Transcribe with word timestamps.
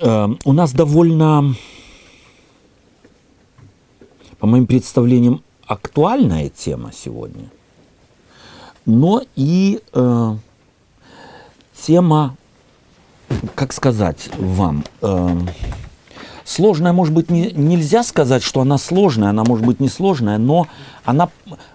э, 0.00 0.28
у 0.44 0.52
нас 0.52 0.72
довольно, 0.72 1.54
по 4.38 4.46
моим 4.46 4.66
представлениям, 4.66 5.42
актуальная 5.66 6.48
тема 6.48 6.90
сегодня, 6.92 7.50
но 8.86 9.22
и 9.34 9.80
э, 9.92 10.36
тема, 11.80 12.36
как 13.54 13.72
сказать 13.72 14.30
вам, 14.38 14.84
э, 15.00 15.38
сложная, 16.44 16.92
может 16.92 17.14
быть, 17.14 17.30
не, 17.30 17.50
нельзя 17.52 18.02
сказать, 18.02 18.42
что 18.42 18.60
она 18.60 18.78
сложная, 18.78 19.30
она 19.30 19.44
может 19.44 19.64
быть 19.64 19.80
не 19.80 19.88
сложная, 19.88 20.38
но 20.38 20.66
она, 21.04 21.30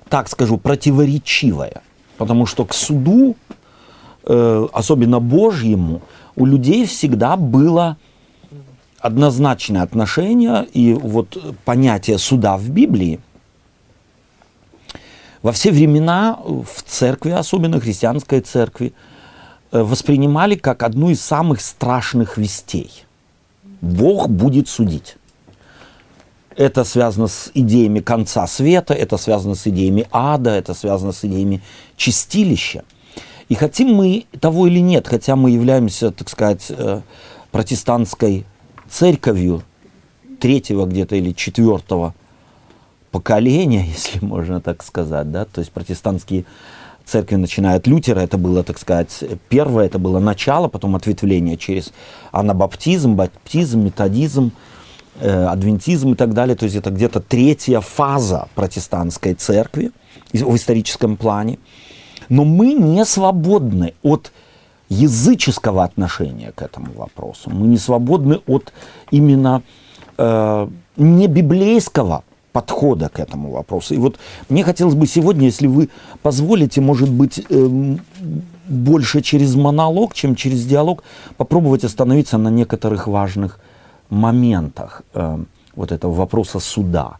так 0.10 0.30
скажу, 0.30 0.58
противоречивая. 0.58 1.82
Потому 2.18 2.46
что 2.46 2.66
к 2.66 2.74
суду, 2.74 3.36
э, 4.26 4.68
особенно 4.74 5.20
Божьему, 5.20 6.02
у 6.36 6.46
людей 6.46 6.86
всегда 6.86 7.36
было 7.36 7.98
однозначное 9.00 9.82
отношение 9.82 10.66
и 10.74 10.94
вот 10.94 11.38
понятие 11.66 12.18
суда 12.18 12.58
в 12.58 12.70
Библии 12.70 13.20
во 15.42 15.52
все 15.52 15.72
времена 15.72 16.38
в 16.44 16.84
церкви, 16.86 17.32
особенно 17.32 17.80
христианской 17.80 18.42
церкви, 18.42 18.94
э, 19.72 19.82
воспринимали 19.82 20.56
как 20.56 20.84
одну 20.84 21.10
из 21.10 21.22
самых 21.22 21.62
страшных 21.62 22.38
вестей. 22.38 23.06
Бог 23.82 24.30
будет 24.30 24.68
судить. 24.68 25.16
Это 26.58 26.84
связано 26.84 27.28
с 27.28 27.52
идеями 27.54 28.02
конца 28.02 28.46
света, 28.48 28.94
это 28.94 29.16
связано 29.16 29.56
с 29.56 29.66
идеями 29.66 30.08
ада, 30.12 30.50
это 30.50 30.74
связано 30.74 31.14
с 31.14 31.24
идеями 31.24 31.62
чистилища. 31.96 32.84
И 33.48 33.56
хотим 33.56 33.94
мы 33.94 34.26
того 34.42 34.68
или 34.68 34.80
нет, 34.80 35.08
хотя 35.08 35.38
мы 35.38 35.52
являемся, 35.52 36.12
так 36.12 36.30
сказать, 36.30 36.66
э, 36.70 37.02
протестантской 37.52 38.46
церковью 38.90 39.64
третьего 40.40 40.86
где-то 40.86 41.16
или 41.16 41.32
четвертого 41.34 42.14
поколения, 43.12 43.86
если 43.88 44.24
можно 44.24 44.62
так 44.62 44.84
сказать, 44.84 45.32
да, 45.32 45.46
то 45.46 45.60
есть 45.60 45.72
протестантские 45.72 46.46
церкви, 47.06 47.36
начиная 47.36 47.78
от 47.78 47.88
Лютера, 47.88 48.20
это 48.20 48.38
было, 48.38 48.64
так 48.64 48.78
сказать, 48.78 49.24
первое, 49.50 49.88
это 49.88 49.98
было 49.98 50.20
начало, 50.20 50.68
потом 50.68 50.96
ответвление 50.96 51.58
через 51.58 51.92
анабаптизм, 52.32 53.16
баптизм, 53.16 53.82
методизм, 53.82 54.52
э, 55.20 55.46
адвентизм 55.46 56.14
и 56.14 56.16
так 56.16 56.34
далее, 56.34 56.56
то 56.56 56.66
есть 56.66 56.76
это 56.76 56.92
где-то 56.92 57.20
третья 57.20 57.80
фаза 57.80 58.48
протестантской 58.54 59.34
церкви 59.34 59.92
в 60.32 60.56
историческом 60.56 61.18
плане. 61.18 61.58
Но 62.30 62.46
мы 62.46 62.74
не 62.74 63.04
свободны 63.06 63.96
от 64.04 64.32
языческого 64.90 65.84
отношения 65.84 66.52
к 66.52 66.62
этому 66.62 66.92
вопросу. 66.94 67.50
Мы 67.50 67.68
не 67.68 67.78
свободны 67.78 68.42
от 68.48 68.74
именно 69.12 69.62
э, 70.18 70.68
не 70.98 71.28
библейского 71.28 72.24
подхода 72.52 73.10
к 73.10 73.20
этому 73.20 73.52
вопросу. 73.52 73.94
И 73.94 73.98
вот 73.98 74.18
мне 74.50 74.64
хотелось 74.64 74.96
бы 74.96 75.08
сегодня, 75.08 75.46
если 75.46 75.68
вы 75.68 75.90
позволите, 76.22 76.82
может 76.82 77.10
быть, 77.10 77.46
э, 77.50 77.98
больше 78.68 79.22
через 79.22 79.56
монолог, 79.56 80.14
чем 80.14 80.36
через 80.36 80.66
диалог, 80.66 81.04
попробовать 81.38 81.84
остановиться 81.84 82.38
на 82.38 82.50
некоторых 82.50 83.08
важных 83.08 83.60
моментах 84.10 85.04
э, 85.14 85.38
вот 85.76 85.92
этого 85.92 86.14
вопроса 86.14 86.60
суда. 86.60 87.18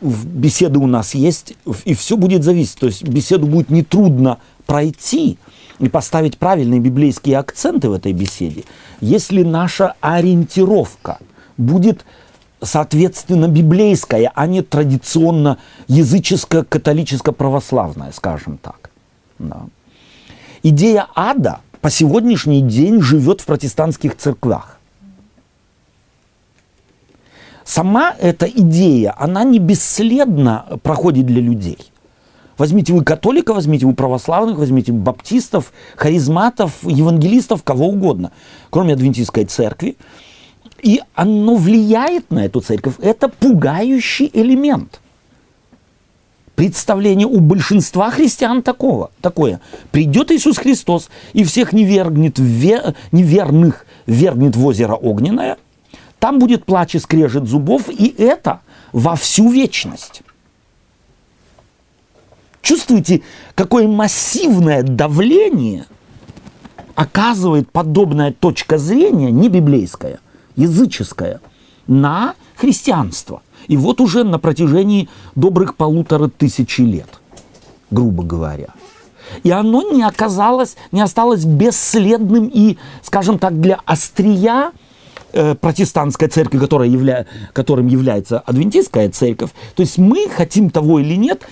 Беседы 0.00 0.80
у 0.80 0.86
нас 0.86 1.14
есть, 1.14 1.54
и 1.84 1.94
все 1.94 2.16
будет 2.16 2.42
зависеть. 2.42 2.78
То 2.80 2.86
есть 2.86 3.04
беседу 3.04 3.46
будет 3.46 3.70
нетрудно 3.70 4.38
пройти, 4.70 5.36
и 5.80 5.88
поставить 5.88 6.38
правильные 6.38 6.78
библейские 6.78 7.38
акценты 7.38 7.88
в 7.88 7.92
этой 7.92 8.12
беседе, 8.12 8.62
если 9.00 9.42
наша 9.42 9.94
ориентировка 10.00 11.18
будет 11.56 12.04
соответственно 12.62 13.48
библейская, 13.48 14.30
а 14.32 14.46
не 14.46 14.62
традиционно 14.62 15.58
языческая, 15.88 16.62
католическо-православная, 16.62 18.12
скажем 18.12 18.58
так. 18.58 18.90
Да. 19.40 19.62
Идея 20.62 21.08
ада 21.16 21.58
по 21.80 21.90
сегодняшний 21.90 22.62
день 22.62 23.02
живет 23.02 23.40
в 23.40 23.46
протестантских 23.46 24.16
церквях. 24.16 24.78
Сама 27.64 28.14
эта 28.20 28.46
идея, 28.46 29.16
она 29.18 29.42
не 29.42 29.58
бесследно 29.58 30.78
проходит 30.84 31.26
для 31.26 31.40
людей. 31.40 31.90
Возьмите 32.60 32.92
вы 32.92 33.02
католика, 33.04 33.54
возьмите 33.54 33.86
вы 33.86 33.94
православных, 33.94 34.58
возьмите 34.58 34.92
баптистов, 34.92 35.72
харизматов, 35.96 36.74
евангелистов, 36.82 37.62
кого 37.62 37.88
угодно, 37.88 38.32
кроме 38.68 38.92
адвентистской 38.92 39.46
церкви. 39.46 39.96
И 40.82 41.00
оно 41.14 41.56
влияет 41.56 42.30
на 42.30 42.44
эту 42.44 42.60
церковь. 42.60 42.96
Это 42.98 43.30
пугающий 43.30 44.30
элемент. 44.34 45.00
Представление 46.54 47.26
у 47.26 47.40
большинства 47.40 48.10
христиан 48.10 48.60
такого, 48.60 49.10
такое. 49.22 49.62
Придет 49.90 50.30
Иисус 50.30 50.58
Христос 50.58 51.08
и 51.32 51.44
всех 51.44 51.72
невергнет, 51.72 52.38
ве, 52.38 52.94
неверных 53.10 53.86
вергнет 54.04 54.54
в 54.54 54.66
озеро 54.66 54.96
огненное. 54.96 55.56
Там 56.18 56.38
будет 56.38 56.66
плач 56.66 56.94
и 56.94 56.98
скрежет 56.98 57.48
зубов, 57.48 57.88
и 57.88 58.14
это 58.18 58.60
во 58.92 59.16
всю 59.16 59.50
вечность. 59.50 60.20
Чувствуете, 62.62 63.22
какое 63.54 63.88
массивное 63.88 64.82
давление 64.82 65.86
оказывает 66.94 67.70
подобная 67.70 68.32
точка 68.32 68.76
зрения, 68.76 69.30
не 69.30 69.48
библейская, 69.48 70.20
языческая, 70.56 71.40
на 71.86 72.34
христианство. 72.56 73.42
И 73.68 73.76
вот 73.76 74.00
уже 74.00 74.24
на 74.24 74.38
протяжении 74.38 75.08
добрых 75.34 75.76
полутора 75.76 76.28
тысячи 76.28 76.82
лет, 76.82 77.08
грубо 77.90 78.22
говоря. 78.22 78.68
И 79.42 79.50
оно 79.50 79.82
не 79.90 80.02
оказалось, 80.02 80.76
не 80.92 81.00
осталось 81.00 81.44
бесследным 81.44 82.50
и, 82.52 82.76
скажем 83.02 83.38
так, 83.38 83.60
для 83.60 83.80
острия 83.86 84.72
э, 85.32 85.54
протестантской 85.54 86.28
церкви, 86.28 86.58
которая 86.58 86.88
явля, 86.88 87.26
которым 87.52 87.88
является 87.88 88.40
адвентистская 88.40 89.10
церковь. 89.10 89.50
То 89.74 89.82
есть 89.82 89.98
мы, 89.98 90.28
хотим 90.28 90.70
того 90.70 91.00
или 91.00 91.14
нет, 91.14 91.42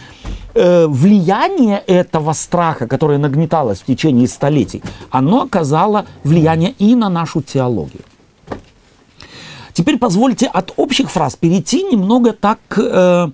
э, 0.55 0.87
влияние 0.87 1.79
этого 1.87 2.33
страха, 2.33 2.87
которое 2.87 3.19
нагнеталось 3.19 3.81
в 3.81 3.87
течение 3.87 4.29
столетий, 4.29 4.83
оно 5.11 5.43
оказало 5.43 6.07
влияние 6.25 6.75
и 6.79 6.95
на 6.95 7.09
нашу 7.09 7.43
теологию. 7.43 8.03
Теперь 9.73 9.99
позвольте 9.99 10.47
от 10.47 10.73
общих 10.77 11.11
фраз 11.11 11.37
перейти 11.37 11.85
немного 11.85 12.33
так 12.33 12.59
э, 12.77 13.31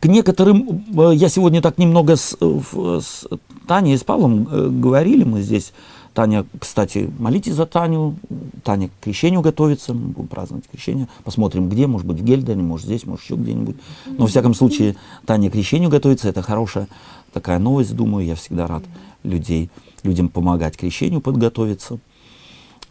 к 0.00 0.06
некоторым... 0.06 0.84
Э, 0.96 1.12
я 1.14 1.28
сегодня 1.28 1.62
так 1.62 1.78
немного 1.78 2.16
с, 2.16 2.36
с 2.40 3.26
Таней 3.66 3.94
и 3.94 3.96
с 3.96 4.04
Павлом 4.04 4.80
говорили, 4.80 5.24
мы 5.24 5.40
здесь 5.40 5.72
Таня, 6.14 6.46
кстати, 6.60 7.12
молитесь 7.18 7.54
за 7.54 7.66
Таню. 7.66 8.16
Таня 8.62 8.88
к 8.88 8.92
крещению 9.02 9.40
готовится. 9.40 9.92
Мы 9.92 10.10
будем 10.10 10.28
праздновать 10.28 10.64
крещение. 10.70 11.08
Посмотрим, 11.24 11.68
где. 11.68 11.88
Может 11.88 12.06
быть, 12.06 12.20
в 12.20 12.24
Гельдене, 12.24 12.62
может, 12.62 12.86
здесь, 12.86 13.04
может, 13.04 13.24
еще 13.24 13.34
где-нибудь. 13.34 13.76
Но, 14.06 14.18
во 14.18 14.26
всяком 14.28 14.54
случае, 14.54 14.94
Таня 15.26 15.50
к 15.50 15.54
крещению 15.54 15.90
готовится. 15.90 16.28
Это 16.28 16.40
хорошая 16.40 16.86
такая 17.32 17.58
новость, 17.58 17.96
думаю. 17.96 18.24
Я 18.24 18.36
всегда 18.36 18.68
рад 18.68 18.84
людей, 19.24 19.70
людям 20.04 20.28
помогать 20.28 20.76
крещению 20.76 21.20
подготовиться. 21.20 21.98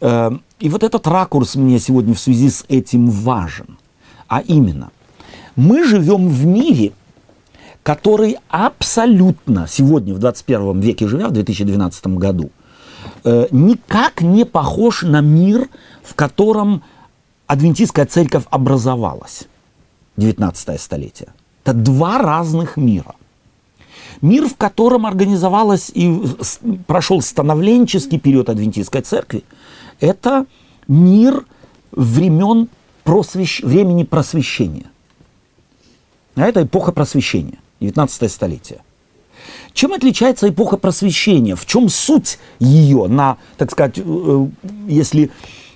Э, 0.02 0.32
и 0.60 0.68
вот 0.68 0.84
этот 0.84 1.08
ракурс 1.08 1.56
мне 1.56 1.80
сегодня 1.80 2.14
в 2.14 2.20
связи 2.20 2.50
с 2.50 2.66
этим 2.68 3.10
важен. 3.10 3.78
А 4.28 4.42
именно, 4.42 4.92
мы 5.56 5.86
живем 5.86 6.28
в 6.28 6.46
мире, 6.46 6.92
который 7.84 8.36
абсолютно 8.50 9.66
сегодня, 9.70 10.14
в 10.14 10.20
21 10.20 10.82
веке 10.82 11.08
живя, 11.08 11.30
в 11.30 11.32
2012 11.32 12.08
году– 12.08 12.52
Э, 13.24 13.48
никак 13.52 14.22
не 14.22 14.46
похож 14.46 15.04
на 15.04 15.22
мир, 15.22 15.70
в 16.04 16.14
котором 16.14 16.84
адвентистская 17.48 18.06
церковь 18.06 18.44
образовалась. 18.50 19.48
19 20.18 20.80
столетие. 20.80 21.30
Это 21.64 21.74
два 21.74 22.18
разных 22.18 22.78
мира. 22.78 23.16
Мир, 24.22 24.48
в 24.48 24.56
котором 24.56 25.06
организовалась 25.06 25.90
и 25.94 26.22
прошел 26.86 27.22
становленческий 27.22 28.20
период 28.20 28.50
адвентистской 28.50 29.02
церкви, 29.02 29.44
это 30.00 30.46
мир 30.88 31.46
времен 31.92 32.68
просвещ... 33.04 33.62
времени 33.64 34.04
просвещения. 34.04 34.86
А 36.36 36.42
это 36.42 36.64
эпоха 36.64 36.92
просвещения, 36.92 37.60
19 37.80 38.32
столетие. 38.32 38.82
Чем 39.74 39.94
отличается 39.94 40.50
эпоха 40.50 40.78
просвещения? 40.78 41.56
В 41.56 41.66
чем 41.66 41.90
суть 41.90 42.38
ее 42.60 43.08
на, 43.08 43.38
так 43.58 43.72
сказать, 43.72 43.96
э, 43.98 44.48
если 44.88 45.32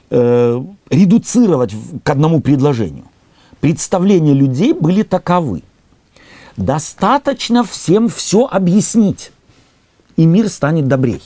э, 0.09 0.63
редуцировать 0.89 1.73
к 2.03 2.09
одному 2.09 2.39
предложению? 2.39 3.05
Представления 3.59 4.33
людей 4.33 4.73
были 4.73 5.01
таковы. 5.01 5.63
Достаточно 6.57 7.63
всем 7.63 8.07
все 8.07 8.45
объяснить, 8.45 9.31
и 10.15 10.25
мир 10.25 10.49
станет 10.49 10.87
добрей. 10.87 11.21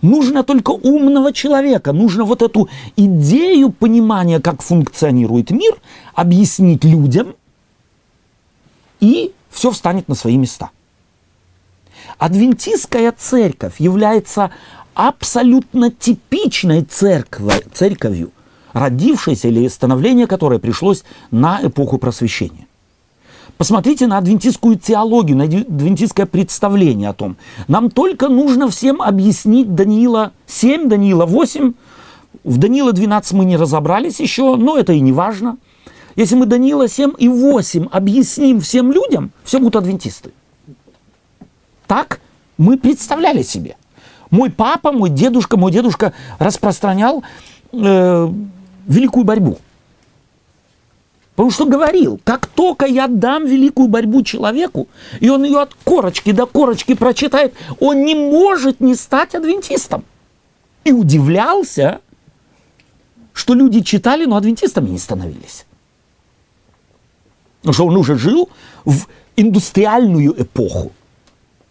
Нужно 0.00 0.44
только 0.44 0.70
умного 0.70 1.32
человека, 1.32 1.92
нужно 1.92 2.24
вот 2.24 2.42
эту 2.42 2.68
идею 2.94 3.70
понимания, 3.70 4.40
как 4.40 4.62
функционирует 4.62 5.50
мир, 5.50 5.76
объяснить 6.14 6.84
людям, 6.84 7.34
и 9.00 9.32
все 9.50 9.72
встанет 9.72 10.08
на 10.08 10.14
свои 10.14 10.36
места. 10.36 10.70
Адвентистская 12.18 13.12
церковь 13.16 13.78
является 13.78 14.50
абсолютно 14.94 15.92
типичной 15.92 16.82
церковью, 16.82 17.62
церковью, 17.72 18.32
родившейся 18.72 19.48
или 19.48 19.68
становление 19.68 20.26
которой 20.26 20.58
пришлось 20.58 21.04
на 21.30 21.60
эпоху 21.62 21.98
просвещения. 21.98 22.66
Посмотрите 23.56 24.06
на 24.08 24.18
адвентистскую 24.18 24.78
теологию, 24.78 25.36
на 25.36 25.44
адвентистское 25.44 26.26
представление 26.26 27.08
о 27.08 27.12
том. 27.12 27.36
Нам 27.68 27.90
только 27.90 28.28
нужно 28.28 28.68
всем 28.68 29.00
объяснить 29.00 29.74
Даниила 29.74 30.32
7, 30.46 30.88
Даниила 30.88 31.24
8. 31.26 31.72
В 32.44 32.58
Даниила 32.58 32.92
12 32.92 33.32
мы 33.32 33.44
не 33.44 33.56
разобрались 33.56 34.20
еще, 34.20 34.56
но 34.56 34.76
это 34.76 34.92
и 34.92 35.00
не 35.00 35.12
важно. 35.12 35.56
Если 36.14 36.34
мы 36.34 36.46
Даниила 36.46 36.88
7 36.88 37.12
и 37.18 37.28
8 37.28 37.86
объясним 37.90 38.60
всем 38.60 38.90
людям, 38.90 39.30
все 39.44 39.58
будут 39.58 39.76
адвентисты. 39.76 40.30
Так 41.88 42.20
мы 42.58 42.76
представляли 42.76 43.42
себе. 43.42 43.76
Мой 44.30 44.50
папа, 44.50 44.92
мой 44.92 45.10
дедушка, 45.10 45.56
мой 45.56 45.72
дедушка 45.72 46.12
распространял 46.38 47.24
э, 47.72 48.28
великую 48.86 49.24
борьбу. 49.24 49.58
Потому 51.34 51.50
что 51.50 51.64
говорил, 51.64 52.20
как 52.24 52.46
только 52.46 52.84
я 52.84 53.06
дам 53.06 53.46
великую 53.46 53.88
борьбу 53.88 54.22
человеку, 54.22 54.88
и 55.20 55.30
он 55.30 55.44
ее 55.44 55.60
от 55.60 55.72
корочки 55.84 56.32
до 56.32 56.46
корочки 56.46 56.94
прочитает, 56.94 57.54
он 57.80 58.04
не 58.04 58.14
может 58.14 58.80
не 58.80 58.94
стать 58.94 59.34
адвентистом. 59.34 60.04
И 60.84 60.92
удивлялся, 60.92 62.00
что 63.32 63.54
люди 63.54 63.80
читали, 63.80 64.26
но 64.26 64.36
адвентистами 64.36 64.90
не 64.90 64.98
становились. 64.98 65.64
Потому 67.60 67.72
что 67.72 67.86
он 67.86 67.96
уже 67.96 68.18
жил 68.18 68.50
в 68.84 69.06
индустриальную 69.36 70.42
эпоху. 70.42 70.92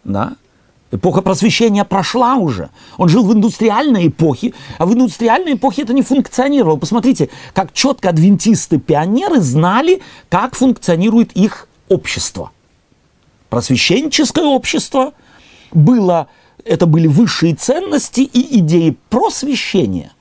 Да? 0.08 0.32
Эпоха 0.90 1.20
просвещения 1.20 1.84
прошла 1.84 2.36
уже. 2.36 2.70
Он 2.96 3.10
жил 3.10 3.22
в 3.22 3.32
индустриальной 3.34 4.08
эпохе, 4.08 4.54
а 4.78 4.86
в 4.86 4.94
индустриальной 4.94 5.52
эпохе 5.52 5.82
это 5.82 5.92
не 5.92 6.00
функционировало. 6.00 6.78
Посмотрите, 6.78 7.28
как 7.52 7.74
четко 7.74 8.08
адвентисты-пионеры 8.08 9.40
знали, 9.40 10.00
как 10.30 10.54
функционирует 10.54 11.32
их 11.32 11.68
общество. 11.90 12.52
Просвещенческое 13.50 14.46
общество 14.46 15.12
было, 15.72 16.28
это 16.64 16.86
были 16.86 17.06
высшие 17.06 17.54
ценности 17.54 18.20
и 18.20 18.60
идеи 18.60 18.96
просвещения. 19.10 20.12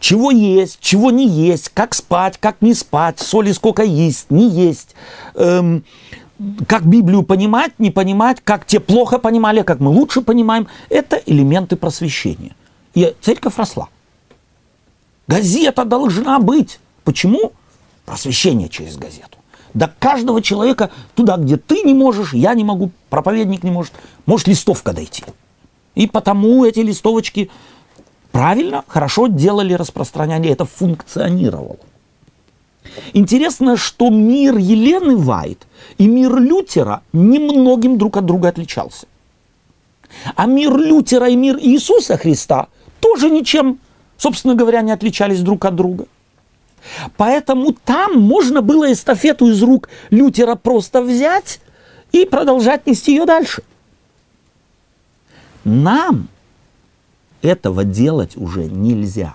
Чего 0.00 0.32
есть, 0.32 0.80
чего 0.80 1.12
не 1.12 1.28
есть, 1.28 1.68
как 1.68 1.94
спать, 1.94 2.38
как 2.40 2.60
не 2.60 2.74
спать, 2.74 3.20
соли 3.20 3.52
сколько 3.52 3.84
есть, 3.84 4.30
не 4.30 4.48
есть, 4.48 4.96
эм, 5.34 5.84
как 6.66 6.86
Библию 6.86 7.22
понимать, 7.22 7.78
не 7.78 7.90
понимать, 7.90 8.40
как 8.42 8.66
те 8.66 8.80
плохо 8.80 9.18
понимали, 9.18 9.62
как 9.62 9.80
мы 9.80 9.90
лучше 9.90 10.22
понимаем, 10.22 10.68
это 10.88 11.16
элементы 11.26 11.76
просвещения. 11.76 12.54
И 12.94 13.14
церковь 13.20 13.56
росла. 13.56 13.88
Газета 15.28 15.84
должна 15.84 16.38
быть. 16.38 16.80
Почему? 17.04 17.52
Просвещение 18.06 18.68
через 18.68 18.96
газету. 18.96 19.38
До 19.74 19.92
каждого 19.98 20.42
человека, 20.42 20.90
туда, 21.14 21.36
где 21.36 21.56
ты 21.56 21.82
не 21.82 21.94
можешь, 21.94 22.32
я 22.32 22.54
не 22.54 22.64
могу, 22.64 22.90
проповедник 23.08 23.62
не 23.62 23.70
может, 23.70 23.92
может 24.26 24.48
листовка 24.48 24.92
дойти. 24.92 25.24
И 25.94 26.06
потому 26.06 26.64
эти 26.64 26.80
листовочки 26.80 27.50
правильно, 28.32 28.84
хорошо 28.88 29.28
делали 29.28 29.74
распространение, 29.74 30.52
это 30.52 30.64
функционировало. 30.64 31.76
Интересно, 33.12 33.76
что 33.76 34.10
мир 34.10 34.56
Елены 34.56 35.16
Вайт 35.16 35.66
и 35.98 36.06
мир 36.06 36.36
Лютера 36.36 37.02
немногим 37.12 37.98
друг 37.98 38.16
от 38.16 38.26
друга 38.26 38.48
отличался. 38.48 39.06
А 40.34 40.46
мир 40.46 40.76
Лютера 40.76 41.28
и 41.28 41.36
мир 41.36 41.58
Иисуса 41.60 42.16
Христа 42.16 42.68
тоже 43.00 43.30
ничем, 43.30 43.78
собственно 44.16 44.54
говоря, 44.54 44.82
не 44.82 44.92
отличались 44.92 45.40
друг 45.40 45.64
от 45.64 45.76
друга. 45.76 46.06
Поэтому 47.16 47.72
там 47.72 48.20
можно 48.20 48.62
было 48.62 48.92
эстафету 48.92 49.48
из 49.48 49.62
рук 49.62 49.88
Лютера 50.10 50.54
просто 50.54 51.02
взять 51.02 51.60
и 52.12 52.24
продолжать 52.24 52.86
нести 52.86 53.12
ее 53.12 53.26
дальше. 53.26 53.62
Нам 55.64 56.28
этого 57.42 57.84
делать 57.84 58.36
уже 58.36 58.64
нельзя. 58.64 59.34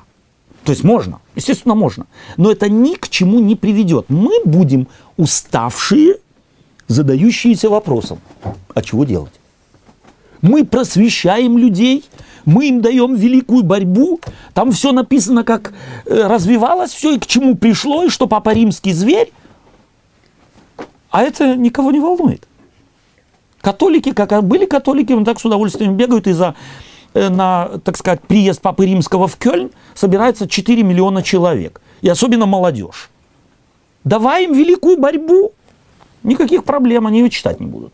То 0.66 0.72
есть 0.72 0.84
можно, 0.84 1.20
естественно, 1.36 1.76
можно. 1.76 2.08
Но 2.38 2.52
это 2.52 2.70
ни 2.70 2.96
к 2.96 3.08
чему 3.08 3.40
не 3.40 3.56
приведет. 3.56 4.06
Мы 4.10 4.32
будем 4.46 4.88
уставшие, 5.16 6.18
задающиеся 6.88 7.70
вопросом, 7.70 8.20
а 8.74 8.82
чего 8.82 9.06
делать? 9.06 9.34
Мы 10.42 10.66
просвещаем 10.66 11.58
людей, 11.60 12.04
мы 12.46 12.68
им 12.68 12.82
даем 12.82 13.16
великую 13.16 13.64
борьбу, 13.64 14.20
там 14.54 14.72
все 14.72 14.92
написано, 14.92 15.44
как 15.44 15.74
э, 16.06 16.28
развивалось 16.28 16.92
все 16.92 17.16
и 17.16 17.20
к 17.20 17.28
чему 17.28 17.56
пришло, 17.56 18.04
и 18.04 18.10
что 18.10 18.28
Папа 18.28 18.52
Римский 18.52 18.94
зверь, 18.94 19.32
а 21.12 21.22
это 21.22 21.56
никого 21.56 21.92
не 21.92 22.00
волнует. 22.00 22.48
Католики, 23.62 24.14
как 24.14 24.44
были 24.44 24.66
католики, 24.66 25.14
он 25.14 25.26
так 25.26 25.40
с 25.40 25.46
удовольствием 25.46 25.96
бегают 25.96 26.28
из-за 26.28 26.54
Э, 26.54 26.85
на, 27.16 27.80
так 27.84 27.98
сказать, 27.98 28.22
приезд 28.22 28.62
Папы 28.62 28.86
Римского 28.86 29.28
в 29.28 29.38
Кёльн 29.38 29.72
собирается 29.94 30.48
4 30.48 30.84
миллиона 30.84 31.24
человек. 31.24 31.82
И 32.02 32.10
особенно 32.10 32.46
молодежь. 32.46 33.10
Давай 34.04 34.46
им 34.46 34.54
великую 34.54 34.98
борьбу. 34.98 35.54
Никаких 36.24 36.64
проблем, 36.64 37.08
они 37.08 37.20
ее 37.22 37.30
читать 37.30 37.60
не 37.60 37.68
будут. 37.68 37.94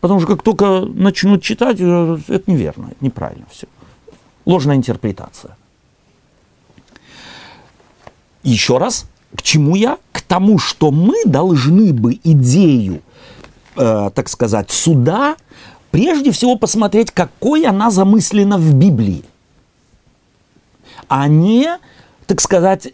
Потому 0.00 0.20
что 0.20 0.34
как 0.34 0.42
только 0.42 0.80
начнут 0.80 1.42
читать, 1.42 1.76
э, 1.80 2.18
это 2.28 2.50
неверно, 2.50 2.88
это 2.90 3.04
неправильно 3.04 3.46
все. 3.50 3.66
Ложная 4.44 4.76
интерпретация. 4.76 5.56
Еще 8.42 8.78
раз, 8.78 9.06
к 9.36 9.42
чему 9.42 9.76
я? 9.76 9.98
К 10.10 10.20
тому, 10.20 10.58
что 10.58 10.90
мы 10.90 11.24
должны 11.24 11.92
бы 11.92 12.18
идею, 12.24 13.00
э, 13.76 14.10
так 14.14 14.28
сказать, 14.28 14.70
суда 14.70 15.36
прежде 15.92 16.32
всего 16.32 16.56
посмотреть, 16.56 17.12
какой 17.12 17.64
она 17.64 17.92
замыслена 17.92 18.58
в 18.58 18.74
Библии, 18.74 19.22
а 21.06 21.28
не, 21.28 21.78
так 22.26 22.40
сказать, 22.40 22.88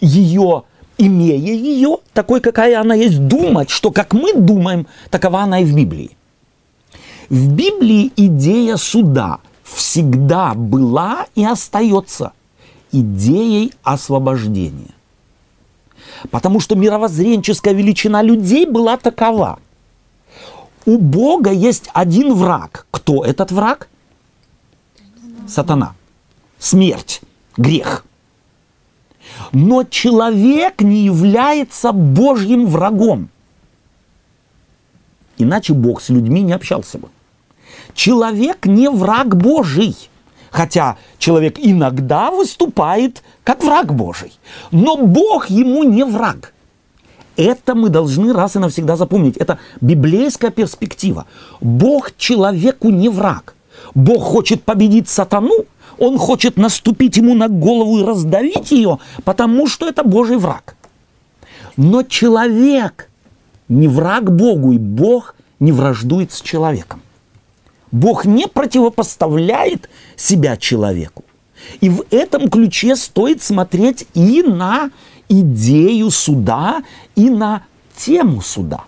ее, 0.00 0.62
имея 0.98 1.36
ее, 1.36 1.98
такой, 2.12 2.40
какая 2.40 2.80
она 2.80 2.94
есть, 2.94 3.26
думать, 3.26 3.70
что 3.70 3.90
как 3.90 4.12
мы 4.12 4.34
думаем, 4.34 4.86
такова 5.10 5.40
она 5.40 5.60
и 5.60 5.64
в 5.64 5.74
Библии. 5.74 6.16
В 7.30 7.54
Библии 7.54 8.12
идея 8.14 8.76
суда 8.76 9.38
всегда 9.64 10.52
была 10.54 11.26
и 11.34 11.44
остается 11.44 12.32
идеей 12.92 13.72
освобождения. 13.82 14.94
Потому 16.30 16.60
что 16.60 16.74
мировоззренческая 16.74 17.72
величина 17.72 18.20
людей 18.20 18.66
была 18.66 18.98
такова– 18.98 19.58
у 20.86 20.98
Бога 20.98 21.50
есть 21.50 21.88
один 21.92 22.34
враг. 22.34 22.86
Кто 22.90 23.24
этот 23.24 23.52
враг? 23.52 23.88
Сатана. 25.46 25.94
Смерть, 26.58 27.20
грех. 27.56 28.04
Но 29.52 29.84
человек 29.84 30.82
не 30.82 31.04
является 31.04 31.92
Божьим 31.92 32.66
врагом. 32.66 33.28
Иначе 35.38 35.72
Бог 35.72 36.00
с 36.00 36.08
людьми 36.08 36.42
не 36.42 36.52
общался 36.52 36.98
бы. 36.98 37.08
Человек 37.94 38.66
не 38.66 38.88
враг 38.88 39.36
Божий. 39.36 39.96
Хотя 40.50 40.98
человек 41.18 41.58
иногда 41.58 42.30
выступает 42.30 43.22
как 43.42 43.64
враг 43.64 43.94
Божий. 43.94 44.32
Но 44.70 44.96
Бог 44.96 45.48
ему 45.48 45.82
не 45.82 46.04
враг. 46.04 46.51
Это 47.36 47.74
мы 47.74 47.88
должны 47.88 48.32
раз 48.32 48.56
и 48.56 48.58
навсегда 48.58 48.96
запомнить. 48.96 49.36
Это 49.36 49.58
библейская 49.80 50.50
перспектива. 50.50 51.26
Бог 51.60 52.16
человеку 52.16 52.90
не 52.90 53.08
враг. 53.08 53.54
Бог 53.94 54.22
хочет 54.22 54.62
победить 54.62 55.08
сатану, 55.08 55.64
он 55.98 56.18
хочет 56.18 56.56
наступить 56.56 57.16
ему 57.16 57.34
на 57.34 57.48
голову 57.48 58.00
и 58.00 58.04
раздавить 58.04 58.70
ее, 58.70 58.98
потому 59.24 59.66
что 59.66 59.88
это 59.88 60.04
Божий 60.04 60.36
враг. 60.36 60.76
Но 61.76 62.02
человек 62.02 63.08
не 63.68 63.88
враг 63.88 64.34
Богу, 64.34 64.72
и 64.72 64.78
Бог 64.78 65.34
не 65.60 65.72
враждует 65.72 66.32
с 66.32 66.40
человеком. 66.40 67.00
Бог 67.90 68.24
не 68.24 68.46
противопоставляет 68.46 69.88
себя 70.16 70.56
человеку. 70.56 71.24
И 71.80 71.88
в 71.88 72.04
этом 72.10 72.50
ключе 72.50 72.96
стоит 72.96 73.42
смотреть 73.42 74.06
и 74.14 74.42
на 74.42 74.90
идею 75.28 76.10
суда 76.10 76.82
и 77.16 77.30
на 77.30 77.64
тему 77.96 78.40
суда. 78.40 78.84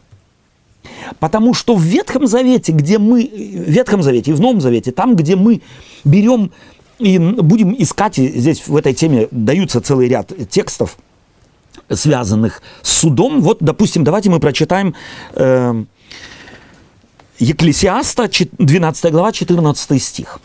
Потому 1.18 1.54
что 1.54 1.74
в 1.74 1.82
Ветхом 1.82 2.26
Завете, 2.26 2.72
где 2.72 2.98
мы, 2.98 3.24
в 3.24 3.70
Ветхом 3.70 4.02
Завете 4.02 4.30
и 4.32 4.34
в 4.34 4.40
Новом 4.40 4.60
Завете, 4.60 4.92
там, 4.92 5.16
где 5.16 5.36
мы 5.36 5.62
берем 6.04 6.52
и 6.98 7.18
будем 7.18 7.74
искать, 7.76 8.18
и 8.18 8.28
здесь 8.38 8.66
в 8.66 8.76
этой 8.76 8.94
теме 8.94 9.28
даются 9.30 9.80
целый 9.80 10.08
ряд 10.08 10.32
текстов, 10.48 10.96
связанных 11.90 12.62
с 12.82 12.98
судом. 12.98 13.40
Вот, 13.40 13.58
допустим, 13.60 14.04
давайте 14.04 14.30
мы 14.30 14.40
прочитаем 14.40 14.94
э, 15.32 15.84
Екклесиаста, 17.38 18.28
12 18.28 19.12
глава, 19.12 19.32
14 19.32 20.02
стих. 20.02 20.40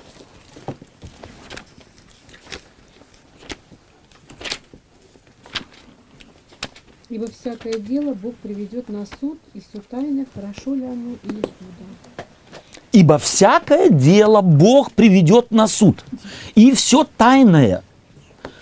Ибо 7.09 7.27
всякое 7.39 7.75
дело 7.75 8.13
Бог 8.13 8.35
приведет 8.35 8.89
на 8.89 9.05
суд, 9.05 9.39
и 9.53 9.61
все 9.61 9.81
тайное, 9.89 10.25
хорошо 10.33 10.75
ли 10.75 10.83
оно 10.83 11.15
или 11.23 11.41
худо. 11.41 11.85
Ибо 12.91 13.17
всякое 13.17 13.89
дело 13.89 14.41
Бог 14.41 14.91
приведет 14.91 15.51
на 15.51 15.67
суд. 15.67 16.03
И 16.55 16.73
все 16.73 17.07
тайное, 17.17 17.83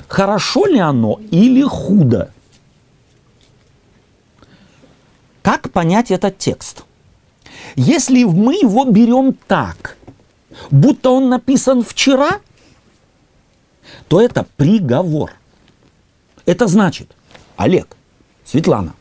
хорошо 0.08 0.66
ли 0.66 0.80
оно 0.80 1.20
или 1.32 1.64
худо. 1.64 2.32
Как 5.42 5.72
понять 5.72 6.12
этот 6.12 6.38
текст? 6.38 6.84
Если 7.76 8.24
мы 8.26 8.56
его 8.56 8.86
берем 8.86 9.34
так, 9.48 9.98
будто 10.70 11.12
он 11.12 11.30
написан 11.30 11.84
вчера, 11.84 12.42
то 14.10 14.22
это 14.22 14.46
приговор. 14.58 15.32
Это 16.46 16.68
значит, 16.68 17.16
Олег, 17.56 17.97
Светлана, 18.50 18.94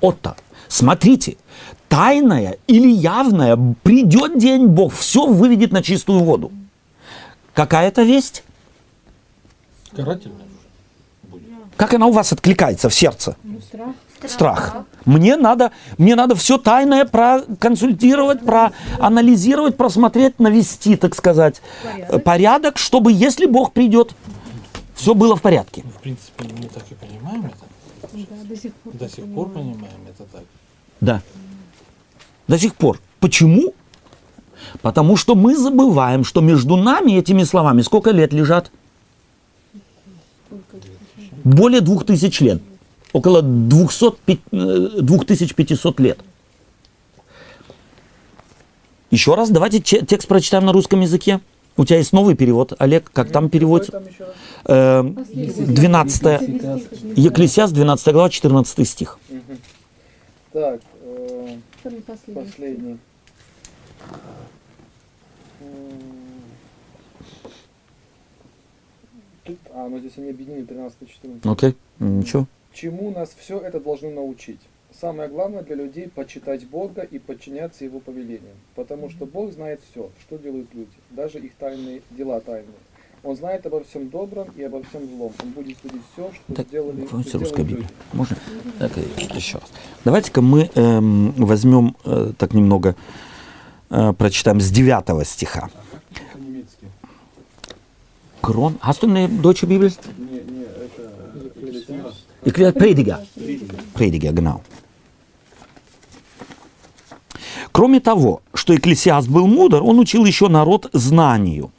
Отто, 0.00 0.36
смотрите, 0.66 1.36
тайное 1.88 2.58
или 2.66 2.90
явное, 2.90 3.56
придет 3.84 4.38
день 4.38 4.66
Бог, 4.66 4.92
все 4.92 5.26
выведет 5.26 5.70
на 5.70 5.82
чистую 5.82 6.20
воду. 6.20 6.50
Какая 7.54 7.88
это 7.88 8.02
весть? 8.02 8.42
Карательная 9.94 10.46
Как 11.76 11.94
она 11.94 12.06
у 12.06 12.12
вас 12.12 12.32
откликается 12.32 12.88
в 12.88 12.94
сердце? 12.94 13.36
Ну, 13.44 13.60
страх. 13.60 13.94
Страх. 14.26 14.76
Мне 15.04 15.36
надо, 15.36 15.70
мне 15.96 16.16
надо 16.16 16.34
все 16.34 16.58
тайное 16.58 17.04
проконсультировать, 17.04 18.44
проанализировать, 18.44 19.76
просмотреть, 19.76 20.40
навести, 20.40 20.96
так 20.96 21.14
сказать, 21.14 21.62
порядок, 22.24 22.24
порядок 22.24 22.78
чтобы, 22.78 23.12
если 23.12 23.46
Бог 23.46 23.72
придет, 23.72 24.12
все 24.96 25.14
было 25.14 25.36
в 25.36 25.42
порядке. 25.42 25.84
В 25.98 26.02
принципе, 26.02 26.44
мы 26.60 26.68
так 26.68 26.82
и 26.90 26.94
понимаем 26.94 27.46
это. 27.46 27.77
Да, 28.12 28.44
до 28.44 28.56
сих 28.56 28.72
пор, 28.74 28.94
До 28.94 29.08
сих 29.08 29.34
пор 29.34 29.48
понимаем 29.50 30.00
это 30.08 30.24
так. 30.32 30.44
Да. 31.00 31.22
До 32.46 32.58
сих 32.58 32.74
пор. 32.74 33.00
Почему? 33.20 33.74
Потому 34.82 35.16
что 35.16 35.34
мы 35.34 35.56
забываем, 35.56 36.24
что 36.24 36.40
между 36.40 36.76
нами 36.76 37.12
этими 37.12 37.44
словами 37.44 37.82
сколько 37.82 38.10
лет 38.10 38.32
лежат? 38.32 38.70
Более 41.44 41.80
двух 41.80 42.04
тысяч 42.04 42.40
лет. 42.40 42.60
Около 43.12 43.42
200, 43.42 44.40
2500 44.50 46.00
лет. 46.00 46.18
Еще 49.10 49.34
раз, 49.34 49.48
давайте 49.48 49.80
текст 49.80 50.28
прочитаем 50.28 50.66
на 50.66 50.72
русском 50.72 51.00
языке. 51.00 51.40
У 51.78 51.84
тебя 51.84 51.98
есть 51.98 52.12
новый 52.12 52.34
перевод, 52.34 52.72
Олег, 52.80 53.10
как 53.12 53.30
там 53.30 53.48
переводится? 53.48 54.02
12 54.64 56.22
Екклесиас, 57.16 57.70
12 57.70 58.12
глава, 58.12 58.28
14 58.28 58.88
стих. 58.88 59.18
Так, 60.52 60.80
э, 61.02 61.56
последний. 62.34 62.98
Тут, 69.44 69.58
а, 69.72 69.88
ну 69.88 70.00
здесь 70.00 70.12
они 70.16 70.30
объединили 70.30 70.64
13-14. 70.64 71.50
Окей, 71.50 71.70
okay. 71.70 71.74
ничего. 72.00 72.46
Чему 72.72 73.12
нас 73.12 73.30
все 73.38 73.60
это 73.60 73.78
должно 73.78 74.10
научить? 74.10 74.60
Самое 75.00 75.28
главное 75.28 75.62
для 75.62 75.76
людей– 75.76 76.08
почитать 76.14 76.66
Бога 76.66 77.02
и 77.02 77.20
подчиняться 77.20 77.84
Его 77.84 78.00
повелениям. 78.00 78.56
Потому 78.74 79.10
что 79.10 79.26
Бог 79.26 79.52
знает 79.52 79.80
все, 79.90 80.10
что 80.20 80.38
делают 80.38 80.74
люди, 80.74 80.90
даже 81.10 81.38
их 81.38 81.54
тайные 81.54 82.02
дела 82.10 82.40
тайные. 82.40 82.74
Он 83.22 83.36
знает 83.36 83.64
обо 83.66 83.84
всем 83.84 84.08
добром 84.08 84.48
и 84.56 84.62
обо 84.64 84.82
всем 84.82 85.06
злом. 85.06 85.32
Он 85.40 85.50
будет 85.50 85.78
судить 85.78 86.02
все, 86.12 86.32
что 86.32 86.54
так, 86.54 86.66
сделали, 86.66 87.06
что 87.06 87.38
русская 87.38 87.62
Библия. 87.62 87.88
Можно? 88.12 88.36
Так, 88.80 88.90
еще 89.36 89.58
раз. 89.58 89.70
Давайте-ка 90.04 90.42
мы 90.42 90.68
эм, 90.74 91.30
возьмем 91.32 91.96
э, 92.04 92.32
так 92.36 92.54
немного, 92.54 92.96
э, 93.90 94.12
прочитаем 94.14 94.60
с 94.60 94.68
9 94.68 95.26
стиха. 95.26 95.70
Крон. 98.40 98.78
Hast 98.80 99.02
du 99.02 99.08
eine 99.08 99.28
deutsche 99.28 99.66
Bibel? 99.66 99.92
Не, 100.16 100.40
не, 100.40 100.62
это... 100.62 101.12
Prediger. 102.72 103.20
Prediger, 103.94 104.32
genau. 104.32 104.62
Кроме 107.78 108.00
того, 108.00 108.42
что 108.54 108.74
Экклесиаст 108.74 109.28
был 109.28 109.46
мудр, 109.46 109.84
он 109.84 110.00
учил 110.00 110.24
еще 110.24 110.48
народ 110.48 110.90
знанию. 110.92 111.70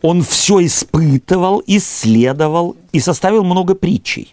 Он 0.00 0.22
все 0.22 0.64
испытывал, 0.64 1.60
исследовал 1.66 2.76
и 2.92 3.00
составил 3.00 3.42
много 3.42 3.74
притчей. 3.74 4.32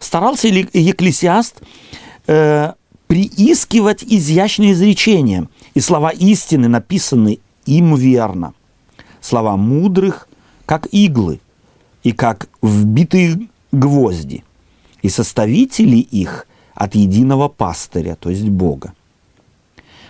Старался 0.00 0.48
ли 0.48 0.66
Екклесиаст 0.72 1.60
э, 2.26 2.72
приискивать 3.06 4.02
изящные 4.02 4.72
изречения, 4.72 5.46
и 5.74 5.80
слова 5.80 6.08
истины 6.08 6.68
написаны 6.68 7.38
им 7.66 7.94
верно. 7.94 8.54
Слова 9.20 9.58
мудрых, 9.58 10.26
как 10.64 10.86
иглы, 10.90 11.38
и 12.02 12.12
как 12.12 12.48
вбитые 12.62 13.50
гвозди, 13.72 14.42
и 15.02 15.10
составители 15.10 15.98
их 15.98 16.46
от 16.74 16.94
единого 16.94 17.48
пастыря, 17.48 18.16
то 18.18 18.30
есть 18.30 18.48
Бога. 18.48 18.94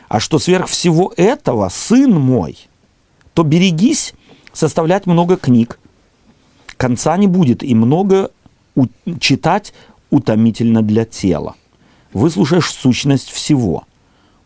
А 0.08 0.20
что 0.20 0.38
сверх 0.38 0.68
всего 0.68 1.12
этого, 1.16 1.68
сын 1.68 2.12
мой, 2.12 2.68
то 3.34 3.42
берегись 3.42 4.14
составлять 4.52 5.06
много 5.06 5.36
книг. 5.36 5.78
Конца 6.76 7.16
не 7.16 7.26
будет, 7.26 7.62
и 7.62 7.74
много 7.74 8.30
читать 9.20 9.74
утомительно 10.10 10.82
для 10.82 11.04
тела. 11.04 11.56
Выслушаешь 12.12 12.72
сущность 12.72 13.30
всего. 13.30 13.84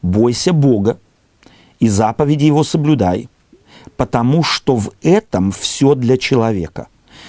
Бойся 0.02 0.52
Бога 0.52 0.99
и 1.78 1.88
заповеди 1.88 2.45
Его 2.45 2.64
соблюдай, 2.64 3.28
потому 3.97 4.42
что 4.42 4.75
в 4.75 4.92
этом 5.02 5.52
все 5.52 5.95
для 5.95 6.16
человека. 6.16 6.88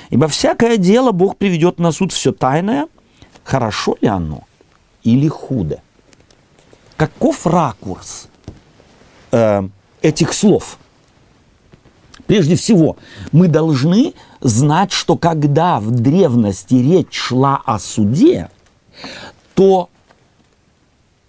Ибо 0.10 0.28
всякое 0.28 0.78
дело 0.78 1.12
Бог 1.12 1.38
приведет 1.38 1.80
на 1.80 1.92
суд 1.92 2.12
все 2.12 2.32
тайное, 2.32 2.88
хорошо 3.44 3.96
ли 4.02 4.08
оно 4.08 4.44
или 5.04 5.28
худо. 5.28 5.82
Каков 7.04 7.46
ракурс 7.46 8.30
э, 9.34 9.68
этих 10.02 10.32
слов? 10.32 10.78
Прежде 12.28 12.56
всего, 12.56 12.96
мы 13.34 13.50
должны 13.50 14.14
знать, 14.40 14.94
что 14.94 15.18
когда 15.18 15.82
в 15.82 15.92
древности 15.92 16.76
речь 16.76 17.14
шла 17.14 17.62
о 17.66 17.78
суде, 17.78 18.50
то 19.54 19.90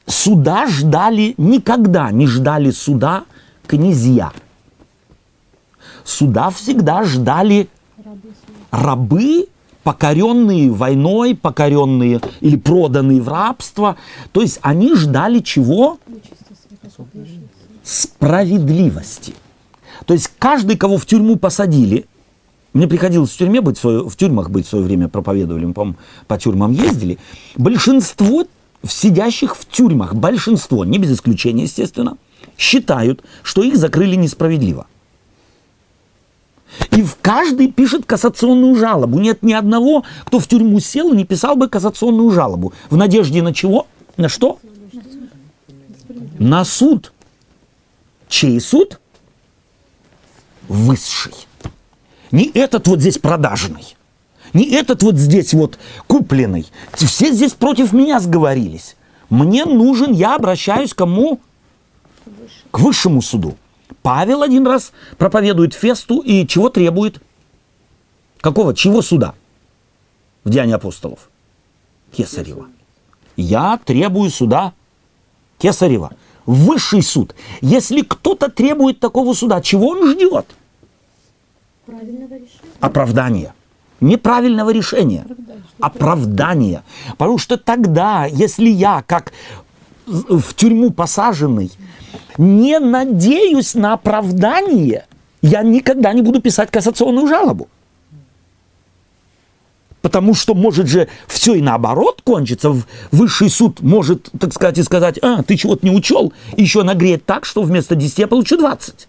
суда 0.07 0.69
ждали, 0.69 1.35
никогда 1.39 2.13
не 2.13 2.29
ждали 2.29 2.71
суда 2.71 3.25
князья. 3.67 4.31
Суда 6.05 6.51
всегда 6.51 7.03
ждали 7.03 7.69
рабы, 8.71 9.49
покоренные 9.85 10.71
войной, 10.71 11.37
покоренные 11.37 12.21
или 12.41 12.57
проданные 12.57 13.21
в 13.21 13.29
рабство. 13.29 13.97
То 14.33 14.41
есть 14.41 14.59
они 14.63 14.95
ждали 14.95 15.41
чего? 15.41 15.99
Справедливости. 17.83 19.35
То 20.07 20.15
есть 20.15 20.31
каждый, 20.39 20.77
кого 20.77 20.97
в 20.97 21.07
тюрьму 21.07 21.37
посадили, 21.37 22.07
мне 22.73 22.89
приходилось 22.89 23.31
в 23.31 23.37
тюрьме 23.37 23.61
быть, 23.61 23.83
в, 23.83 24.09
в 24.09 24.17
тюрьмах 24.17 24.51
быть 24.51 24.67
в 24.67 24.71
свое 24.71 24.85
время 24.85 25.09
проповедовали, 25.09 25.67
мы, 25.67 25.75
по, 25.75 25.95
по 26.27 26.39
тюрьмам 26.39 26.73
ездили. 26.73 27.19
Большинство 27.57 28.45
сидящих 28.87 29.57
в 29.57 29.67
тюрьмах, 29.67 30.15
большинство, 30.15 30.85
не 30.85 30.99
без 30.99 31.13
исключения, 31.13 31.65
естественно, 31.65 32.17
считают, 32.59 33.23
что 33.43 33.63
их 33.63 33.77
закрыли 33.77 34.17
несправедливо. 34.17 34.87
И 36.91 37.03
в 37.03 37.17
каждый 37.21 37.71
пишет 37.71 38.07
кассационную 38.07 38.75
жалобу. 38.77 39.19
Нет 39.19 39.43
ни 39.43 39.53
одного, 39.53 40.05
кто 40.25 40.39
в 40.39 40.47
тюрьму 40.47 40.81
сел 40.81 41.13
и 41.13 41.17
не 41.17 41.25
писал 41.25 41.57
бы 41.57 41.69
кассационную 41.69 42.31
жалобу. 42.31 42.73
В 42.91 42.97
надежде 42.97 43.43
на 43.43 43.53
чего? 43.53 43.87
На 44.17 44.29
что? 44.29 44.59
На 46.39 46.65
суд. 46.65 47.13
Чей 48.29 48.61
суд? 48.61 48.99
высший. 50.69 51.35
Не 52.31 52.51
этот 52.53 52.89
вот 52.89 53.01
здесь 53.01 53.19
продажный, 53.19 53.97
не 54.53 54.71
этот 54.71 55.03
вот 55.03 55.17
здесь 55.17 55.55
вот 55.55 55.79
купленный. 56.07 56.67
Все 56.93 57.33
здесь 57.33 57.53
против 57.53 57.93
меня 57.93 58.21
сговорились. 58.21 58.97
Мне 59.31 59.65
нужен, 59.65 60.13
я 60.13 60.37
обращаюсь 60.37 60.93
к 60.95 60.99
кому? 60.99 61.41
к 62.71 62.81
высшему 62.81 63.21
суду. 63.23 63.57
Павел 64.05 64.43
один 64.43 64.67
раз 64.67 64.93
проповедует 65.17 65.73
Фесту 65.73 66.19
и 66.19 66.47
чего 66.47 66.69
требует? 66.69 67.23
Какого? 68.43 68.75
Чего 68.75 69.01
суда? 69.01 69.33
В 70.45 70.51
Деянии 70.51 70.75
апостолов. 70.75 71.31
Кесарева. 72.13 72.67
Я 73.37 73.81
требую 73.83 74.29
суда 74.29 74.75
Кесарева. 75.57 76.13
Высший 76.45 77.01
суд. 77.03 77.35
Если 77.63 78.03
кто-то 78.03 78.51
требует 78.51 79.01
такого 79.01 79.33
суда, 79.33 79.63
чего 79.63 79.89
он 79.89 80.11
ждет? 80.11 80.45
Правильного 81.87 82.35
решения. 82.35 82.73
Оправдания. 82.81 83.55
Неправильного 84.03 84.69
решения. 84.69 85.23
Оправдание, 85.23 85.63
Оправдания. 85.81 86.83
Потому 87.17 87.39
что 87.39 87.57
тогда, 87.57 88.27
если 88.27 88.69
я, 88.69 89.03
как 89.07 89.33
в 90.07 90.53
тюрьму 90.55 90.91
посаженный, 90.91 91.73
не 92.39 92.79
надеюсь 92.79 93.75
на 93.75 93.95
оправдание, 93.95 95.07
я 95.43 95.63
никогда 95.63 96.13
не 96.13 96.23
буду 96.23 96.41
писать 96.41 96.71
кассационную 96.71 97.27
жалобу. 97.29 97.69
Потому 100.03 100.35
что 100.35 100.55
может 100.55 100.87
же 100.87 101.09
все 101.27 101.55
и 101.55 101.63
наоборот 101.63 102.21
кончиться. 102.23 102.71
В- 102.71 102.85
Высший 103.11 103.49
суд 103.49 103.81
может, 103.81 104.29
так 104.39 104.53
сказать, 104.53 104.77
и 104.79 104.83
сказать, 104.83 105.19
а, 105.23 105.43
ты 105.43 105.57
чего-то 105.57 105.87
не 105.87 105.95
учел, 105.97 106.33
еще 106.59 106.83
нагреть 106.83 107.25
так, 107.25 107.47
что 107.47 107.63
вместо 107.63 107.95
10 107.95 108.19
я 108.19 108.27
получу 108.29 108.59
20. 108.59 109.09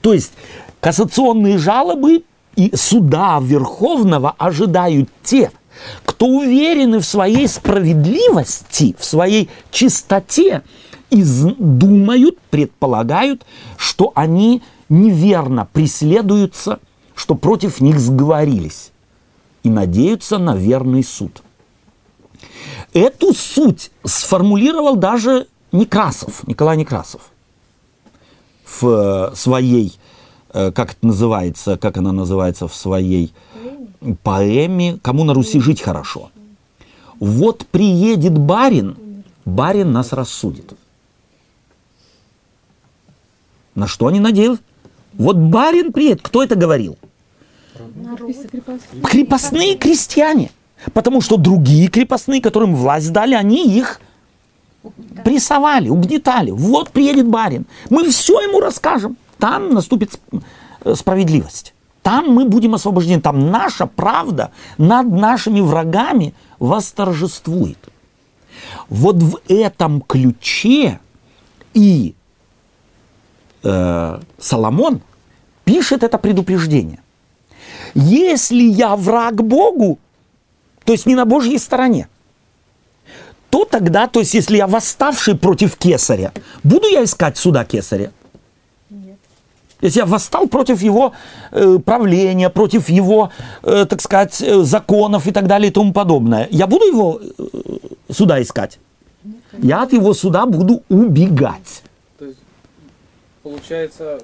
То 0.00 0.14
есть 0.14 0.32
кассационные 0.80 1.58
жалобы 1.58 2.22
и 2.54 2.70
суда 2.76 3.40
Верховного 3.42 4.34
ожидают 4.38 5.08
те, 5.24 5.50
кто 6.04 6.26
уверены 6.26 7.00
в 7.00 7.04
своей 7.04 7.48
справедливости, 7.48 8.94
в 8.98 9.04
своей 9.04 9.50
чистоте 9.72 10.62
и 11.10 11.22
думают, 11.58 12.38
предполагают, 12.50 13.44
что 13.76 14.12
они 14.14 14.62
неверно 14.88 15.68
преследуются, 15.72 16.80
что 17.14 17.34
против 17.34 17.80
них 17.80 17.98
сговорились 18.00 18.92
и 19.62 19.70
надеются 19.70 20.38
на 20.38 20.56
верный 20.56 21.04
суд. 21.04 21.42
Эту 22.92 23.34
суть 23.34 23.90
сформулировал 24.04 24.96
даже 24.96 25.46
Некрасов, 25.72 26.46
Николай 26.48 26.76
Некрасов 26.76 27.30
в 28.64 28.86
э, 29.32 29.36
своей, 29.36 29.98
э, 30.52 30.72
как 30.72 30.92
это 30.92 31.06
называется, 31.06 31.76
как 31.76 31.96
она 31.96 32.12
называется 32.12 32.66
в 32.66 32.74
своей 32.74 33.32
поэме 34.22 34.98
«Кому 35.02 35.24
на 35.24 35.34
Руси 35.34 35.60
жить 35.60 35.80
хорошо». 35.80 36.30
Вот 37.20 37.66
приедет 37.66 38.38
барин, 38.38 39.24
барин 39.44 39.92
нас 39.92 40.12
рассудит. 40.12 40.72
На 43.80 43.86
что 43.86 44.08
они 44.08 44.20
надеялись? 44.20 44.58
Вот 45.14 45.36
барин 45.36 45.90
приедет. 45.90 46.20
Кто 46.20 46.42
это 46.42 46.54
говорил? 46.54 46.98
Крепостные- 47.72 49.02
крепостные. 49.02 49.74
крестьяне. 49.74 50.50
Потому 50.92 51.22
что 51.22 51.38
другие 51.38 51.88
крепостные, 51.88 52.42
которым 52.42 52.74
власть 52.74 53.10
дали, 53.10 53.34
они 53.34 53.74
их 53.74 54.02
прессовали, 55.24 55.88
угнетали. 55.88 56.50
Вот 56.50 56.90
приедет 56.90 57.26
барин. 57.26 57.64
Мы 57.88 58.10
все 58.10 58.38
ему 58.40 58.60
расскажем. 58.60 59.16
Там 59.38 59.70
наступит 59.72 60.20
э, 60.84 60.94
справедливость. 60.94 61.72
Там 62.02 62.28
мы 62.28 62.44
будем 62.44 62.74
освобождены. 62.74 63.22
Там 63.22 63.50
наша 63.50 63.86
правда 63.86 64.50
над 64.76 65.10
нашими 65.10 65.60
врагами 65.60 66.34
восторжествует. 66.58 67.78
Вот 68.90 69.16
в 69.16 69.38
этом 69.48 70.02
ключе 70.02 71.00
и 71.72 72.14
э, 73.62 74.20
Соломон 74.38 75.00
пишет 75.64 76.02
это 76.02 76.18
предупреждение. 76.18 77.00
Если 77.94 78.62
я 78.62 78.96
враг 78.96 79.42
Богу, 79.42 79.98
то 80.84 80.92
есть 80.92 81.06
не 81.06 81.14
на 81.14 81.24
Божьей 81.24 81.58
стороне, 81.58 82.08
то 83.50 83.64
тогда, 83.64 84.06
то 84.06 84.20
есть 84.20 84.34
если 84.34 84.56
я 84.56 84.66
восставший 84.66 85.34
против 85.34 85.76
кесаря, 85.76 86.32
буду 86.62 86.86
я 86.88 87.02
искать 87.02 87.36
суда 87.36 87.64
кесаря? 87.64 88.12
Нет. 88.90 89.18
Если 89.80 89.98
я 89.98 90.06
восстал 90.06 90.46
против 90.46 90.82
его 90.82 91.12
э, 91.50 91.78
правления, 91.84 92.48
против 92.48 92.88
его, 92.88 93.30
э, 93.62 93.86
так 93.88 94.00
сказать, 94.00 94.40
э, 94.40 94.62
законов 94.62 95.26
и 95.26 95.32
так 95.32 95.48
далее 95.48 95.70
и 95.70 95.72
тому 95.72 95.92
подобное, 95.92 96.48
я 96.50 96.66
буду 96.66 96.84
его 96.84 97.20
э, 97.20 97.44
суда 98.12 98.40
искать? 98.40 98.78
Я 99.58 99.82
от 99.82 99.92
его 99.92 100.14
суда 100.14 100.46
буду 100.46 100.82
убегать. 100.88 101.82
Получается, 103.42 104.20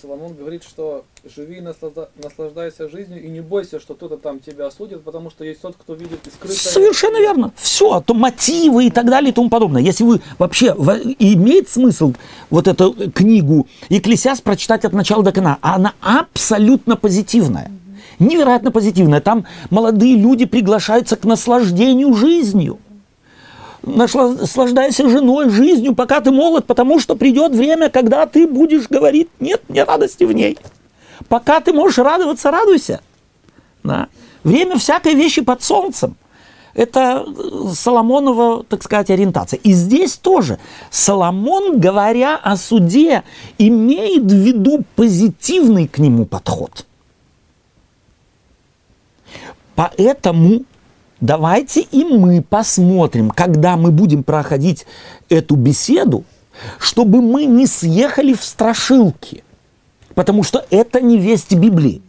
Соломон 0.00 0.34
говорит, 0.34 0.62
что 0.64 1.04
живи 1.24 1.58
и 1.58 1.60
наслажда- 1.60 2.08
наслаждайся 2.22 2.88
жизнью 2.88 3.22
и 3.24 3.28
не 3.28 3.40
бойся, 3.40 3.78
что 3.80 3.94
кто-то 3.94 4.16
там 4.16 4.40
тебя 4.40 4.66
осудит, 4.66 5.02
потому 5.04 5.30
что 5.30 5.44
есть 5.44 5.60
тот, 5.60 5.76
кто 5.76 5.94
видит 5.94 6.26
и 6.26 6.30
скрытое. 6.30 6.56
Совершенно 6.56 7.18
верно. 7.18 7.52
Все, 7.56 8.00
то 8.00 8.12
мотивы 8.12 8.86
и 8.86 8.90
так 8.90 9.06
далее 9.06 9.30
и 9.30 9.32
тому 9.32 9.48
подобное. 9.48 9.80
Если 9.80 10.04
вы 10.04 10.20
вообще 10.38 10.74
во- 10.74 10.98
имеет 10.98 11.68
смысл 11.68 12.14
вот 12.50 12.66
эту 12.68 12.92
книгу 13.12 13.66
Екклесиас 13.88 14.40
прочитать 14.40 14.84
от 14.84 14.92
начала 14.92 15.22
до 15.22 15.32
конца, 15.32 15.58
а 15.62 15.76
она 15.76 15.94
абсолютно 16.00 16.96
позитивная. 16.96 17.70
Невероятно 18.18 18.70
позитивная. 18.70 19.20
Там 19.20 19.46
молодые 19.70 20.16
люди 20.16 20.44
приглашаются 20.44 21.16
к 21.16 21.24
наслаждению 21.24 22.12
жизнью. 22.14 22.78
Наслаждайся 23.82 25.08
женой, 25.08 25.50
жизнью, 25.50 25.94
пока 25.94 26.20
ты 26.20 26.30
молод, 26.30 26.66
потому 26.66 27.00
что 27.00 27.16
придет 27.16 27.52
время, 27.52 27.90
когда 27.90 28.26
ты 28.26 28.46
будешь 28.46 28.88
говорить, 28.88 29.28
нет 29.40 29.62
мне 29.68 29.82
радости 29.82 30.22
в 30.24 30.32
ней. 30.32 30.56
Пока 31.28 31.60
ты 31.60 31.72
можешь 31.72 31.98
радоваться, 31.98 32.50
радуйся. 32.50 33.00
Да. 33.82 34.08
Время 34.44 34.78
всякой 34.78 35.14
вещи 35.14 35.40
под 35.40 35.62
солнцем. 35.62 36.16
Это 36.74 37.24
э, 37.26 37.74
Соломонова, 37.74 38.64
так 38.64 38.82
сказать, 38.82 39.10
ориентация. 39.10 39.58
И 39.58 39.72
здесь 39.72 40.16
тоже 40.16 40.58
Соломон, 40.90 41.78
говоря 41.78 42.36
о 42.36 42.56
суде, 42.56 43.24
имеет 43.58 44.24
в 44.24 44.34
виду 44.34 44.84
позитивный 44.96 45.86
к 45.86 45.98
нему 45.98 46.24
подход. 46.24 46.86
Поэтому 49.74 50.62
давайте 51.22 51.80
и 51.80 52.04
мы 52.04 52.42
посмотрим, 52.42 53.30
когда 53.30 53.78
мы 53.78 53.90
будем 53.90 54.22
проходить 54.22 54.86
эту 55.30 55.56
беседу, 55.56 56.24
чтобы 56.78 57.22
мы 57.22 57.46
не 57.46 57.66
съехали 57.66 58.34
в 58.34 58.44
страшилки. 58.44 59.42
Потому 60.14 60.42
что 60.42 60.66
это 60.68 61.00
не 61.00 61.16
весть 61.16 61.54
Библии. 61.54 62.02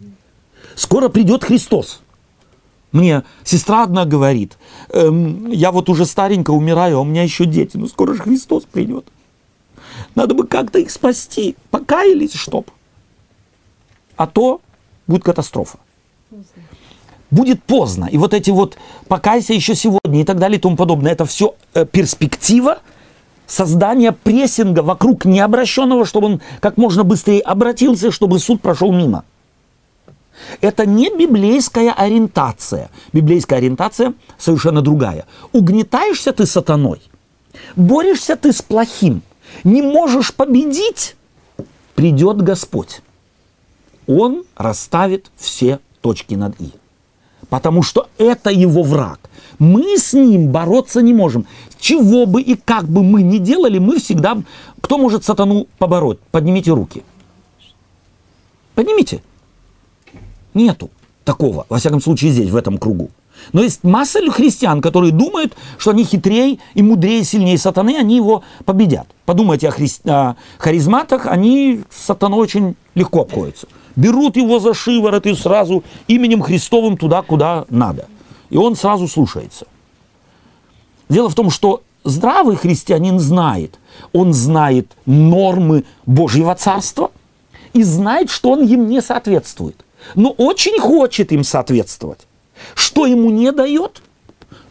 Скоро 0.76 1.08
придет 1.08 1.45
Христос. 1.45 2.02
Мне 2.91 3.23
сестра 3.43 3.84
одна 3.84 4.06
говорит, 4.06 4.58
«Эм, 4.89 5.47
я 5.49 5.71
вот 5.71 5.89
уже 5.89 6.06
старенько 6.06 6.52
умираю, 6.52 6.97
а 6.97 7.02
у 7.02 7.06
меня 7.06 7.23
еще 7.23 7.45
дети, 7.45 7.78
ну 7.78 7.88
скоро 7.88 8.13
же 8.13 8.21
Христос 8.21 8.65
придет. 8.65 9.06
Надо 10.15 10.36
бы 10.36 10.45
как-то 10.45 10.80
их 10.80 10.91
спасти, 10.91 11.56
покаялись, 11.71 12.34
чтоб. 12.34 12.69
А 14.15 14.28
то 14.28 14.62
будет 15.08 15.23
катастрофа. 15.23 15.80
Будет 17.33 17.63
поздно. 17.63 18.07
И 18.11 18.17
вот 18.19 18.31
эти 18.35 18.51
вот 18.51 18.77
покайся 19.07 19.53
еще 19.53 19.73
сегодня 19.73 20.21
и 20.21 20.23
так 20.23 20.37
далее 20.37 20.59
и 20.59 20.61
тому 20.61 20.75
подобное, 20.75 21.13
это 21.13 21.25
все 21.25 21.55
перспектива 21.91 22.77
создания 23.47 24.11
прессинга 24.11 24.81
вокруг 24.81 25.25
необращенного, 25.25 26.05
чтобы 26.05 26.27
он 26.27 26.41
как 26.59 26.77
можно 26.77 27.03
быстрее 27.03 27.41
обратился, 27.41 28.11
чтобы 28.11 28.37
суд 28.37 28.61
прошел 28.61 28.91
мимо. 28.91 29.23
Это 30.61 30.85
не 30.85 31.09
библейская 31.09 31.91
ориентация. 31.91 32.91
Библейская 33.13 33.55
ориентация 33.55 34.13
совершенно 34.37 34.83
другая. 34.83 35.25
Угнетаешься 35.53 36.33
ты 36.33 36.45
сатаной, 36.45 37.01
борешься 37.75 38.35
ты 38.35 38.53
с 38.53 38.61
плохим, 38.61 39.23
не 39.63 39.81
можешь 39.81 40.35
победить, 40.35 41.15
придет 41.95 42.43
Господь. 42.43 43.01
Он 44.05 44.43
расставит 44.55 45.31
все 45.35 45.79
точки 46.01 46.35
над 46.35 46.61
«и». 46.61 46.73
Потому 47.49 47.84
что 47.84 48.08
это 48.17 48.49
его 48.49 48.84
враг. 48.84 49.19
Мы 49.60 49.97
с 49.97 50.13
ним 50.13 50.49
бороться 50.51 51.01
не 51.01 51.13
можем. 51.13 51.45
Чего 51.79 52.25
бы 52.25 52.41
и 52.41 52.56
как 52.56 52.86
бы 52.86 53.03
мы 53.03 53.21
ни 53.21 53.38
делали, 53.38 53.79
мы 53.79 53.99
всегда... 53.99 54.38
Кто 54.82 54.97
может 54.97 55.23
сатану 55.23 55.67
побороть? 55.77 56.19
Поднимите 56.32 56.71
руки. 56.71 57.03
Поднимите. 58.75 59.21
Нету 60.53 60.89
такого, 61.23 61.65
во 61.69 61.77
всяком 61.77 62.01
случае 62.01 62.32
здесь, 62.32 62.49
в 62.49 62.56
этом 62.56 62.77
кругу. 62.77 63.10
Но 63.51 63.62
есть 63.62 63.84
масса 63.84 64.19
христиан, 64.32 64.82
которые 64.82 65.12
думают, 65.12 65.56
что 65.77 65.91
они 65.91 66.03
хитрее 66.03 66.60
и 66.73 66.82
мудрее, 66.82 67.23
сильнее 67.23 67.58
сатаны, 67.58 67.97
они 67.97 68.15
его 68.15 68.43
победят. 68.65 69.08
Подумайте 69.25 69.67
о, 69.67 69.71
хри... 69.71 69.88
о 70.06 70.36
харизматах, 70.58 71.25
они 71.25 71.82
с 71.89 72.06
сатаной 72.06 72.39
очень 72.39 72.75
легко 72.95 73.21
обходятся. 73.21 73.67
Берут 73.95 74.38
его 74.38 74.60
за 74.60 74.73
шиворот 74.73 75.25
и 75.25 75.36
сразу 75.36 75.84
именем 76.08 76.41
Христовым 76.41 76.97
туда, 76.97 77.21
куда 77.21 77.65
надо. 77.69 78.08
И 78.49 78.58
он 78.58 78.75
сразу 78.75 79.08
слушается. 79.08 79.67
Дело 81.10 81.29
в 81.29 81.36
том, 81.36 81.49
что 81.49 81.84
здравый 82.03 82.56
христианин 82.56 83.19
знает. 83.19 83.79
Он 84.12 84.34
знает 84.34 84.91
нормы 85.06 85.84
Божьего 86.06 86.56
Царства 86.56 87.12
и 87.73 87.84
знает, 87.84 88.29
что 88.29 88.51
он 88.51 88.63
им 88.63 88.88
не 88.88 89.01
соответствует. 89.01 89.84
Но 90.15 90.32
очень 90.32 90.79
хочет 90.79 91.32
им 91.32 91.43
соответствовать. 91.43 92.27
Что 92.75 93.06
ему 93.06 93.29
не 93.29 93.51
дает? 93.51 94.01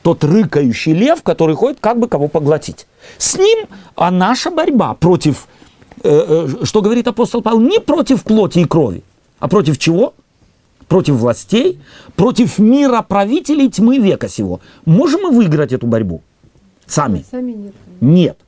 Тот 0.03 0.25
рыкающий 0.25 0.93
лев, 0.93 1.23
который 1.23 1.55
ходит 1.55 1.79
как 1.81 1.99
бы 1.99 2.09
кого 2.09 2.29
поглотить. 2.29 2.87
С 3.19 3.37
ним 3.37 3.69
а 3.95 4.11
наша 4.11 4.51
борьба 4.51 4.95
против, 4.95 5.47
э, 6.03 6.49
э, 6.61 6.65
что 6.65 6.83
говорит 6.83 7.07
апостол 7.07 7.43
Павел, 7.43 7.61
не 7.61 7.79
против 7.79 8.25
плоти 8.25 8.61
и 8.61 8.65
крови, 8.65 9.05
а 9.43 9.49
против 9.49 9.77
чего? 9.77 10.15
Против 10.87 11.17
властей, 11.17 11.81
против 12.15 12.61
мира 12.61 13.03
правителей 13.03 13.69
тьмы 13.69 13.99
века 13.99 14.29
сего. 14.29 14.61
Можем 14.85 15.23
мы 15.23 15.31
выиграть 15.33 15.73
эту 15.73 15.89
борьбу? 15.89 16.23
Сами? 16.87 17.25
Сами 17.29 17.51
нет. 17.51 17.75
Нет. 18.01 18.39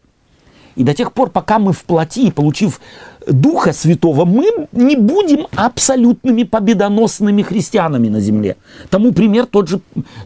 И 0.76 0.84
до 0.84 0.94
тех 0.94 1.12
пор, 1.12 1.30
пока 1.30 1.58
мы 1.58 1.72
в 1.72 1.82
плоти, 1.82 2.30
получив 2.30 2.80
Духа 3.26 3.72
Святого, 3.72 4.24
мы 4.24 4.68
не 4.70 4.94
будем 4.94 5.48
абсолютными 5.56 6.44
победоносными 6.44 7.42
христианами 7.42 8.08
на 8.08 8.20
земле. 8.20 8.56
Тому 8.88 9.12
пример 9.12 9.46
тот 9.46 9.66
же, 9.66 9.80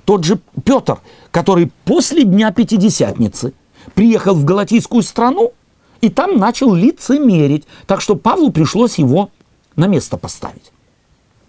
тот 0.04 0.24
же 0.24 0.38
Петр, 0.64 0.98
который 1.30 1.72
после 1.86 2.24
Дня 2.24 2.52
Пятидесятницы 2.52 3.54
приехал 3.94 4.34
в 4.34 4.44
Галатийскую 4.44 5.02
страну 5.02 5.52
и 6.02 6.10
там 6.10 6.36
начал 6.36 6.74
лицемерить. 6.74 7.64
Так 7.86 8.02
что 8.02 8.16
Павлу 8.16 8.52
пришлось 8.52 8.98
его 8.98 9.30
на 9.78 9.86
место 9.86 10.18
поставить. 10.18 10.72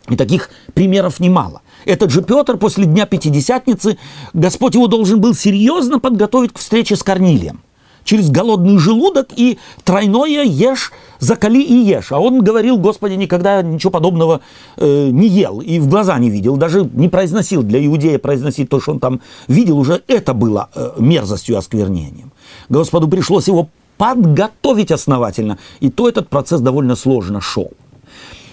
И 0.08 0.16
таких 0.16 0.50
примеров 0.74 1.20
немало. 1.20 1.62
Этот 1.86 2.12
же 2.12 2.22
Петр 2.22 2.58
после 2.58 2.86
Дня 2.86 3.06
Пятидесятницы, 3.06 3.98
Господь 4.34 4.76
его 4.76 4.88
должен 4.88 5.20
был 5.20 5.36
серьезно 5.36 6.00
подготовить 6.00 6.54
к 6.54 6.58
встрече 6.58 6.96
с 6.96 7.04
Корнилием. 7.04 7.62
Через 8.06 8.32
голодный 8.32 8.78
желудок 8.78 9.30
и 9.36 9.60
тройное 9.84 10.44
ешь, 10.44 10.92
закали 11.20 11.62
и 11.62 11.76
ешь. 11.76 12.12
А 12.12 12.20
он 12.20 12.42
говорил, 12.42 12.78
Господи, 12.78 13.14
никогда 13.14 13.62
ничего 13.62 13.92
подобного 13.92 14.42
э, 14.78 15.10
не 15.12 15.28
ел 15.28 15.60
и 15.60 15.80
в 15.80 15.88
глаза 15.88 16.18
не 16.18 16.30
видел, 16.30 16.58
даже 16.58 16.90
не 16.94 17.10
произносил. 17.10 17.62
Для 17.62 17.86
иудея 17.86 18.18
произносить 18.18 18.70
то, 18.70 18.80
что 18.80 18.94
он 18.94 19.00
там 19.00 19.22
видел, 19.48 19.78
уже 19.78 20.02
это 20.08 20.34
было 20.34 20.70
э, 20.74 20.94
мерзостью, 20.98 21.58
осквернением. 21.58 22.32
Господу 22.70 23.08
пришлось 23.08 23.48
его 23.48 23.70
подготовить 23.98 24.92
основательно. 24.92 25.60
И 25.82 25.92
то 25.92 26.10
этот 26.10 26.30
процесс 26.30 26.62
довольно 26.62 26.96
сложно 26.96 27.42
шел. 27.42 27.72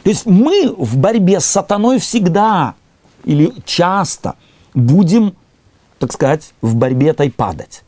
То 0.06 0.10
есть 0.10 0.24
мы 0.24 0.72
в 0.78 0.98
борьбе 0.98 1.40
с 1.40 1.46
сатаной 1.46 1.98
всегда 1.98 2.76
или 3.24 3.52
часто 3.64 4.36
будем, 4.72 5.34
так 5.98 6.12
сказать, 6.12 6.54
в 6.60 6.76
борьбе 6.76 7.08
этой 7.08 7.28
падать. 7.28 7.82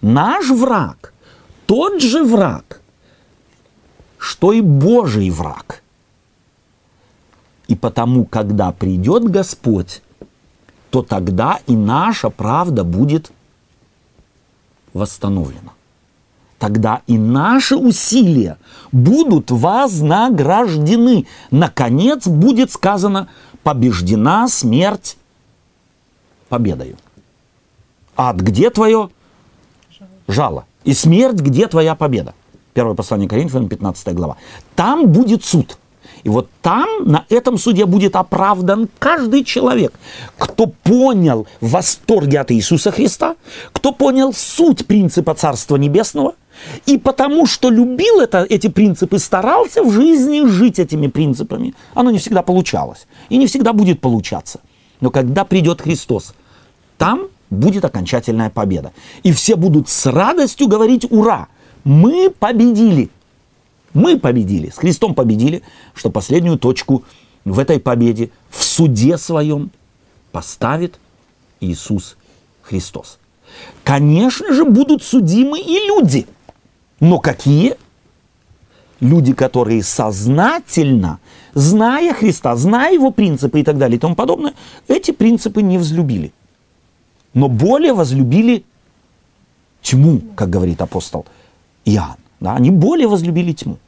Наш 0.00 0.48
враг 0.50 1.14
тот 1.66 2.02
же 2.02 2.24
враг, 2.24 2.80
что 4.18 4.52
и 4.52 4.60
Божий 4.60 5.30
враг. 5.30 5.84
И 7.68 7.76
потому, 7.76 8.24
когда 8.24 8.72
придет 8.72 9.30
Господь, 9.30 10.02
то 10.90 11.02
тогда 11.02 11.60
и 11.68 11.76
наша 11.76 12.30
правда 12.30 12.82
будет 12.82 13.30
восстановлена. 14.92 15.70
Тогда 16.60 17.00
и 17.06 17.16
наши 17.16 17.74
усилия 17.74 18.58
будут 18.92 19.50
вознаграждены. 19.50 21.26
Наконец 21.50 22.28
будет 22.28 22.70
сказано, 22.70 23.28
побеждена 23.62 24.46
смерть 24.46 25.16
победою. 26.50 26.96
Ад 28.14 28.36
где 28.36 28.68
твое? 28.68 29.08
Жало. 30.28 30.66
И 30.84 30.92
смерть 30.92 31.40
где 31.40 31.66
твоя 31.66 31.94
победа? 31.94 32.34
Первое 32.74 32.94
послание 32.94 33.26
Коринфянам, 33.26 33.70
15 33.70 34.14
глава. 34.14 34.36
Там 34.76 35.06
будет 35.06 35.42
суд. 35.42 35.78
И 36.24 36.28
вот 36.28 36.50
там, 36.60 36.88
на 37.06 37.24
этом 37.30 37.56
суде 37.56 37.86
будет 37.86 38.16
оправдан 38.16 38.86
каждый 38.98 39.44
человек, 39.44 39.94
кто 40.36 40.66
понял 40.66 41.46
в 41.62 41.70
восторге 41.70 42.40
от 42.40 42.52
Иисуса 42.52 42.90
Христа, 42.90 43.36
кто 43.72 43.92
понял 43.92 44.34
суть 44.34 44.86
принципа 44.86 45.32
Царства 45.34 45.76
Небесного, 45.76 46.34
и 46.86 46.98
потому 46.98 47.46
что 47.46 47.70
любил 47.70 48.20
это, 48.20 48.46
эти 48.48 48.68
принципы, 48.68 49.18
старался 49.18 49.82
в 49.82 49.92
жизни 49.92 50.46
жить 50.46 50.78
этими 50.78 51.06
принципами. 51.06 51.74
Оно 51.94 52.10
не 52.10 52.18
всегда 52.18 52.42
получалось 52.42 53.06
и 53.28 53.38
не 53.38 53.46
всегда 53.46 53.72
будет 53.72 54.00
получаться. 54.00 54.60
Но 55.00 55.10
когда 55.10 55.44
придет 55.44 55.80
Христос, 55.80 56.34
там 56.98 57.28
будет 57.48 57.84
окончательная 57.84 58.50
победа. 58.50 58.92
И 59.22 59.32
все 59.32 59.56
будут 59.56 59.88
с 59.88 60.06
радостью 60.06 60.68
говорить 60.68 61.06
«Ура! 61.10 61.48
Мы 61.84 62.30
победили!» 62.30 63.10
Мы 63.92 64.18
победили, 64.18 64.70
с 64.70 64.76
Христом 64.76 65.14
победили, 65.14 65.62
что 65.94 66.10
последнюю 66.10 66.58
точку 66.58 67.02
в 67.44 67.58
этой 67.58 67.80
победе, 67.80 68.30
в 68.48 68.62
суде 68.62 69.18
своем 69.18 69.72
поставит 70.30 71.00
Иисус 71.60 72.16
Христос. 72.62 73.18
Конечно 73.82 74.52
же, 74.54 74.64
будут 74.64 75.02
судимы 75.02 75.58
и 75.60 75.86
люди. 75.88 76.26
Но 77.00 77.18
какие? 77.18 77.76
Люди, 79.00 79.32
которые 79.32 79.82
сознательно, 79.82 81.20
зная 81.54 82.12
Христа, 82.12 82.54
зная 82.54 82.92
Его 82.92 83.10
принципы 83.10 83.60
и 83.60 83.64
так 83.64 83.78
далее 83.78 83.96
и 83.96 84.00
тому 84.00 84.14
подобное, 84.14 84.52
эти 84.88 85.10
принципы 85.10 85.62
не 85.62 85.78
взлюбили. 85.78 86.32
Но 87.32 87.48
более 87.48 87.94
возлюбили 87.94 88.64
тьму, 89.80 90.20
как 90.36 90.50
говорит 90.50 90.82
апостол 90.82 91.24
Иоанн. 91.86 92.16
Да, 92.40 92.54
они 92.54 92.70
более 92.70 93.08
возлюбили 93.08 93.52
тьму. 93.52 93.78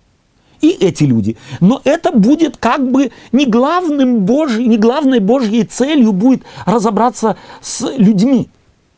И 0.62 0.70
эти 0.70 1.05
люди. 1.05 1.37
Но 1.61 1.81
это 1.85 2.12
будет 2.12 2.57
как 2.57 2.90
бы 2.90 3.11
не 3.33 3.46
главным 3.46 4.20
Божьей, 4.20 4.66
не 4.66 4.79
главной 4.79 5.18
Божьей 5.18 5.64
целью 5.64 6.12
будет 6.12 6.44
разобраться 6.64 7.37
с 7.61 7.90
людьми. 7.98 8.48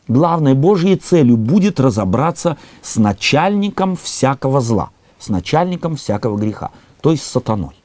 Главной 0.07 0.53
Божьей 0.53 0.95
целью 0.97 1.37
будет 1.37 1.79
разобраться 1.79 2.57
с 2.81 2.97
начальником 2.97 3.95
всякого 3.95 4.61
зла, 4.61 4.91
с 5.19 5.29
начальником 5.29 5.95
всякого 5.95 6.37
греха, 6.37 6.71
то 7.01 7.11
есть 7.11 7.23
с 7.23 7.27
сатаной. 7.27 7.75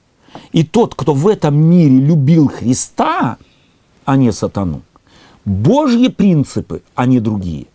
И 0.52 0.64
тот, 0.64 0.94
кто 0.94 1.14
в 1.14 1.26
этом 1.28 1.56
мире 1.56 1.96
любил 1.96 2.48
Христа, 2.48 3.38
а 4.04 4.16
не 4.16 4.32
сатану, 4.32 4.82
Божьи 5.44 6.08
принципы, 6.08 6.82
а 6.94 7.06
не 7.06 7.20
другие, 7.20 7.66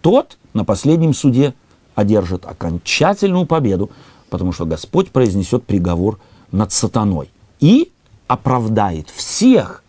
тот 0.00 0.38
на 0.54 0.64
последнем 0.64 1.12
суде 1.12 1.54
одержит 1.94 2.46
окончательную 2.46 3.46
победу, 3.46 3.90
потому 4.30 4.52
что 4.52 4.64
Господь 4.64 5.10
произнесет 5.10 5.64
приговор 5.64 6.18
над 6.52 6.72
сатаной 6.72 7.30
и 7.60 7.92
оправдает 8.26 9.10
всех, 9.10 9.82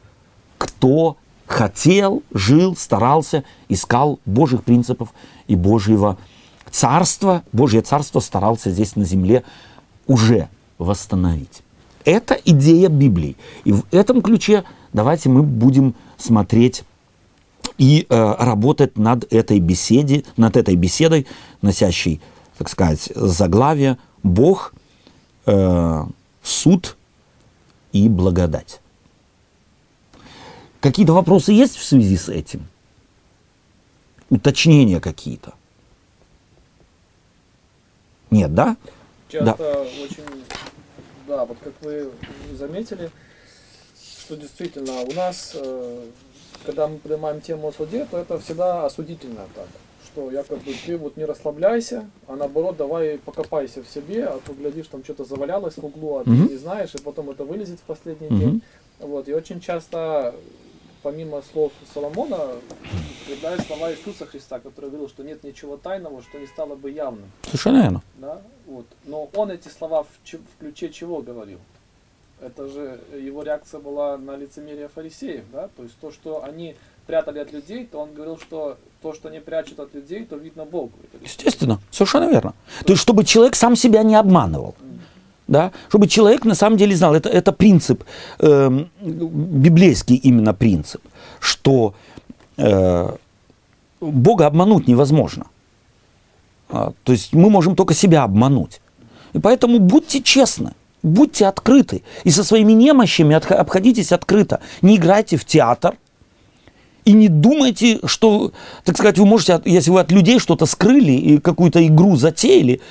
кто 0.58 1.18
хотел, 1.50 2.22
жил, 2.32 2.76
старался, 2.76 3.44
искал 3.70 4.20
Божьих 4.26 4.64
принципов 4.64 5.10
и 5.48 5.56
Божьего 5.56 6.18
царства, 6.70 7.44
Божье 7.52 7.82
царство 7.82 8.20
старался 8.20 8.70
здесь 8.70 8.96
на 8.96 9.04
земле 9.04 9.44
уже 10.06 10.48
восстановить. 10.78 11.64
Это 12.06 12.36
идея 12.46 12.88
Библии. 12.90 13.36
И 13.64 13.72
в 13.72 13.84
этом 13.92 14.22
ключе 14.22 14.64
давайте 14.94 15.30
мы 15.30 15.42
будем 15.42 15.96
смотреть 16.18 16.84
и 17.80 18.06
э, 18.08 18.36
работать 18.38 18.98
над 18.98 19.32
этой 19.34 19.60
беседе, 19.60 20.26
над 20.38 20.56
этой 20.56 20.76
беседой, 20.76 21.26
носящей, 21.64 22.22
так 22.60 22.70
сказать, 22.70 23.12
заглавие 23.16 23.98
Бог, 24.22 24.74
э, 25.48 26.06
суд 26.44 26.96
и 27.92 28.08
благодать. 28.08 28.82
Какие-то 30.82 31.14
вопросы 31.14 31.52
есть 31.52 31.76
в 31.76 31.84
связи 31.84 32.16
с 32.16 32.30
этим? 32.30 32.68
Уточнения 34.30 35.02
какие-то? 35.02 35.54
Нет, 38.32 38.54
да? 38.54 38.78
Часто 39.28 39.82
очень, 39.82 40.44
да, 41.28 41.46
вот 41.46 41.58
как 41.64 41.74
вы 41.82 42.12
заметили, 42.54 43.12
что 44.20 44.38
действительно 44.38 45.02
у 45.02 45.14
нас, 45.14 45.52
э, 45.56 46.06
когда 46.66 46.88
мы 46.88 46.98
принимаем 47.00 47.42
тему 47.42 47.68
о 47.68 47.72
суде, 47.72 48.06
то 48.10 48.18
это 48.18 48.40
всегда 48.40 48.86
осудительно 48.86 49.48
так. 49.56 49.68
Что 50.06 50.32
якобы 50.32 50.74
ты 50.86 50.98
вот 50.98 51.18
не 51.18 51.26
расслабляйся, 51.26 52.10
а 52.28 52.36
наоборот 52.36 52.78
давай 52.78 53.18
покопайся 53.18 53.84
в 53.84 53.88
себе, 53.88 54.26
а 54.26 54.40
то 54.46 54.54
глядишь 54.54 54.88
там 54.88 55.04
что-то 55.04 55.26
завалялось 55.26 55.78
в 55.78 55.86
углу, 55.86 56.18
а 56.18 56.24
ты 56.24 56.30
Мгм. 56.30 56.48
не 56.50 56.58
знаешь, 56.58 56.96
и 56.96 57.02
потом 57.02 57.30
это 57.32 57.44
вылезет 57.44 57.80
в 57.80 57.84
последний 57.84 58.30
Мгм. 58.30 58.40
день. 58.40 58.62
Вот, 59.00 59.28
и 59.28 59.34
очень 59.34 59.62
часто, 59.62 60.36
помимо 61.04 61.42
слов 61.42 61.72
Соломона, 61.94 62.38
употребляют 63.22 63.62
слова 63.68 63.92
Иисуса 63.92 64.26
Христа, 64.26 64.60
который 64.60 64.90
говорил, 64.90 65.10
что 65.10 65.24
нет 65.24 65.44
ничего 65.44 65.78
тайного, 65.78 66.22
что 66.22 66.40
не 66.40 66.48
стало 66.48 66.76
бы 66.76 66.92
явным. 66.92 67.32
Совершенно 67.44 67.82
верно. 67.82 68.02
Да? 68.18 68.42
Вот. 68.66 68.86
Но 69.06 69.30
он 69.36 69.52
эти 69.52 69.68
слова 69.70 70.04
в, 70.04 70.08
че- 70.24 70.38
в 70.38 70.60
ключе 70.60 70.90
чего 70.90 71.22
говорил? 71.22 71.60
Это 72.42 72.70
же 72.70 73.00
его 73.14 73.44
реакция 73.44 73.82
была 73.82 74.18
на 74.18 74.38
лицемерие 74.38 74.88
фарисеев, 74.88 75.44
да? 75.52 75.70
То 75.76 75.84
есть 75.84 75.96
то, 76.00 76.10
что 76.12 76.42
они 76.44 76.76
прятали 77.06 77.40
от 77.40 77.52
людей, 77.52 77.86
то 77.86 78.00
он 78.00 78.14
говорил, 78.14 78.38
что 78.38 78.78
то, 79.02 79.14
что 79.14 79.30
не 79.30 79.42
прячут 79.42 79.80
от 79.80 79.94
людей, 79.94 80.24
то 80.26 80.38
видно 80.38 80.64
Богу. 80.64 80.92
Естественно, 81.22 81.80
совершенно 81.92 82.30
верно. 82.30 82.54
То 82.86 82.94
есть, 82.94 83.02
чтобы 83.02 83.26
человек 83.26 83.56
сам 83.56 83.76
себя 83.76 84.04
не 84.04 84.16
обманывал. 84.16 84.76
Да? 84.80 84.89
Чтобы 85.90 86.08
человек 86.08 86.46
на 86.46 86.56
самом 86.56 86.78
деле 86.78 86.96
знал, 86.96 87.16
это, 87.16 87.30
это 87.30 87.52
принцип, 87.52 88.04
эм, 88.40 88.90
библейский 89.02 90.16
именно 90.16 90.54
принцип, 90.54 91.02
что 91.40 91.94
э, 92.58 93.10
Бога 94.02 94.46
обмануть 94.46 94.88
невозможно. 94.88 95.46
А, 96.70 96.92
то 97.04 97.12
есть 97.12 97.34
мы 97.34 97.50
можем 97.50 97.76
только 97.76 97.94
себя 97.94 98.24
обмануть. 98.24 98.82
И 99.34 99.40
поэтому 99.40 99.80
будьте 99.80 100.22
честны, 100.22 100.72
будьте 101.04 101.48
открыты. 101.48 102.04
И 102.26 102.32
со 102.32 102.44
своими 102.44 102.74
немощами 102.74 103.36
обходитесь 103.36 104.12
открыто. 104.12 104.60
Не 104.82 104.96
играйте 104.96 105.38
в 105.38 105.46
театр, 105.46 105.96
и 107.06 107.14
не 107.14 107.28
думайте, 107.28 108.00
что, 108.06 108.52
так 108.84 108.96
сказать, 108.98 109.18
вы 109.18 109.26
можете, 109.26 109.60
если 109.66 109.90
вы 109.90 110.00
от 110.00 110.12
людей 110.12 110.38
что-то 110.40 110.68
скрыли 110.68 111.14
и 111.14 111.38
какую-то 111.40 111.86
игру 111.88 112.16
затеяли, 112.16 112.82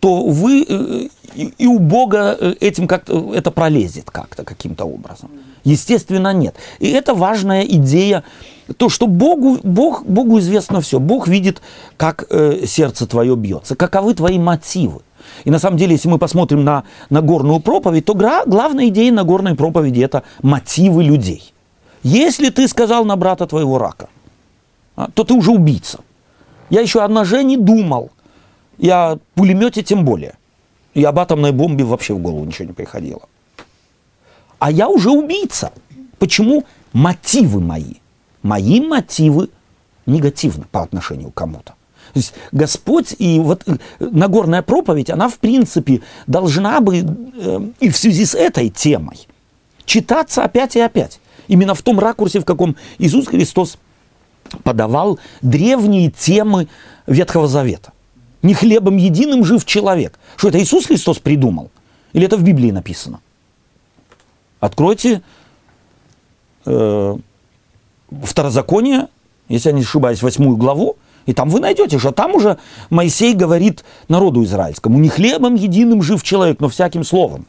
то 0.00 0.26
вы 0.26 0.66
э, 0.68 1.08
и, 1.34 1.52
и 1.58 1.66
у 1.66 1.78
Бога 1.78 2.36
э, 2.38 2.54
этим 2.60 2.86
как-то 2.86 3.34
это 3.34 3.50
пролезет 3.50 4.10
как-то 4.10 4.44
каким-то 4.44 4.84
образом. 4.84 5.30
Естественно, 5.64 6.32
нет. 6.32 6.56
И 6.80 6.90
это 6.90 7.14
важная 7.14 7.62
идея, 7.62 8.24
то, 8.76 8.88
что 8.88 9.06
Богу, 9.06 9.58
Бог, 9.62 10.04
Богу 10.04 10.38
известно 10.38 10.80
все. 10.80 10.98
Бог 10.98 11.28
видит, 11.28 11.62
как 11.96 12.24
э, 12.30 12.66
сердце 12.66 13.06
твое 13.06 13.36
бьется, 13.36 13.76
каковы 13.76 14.14
твои 14.14 14.38
мотивы. 14.38 15.00
И 15.44 15.50
на 15.50 15.58
самом 15.58 15.76
деле, 15.76 15.92
если 15.92 16.08
мы 16.08 16.18
посмотрим 16.18 16.64
на 16.64 16.84
Нагорную 17.10 17.60
проповедь, 17.60 18.04
то 18.04 18.14
гра- 18.14 18.44
главная 18.46 18.88
идея 18.88 19.12
Нагорной 19.12 19.54
проповеди– 19.54 20.00
это 20.02 20.22
мотивы 20.42 21.04
людей. 21.04 21.52
Если 22.02 22.50
ты 22.50 22.66
сказал 22.66 23.04
на 23.04 23.16
брата 23.16 23.46
твоего 23.46 23.78
рака, 23.78 24.08
а, 24.96 25.08
то 25.14 25.24
ты 25.24 25.34
уже 25.34 25.52
убийца. 25.52 26.00
Я 26.70 26.80
еще 26.80 27.00
о 27.02 27.08
ноже 27.08 27.44
не 27.44 27.56
думал. 27.56 28.10
О 28.82 29.18
пулемете 29.34 29.82
тем 29.82 30.04
более. 30.04 30.34
И 30.94 31.04
об 31.04 31.18
атомной 31.18 31.52
бомбе 31.52 31.84
вообще 31.84 32.14
в 32.14 32.18
голову 32.18 32.44
ничего 32.44 32.68
не 32.68 32.74
приходило. 32.74 33.22
А 34.58 34.70
я 34.70 34.88
уже 34.88 35.10
убийца. 35.10 35.72
Почему? 36.18 36.64
Мотивы 36.92 37.60
мои. 37.60 37.94
Мои 38.42 38.80
мотивы 38.80 39.48
негативны 40.06 40.66
по 40.70 40.82
отношению 40.82 41.30
к 41.30 41.34
кому-то. 41.34 41.74
То 42.12 42.18
есть 42.18 42.34
Господь 42.52 43.14
и 43.18 43.40
вот 43.40 43.62
э, 43.66 43.76
Нагорная 43.98 44.62
проповедь, 44.62 45.08
она 45.08 45.28
в 45.28 45.38
принципе 45.38 46.02
должна 46.26 46.80
бы 46.80 46.98
э, 46.98 47.60
и 47.80 47.88
в 47.88 47.96
связи 47.96 48.26
с 48.26 48.34
этой 48.34 48.68
темой 48.68 49.26
читаться 49.86 50.44
опять 50.44 50.76
и 50.76 50.80
опять. 50.80 51.20
Именно 51.48 51.74
в 51.74 51.82
том 51.82 51.98
ракурсе, 51.98 52.40
в 52.40 52.44
каком 52.44 52.76
Иисус 52.98 53.28
Христос 53.28 53.78
подавал 54.62 55.18
древние 55.40 56.10
темы 56.10 56.68
Ветхого 57.06 57.48
Завета. 57.48 57.92
Не 58.42 58.54
хлебом 58.54 58.96
единым 58.96 59.44
жив 59.44 59.64
человек. 59.64 60.18
Что 60.36 60.48
это 60.48 60.60
Иисус 60.60 60.86
Христос 60.86 61.18
придумал? 61.18 61.70
Или 62.12 62.26
это 62.26 62.36
в 62.36 62.42
Библии 62.42 62.70
написано? 62.70 63.20
Откройте 64.60 65.22
э, 66.66 67.16
Второзаконие, 68.24 69.08
если 69.48 69.70
я 69.70 69.74
не 69.74 69.82
ошибаюсь, 69.82 70.22
восьмую 70.22 70.56
главу, 70.56 70.96
и 71.26 71.32
там 71.32 71.48
вы 71.48 71.60
найдете, 71.60 71.98
что 71.98 72.10
там 72.10 72.34
уже 72.34 72.58
Моисей 72.90 73.34
говорит 73.34 73.84
народу 74.08 74.42
израильскому, 74.44 74.98
не 74.98 75.08
хлебом 75.08 75.54
единым 75.54 76.02
жив 76.02 76.22
человек, 76.22 76.60
но 76.60 76.68
всяким 76.68 77.04
словом. 77.04 77.46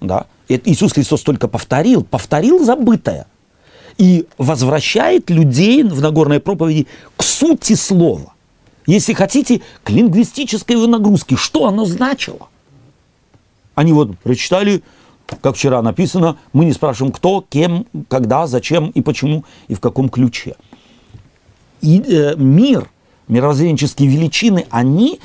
Да? 0.00 0.26
Иисус 0.48 0.92
Христос 0.92 1.22
только 1.22 1.48
повторил, 1.48 2.04
повторил 2.04 2.64
забытое. 2.64 3.26
И 3.98 4.26
возвращает 4.38 5.28
людей 5.30 5.82
в 5.82 6.00
Нагорной 6.00 6.40
проповеди 6.40 6.86
к 7.16 7.22
сути 7.22 7.74
слова. 7.74 8.32
Если 8.90 9.12
хотите, 9.12 9.60
к 9.84 9.90
лингвистической 9.90 10.74
его 10.74 10.88
нагрузке. 10.88 11.36
Что 11.36 11.66
оно 11.66 11.84
значило? 11.84 12.48
Они 13.76 13.92
вот 13.92 14.18
прочитали, 14.18 14.82
как 15.40 15.54
вчера 15.54 15.80
написано, 15.80 16.38
мы 16.52 16.64
не 16.64 16.72
спрашиваем, 16.72 17.12
кто, 17.12 17.44
кем, 17.48 17.86
когда, 18.08 18.48
зачем 18.48 18.90
и 18.90 19.00
почему, 19.00 19.44
и 19.68 19.74
в 19.74 19.80
каком 19.80 20.08
ключе. 20.08 20.56
И 21.82 22.00
э, 22.00 22.34
мир, 22.34 22.90
мировоззренческие 23.28 24.08
величины, 24.08 24.66
они 24.70 25.20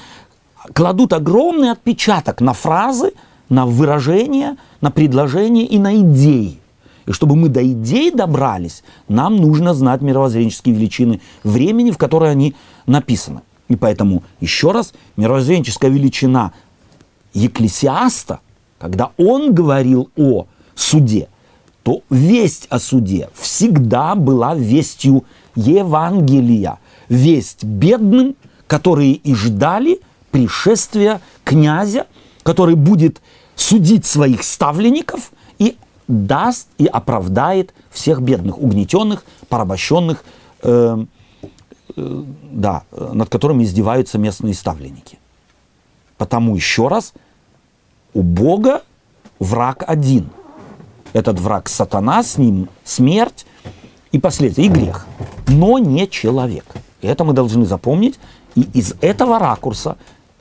кладут 0.76 1.14
огромный 1.14 1.72
отпечаток 1.72 2.42
на 2.42 2.54
фразы, 2.54 3.14
на 3.50 3.66
выражения, 3.66 4.58
на 4.80 4.92
предложения 4.92 5.66
и 5.66 5.80
на 5.80 5.96
идеи. 6.02 6.60
И 7.08 7.12
чтобы 7.12 7.36
мы 7.36 7.50
до 7.50 7.66
идей 7.66 8.12
добрались, 8.12 8.84
нам 9.08 9.38
нужно 9.38 9.74
знать 9.74 10.02
мировоззренческие 10.02 10.76
величины 10.76 11.20
времени, 11.44 11.90
в 11.90 11.98
которое 11.98 12.30
они 12.30 12.54
написаны. 12.86 13.42
И 13.68 13.76
поэтому, 13.76 14.24
еще 14.40 14.72
раз, 14.72 14.94
мировоззренческая 15.18 15.90
величина 15.90 16.54
Екклесиаста, 17.34 18.40
когда 18.78 19.12
он 19.18 19.54
говорил 19.54 20.10
о 20.16 20.46
суде, 20.76 21.28
то 21.84 22.02
весть 22.10 22.68
о 22.70 22.80
суде 22.80 23.30
всегда 23.36 24.16
была 24.16 24.56
вестью 24.56 25.26
Евангелия. 25.56 26.80
Весть 27.10 27.64
бедным, 27.64 28.36
которые 28.68 29.14
и 29.14 29.36
ждали 29.36 30.00
пришествия 30.32 31.22
князя, 31.44 32.08
который 32.44 32.76
будет 32.76 33.22
судить 33.56 34.06
своих 34.06 34.44
ставленников 34.44 35.32
и 35.60 35.78
даст 36.08 36.68
и 36.78 36.86
оправдает 36.86 37.74
всех 37.92 38.22
бедных, 38.22 38.58
угнетенных, 38.58 39.24
порабощенных, 39.48 40.24
э, 40.64 41.06
да, 41.96 42.84
э, 42.92 43.12
над 43.14 43.30
которыми 43.30 43.64
издеваются 43.64 44.18
местные 44.18 44.54
ставленники. 44.54 45.18
Потому 46.18 46.56
еще 46.56 46.88
раз, 46.88 47.14
у 48.14 48.22
Бога 48.22 48.84
враг 49.40 49.84
один. 49.88 50.30
Этот 51.14 51.40
враг 51.40 51.70
сатана, 51.70 52.24
с 52.24 52.38
ним 52.38 52.70
смерть 52.84 53.46
и 54.12 54.20
последствия, 54.20 54.66
и 54.66 54.70
грех. 54.70 55.08
Но 55.48 55.78
не 55.78 56.10
человек. 56.10 56.66
Это 57.02 57.24
мы 57.24 57.34
должны 57.34 57.66
запомнить 57.66 58.20
и 58.56 58.62
из 58.74 58.96
этого 59.02 59.40
ракурса 59.40 59.98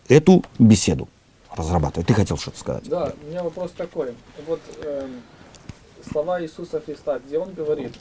эту 0.08 0.44
беседу 0.58 1.08
разрабатывать. 1.54 2.06
Ты 2.06 2.14
хотел 2.14 2.36
что-то 2.36 2.58
сказать? 2.58 2.88
Да, 2.88 3.12
у 3.22 3.30
меня 3.30 3.42
вопрос 3.42 3.72
такой. 3.76 4.14
Вот 4.46 4.60
эм, 4.82 5.20
слова 6.10 6.42
Иисуса 6.42 6.80
Христа, 6.80 7.18
где 7.18 7.38
Он 7.38 7.52
говорит, 7.52 7.92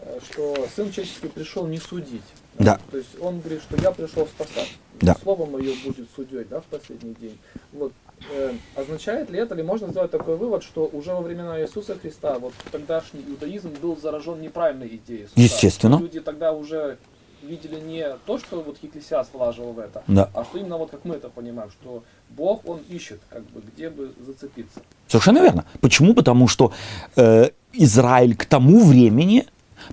э, 0.00 0.18
что 0.30 0.54
Сын 0.74 0.90
Человеческий 0.90 1.28
пришел 1.28 1.66
не 1.66 1.78
судить. 1.78 2.22
Да. 2.58 2.78
То 2.90 2.96
есть 2.98 3.10
Он 3.20 3.40
говорит, 3.40 3.62
что 3.62 3.76
я 3.82 3.90
пришел 3.92 4.26
спасать. 4.26 4.76
Да. 5.00 5.16
Слово 5.22 5.46
мое 5.46 5.74
будет 5.84 6.06
судьей, 6.14 6.44
да, 6.44 6.60
в 6.60 6.64
последний 6.64 7.14
день. 7.14 7.38
Вот. 7.72 7.92
э, 8.32 8.52
означает 8.76 9.30
ли 9.30 9.38
это, 9.40 9.54
или 9.54 9.62
можно 9.62 9.88
сделать 9.88 10.10
такой 10.12 10.36
вывод, 10.36 10.62
что 10.62 10.88
уже 10.92 11.12
во 11.12 11.22
времена 11.22 11.60
Иисуса 11.60 11.98
Христа 11.98 12.38
вот 12.38 12.52
тогдашний 12.70 13.20
иудаизм 13.26 13.70
был 13.82 13.96
заражен 13.96 14.40
неправильной 14.40 14.86
идеей 14.88 15.26
суда? 15.26 15.42
Естественно. 15.42 15.96
Люди 15.98 16.20
тогда 16.20 16.52
уже 16.52 16.98
видели 17.42 17.80
не 17.80 18.06
то, 18.26 18.38
что 18.38 18.60
вот 18.62 18.78
Екклесиас 18.80 19.26
вложил 19.32 19.72
в 19.72 19.80
это, 19.80 20.04
Да. 20.06 20.30
а 20.34 20.44
что 20.44 20.58
именно 20.58 20.76
вот 20.76 20.92
как 20.92 21.04
мы 21.04 21.16
это 21.16 21.28
понимаем, 21.28 21.72
что 21.72 22.04
Бог, 22.30 22.64
Он 22.68 22.78
ищет, 22.88 23.20
как 23.28 23.42
бы, 23.50 23.60
где 23.74 23.90
бы 23.90 24.12
зацепиться. 24.24 24.80
Совершенно 25.08 25.40
верно. 25.40 25.64
Почему? 25.80 26.14
Потому 26.14 26.46
что 26.46 26.72
э, 27.16 27.50
Израиль 27.72 28.36
к 28.36 28.44
тому 28.44 28.84
времени 28.84 29.46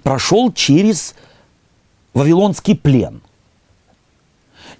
прошел 0.04 0.52
через 0.54 1.16
Вавилонский 2.14 2.76
плен. 2.76 3.22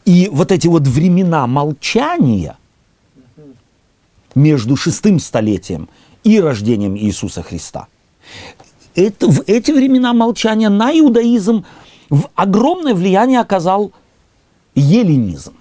И 0.06 0.30
вот 0.32 0.52
эти 0.52 0.68
вот 0.68 0.88
времена 0.88 1.46
молчания 1.48 2.58
между 4.36 4.76
шестым 4.76 5.20
столетием 5.20 5.90
и 6.24 6.40
рождением 6.40 6.98
Иисуса 6.98 7.44
Христа, 7.44 7.88
это, 8.96 9.28
в 9.30 9.44
эти 9.48 9.72
времена 9.72 10.14
молчания 10.14 10.70
на 10.70 10.92
иудаизм 10.98 11.66
в 12.10 12.30
огромное 12.36 12.94
влияние 12.96 13.40
оказал 13.40 13.92
эллинизм. 14.76 15.54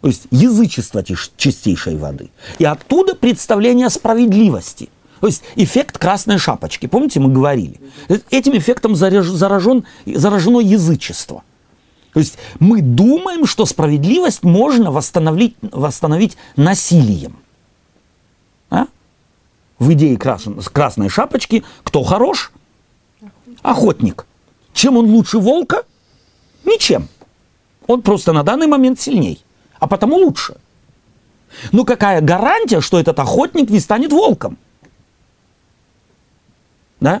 То 0.00 0.08
есть 0.08 0.26
язычество 0.30 1.02
чистейшей 1.02 1.96
воды. 1.96 2.30
И 2.58 2.64
оттуда 2.64 3.14
представление 3.14 3.88
справедливости. 3.88 4.90
То 5.24 5.28
есть 5.28 5.42
эффект 5.56 5.96
красной 5.96 6.36
шапочки. 6.36 6.84
Помните, 6.84 7.18
мы 7.18 7.32
говорили? 7.32 7.80
Этим 8.28 8.58
эффектом 8.58 8.94
заражен, 8.94 9.86
заражено 10.04 10.58
язычество. 10.58 11.42
То 12.12 12.20
есть 12.20 12.36
мы 12.60 12.82
думаем, 12.82 13.46
что 13.46 13.64
справедливость 13.64 14.42
можно 14.42 14.90
восстановить, 14.90 15.56
восстановить 15.62 16.36
насилием. 16.56 17.38
А? 18.68 18.84
В 19.78 19.94
идее 19.94 20.18
крас- 20.18 20.44
красной 20.70 21.08
шапочки 21.08 21.64
кто 21.84 22.02
хорош? 22.02 22.52
Охотник. 23.62 24.26
Чем 24.74 24.98
он 24.98 25.06
лучше 25.06 25.38
волка? 25.38 25.84
Ничем. 26.66 27.08
Он 27.86 28.02
просто 28.02 28.34
на 28.34 28.42
данный 28.42 28.66
момент 28.66 29.00
сильней, 29.00 29.42
а 29.80 29.86
потому 29.86 30.16
лучше. 30.16 30.56
Ну 31.72 31.86
какая 31.86 32.20
гарантия, 32.20 32.82
что 32.82 33.00
этот 33.00 33.18
охотник 33.18 33.70
не 33.70 33.80
станет 33.80 34.12
волком? 34.12 34.58
Да? 37.04 37.20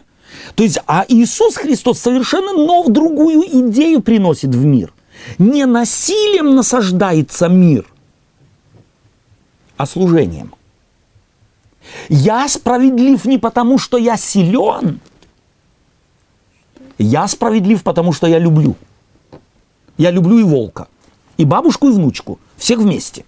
То 0.54 0.62
есть, 0.62 0.78
а 0.86 1.04
Иисус 1.06 1.56
Христос 1.56 1.98
совершенно 1.98 2.54
нов, 2.54 2.88
другую 2.88 3.42
идею 3.68 4.00
приносит 4.00 4.54
в 4.54 4.64
мир. 4.64 4.94
Не 5.38 5.66
насилием 5.66 6.54
насаждается 6.54 7.48
мир, 7.48 7.86
а 9.76 9.84
служением. 9.84 10.54
Я 12.08 12.48
справедлив 12.48 13.26
не 13.26 13.36
потому, 13.36 13.78
что 13.78 13.98
я 13.98 14.16
силен, 14.16 15.00
я 16.96 17.28
справедлив, 17.28 17.82
потому 17.82 18.12
что 18.12 18.26
я 18.26 18.38
люблю. 18.38 18.76
Я 19.98 20.10
люблю 20.10 20.38
и 20.38 20.42
волка, 20.42 20.88
и 21.36 21.44
бабушку, 21.44 21.88
и 21.88 21.92
внучку, 21.92 22.38
всех 22.56 22.78
вместе. 22.78 23.26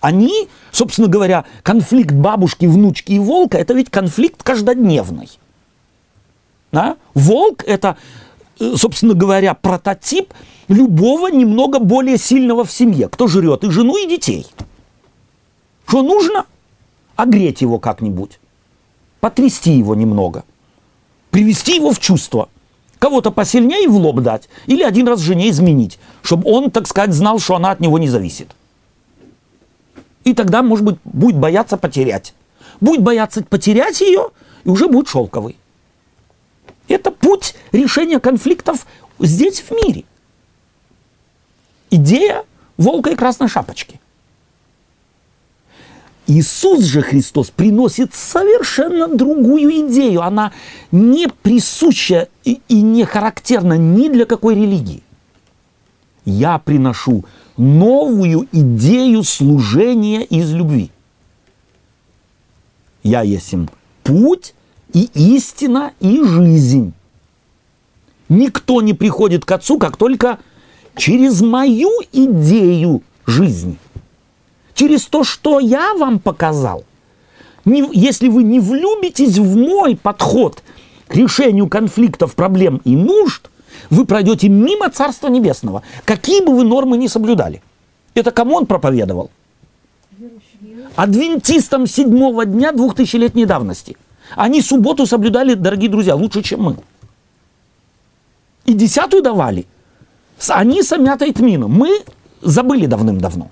Они, 0.00 0.48
собственно 0.70 1.08
говоря, 1.08 1.44
конфликт 1.62 2.14
бабушки, 2.14 2.66
внучки 2.66 3.12
и 3.12 3.18
волка, 3.18 3.58
это 3.58 3.74
ведь 3.74 3.90
конфликт 3.90 4.42
каждодневный. 4.42 5.28
Да? 6.70 6.96
Волк– 7.14 7.64
это, 7.66 7.96
э, 8.60 8.74
собственно 8.76 9.14
говоря, 9.14 9.54
прототип 9.54 10.32
любого 10.68 11.28
немного 11.28 11.78
более 11.78 12.18
сильного 12.18 12.64
в 12.64 12.70
семье. 12.70 13.08
Кто 13.08 13.26
жрет 13.26 13.64
и 13.64 13.70
жену, 13.70 13.96
и 13.96 14.08
детей. 14.08 14.46
Что 15.86 16.02
нужно? 16.02 16.44
Огреть 17.16 17.62
его 17.62 17.78
как-нибудь. 17.78 18.38
Потрясти 19.20 19.72
его 19.72 19.94
немного. 19.94 20.44
Привести 21.30 21.76
его 21.76 21.92
в 21.92 21.98
чувство. 21.98 22.48
Кого-то 22.98 23.30
посильнее 23.30 23.88
в 23.88 23.96
лоб 23.96 24.20
дать. 24.20 24.48
Или 24.66 24.82
один 24.82 25.08
раз 25.08 25.20
жене 25.20 25.50
изменить. 25.50 25.98
Чтобы 26.22 26.50
он, 26.50 26.70
так 26.70 26.86
сказать, 26.86 27.14
знал, 27.14 27.38
что 27.38 27.56
она 27.56 27.70
от 27.70 27.80
него 27.80 27.98
не 27.98 28.08
зависит. 28.08 28.50
И 30.28 30.34
тогда, 30.34 30.62
может 30.62 30.84
быть, 30.84 30.96
будет 31.04 31.38
бояться 31.38 31.78
потерять. 31.78 32.34
Будет 32.82 33.02
бояться 33.02 33.42
потерять 33.42 34.02
ее, 34.02 34.28
и 34.64 34.68
уже 34.68 34.86
будет 34.86 35.08
шелковый. 35.08 35.56
Это 36.86 37.10
путь 37.10 37.54
решения 37.72 38.20
конфликтов 38.20 38.86
здесь, 39.18 39.60
в 39.60 39.70
мире. 39.70 40.04
Идея 41.90 42.44
волка 42.76 43.08
и 43.08 43.16
красной 43.16 43.48
шапочки. 43.48 44.00
Иисус 46.26 46.84
же 46.84 47.00
Христос 47.00 47.48
приносит 47.48 48.14
совершенно 48.14 49.08
другую 49.08 49.88
идею. 49.88 50.20
Она 50.20 50.52
не 50.92 51.28
присуща 51.28 52.28
и, 52.44 52.60
и 52.68 52.82
не 52.82 53.06
характерна 53.06 53.78
ни 53.78 54.08
для 54.08 54.26
какой 54.26 54.56
религии. 54.56 55.02
Я 56.26 56.58
приношу 56.58 57.24
новую 57.58 58.48
идею 58.52 59.24
служения 59.24 60.24
из 60.24 60.52
любви. 60.52 60.90
Я 63.02 63.22
есть 63.22 63.52
им 63.52 63.68
путь 64.04 64.54
и 64.94 65.10
истина 65.14 65.92
и 66.00 66.22
жизнь. 66.24 66.92
Никто 68.28 68.80
не 68.80 68.94
приходит 68.94 69.44
к 69.44 69.52
Отцу, 69.52 69.78
как 69.78 69.96
только 69.96 70.38
через 70.96 71.40
мою 71.40 71.90
идею 72.12 73.02
жизни. 73.26 73.76
Через 74.74 75.06
то, 75.06 75.24
что 75.24 75.58
я 75.58 75.94
вам 75.94 76.18
показал. 76.20 76.84
Не- 77.64 77.88
если 77.92 78.28
вы 78.28 78.44
не 78.44 78.60
влюбитесь 78.60 79.38
в 79.38 79.56
мой 79.56 79.96
подход 79.96 80.62
к 81.08 81.14
решению 81.16 81.68
конфликтов, 81.68 82.34
проблем 82.34 82.80
и 82.84 82.94
нужд, 82.94 83.50
вы 83.90 84.04
пройдете 84.04 84.48
мимо 84.48 84.90
Царства 84.90 85.28
Небесного, 85.28 85.82
какие 86.04 86.44
бы 86.44 86.54
вы 86.54 86.64
нормы 86.64 86.96
ни 86.96 87.06
соблюдали. 87.06 87.62
Это 88.14 88.30
кому 88.30 88.56
он 88.56 88.66
проповедовал? 88.66 89.30
Адвентистам 90.96 91.86
седьмого 91.86 92.44
дня 92.44 92.72
двухтысячелетней 92.72 93.44
давности. 93.44 93.96
Они 94.34 94.60
субботу 94.60 95.06
соблюдали, 95.06 95.54
дорогие 95.54 95.90
друзья, 95.90 96.14
лучше, 96.14 96.42
чем 96.42 96.62
мы. 96.62 96.76
И 98.66 98.74
десятую 98.74 99.22
давали. 99.22 99.66
Они 100.48 100.82
с 100.82 100.92
Амятой 100.92 101.32
Тмином. 101.32 101.72
Мы 101.72 102.02
забыли 102.42 102.86
давным-давно. 102.86 103.50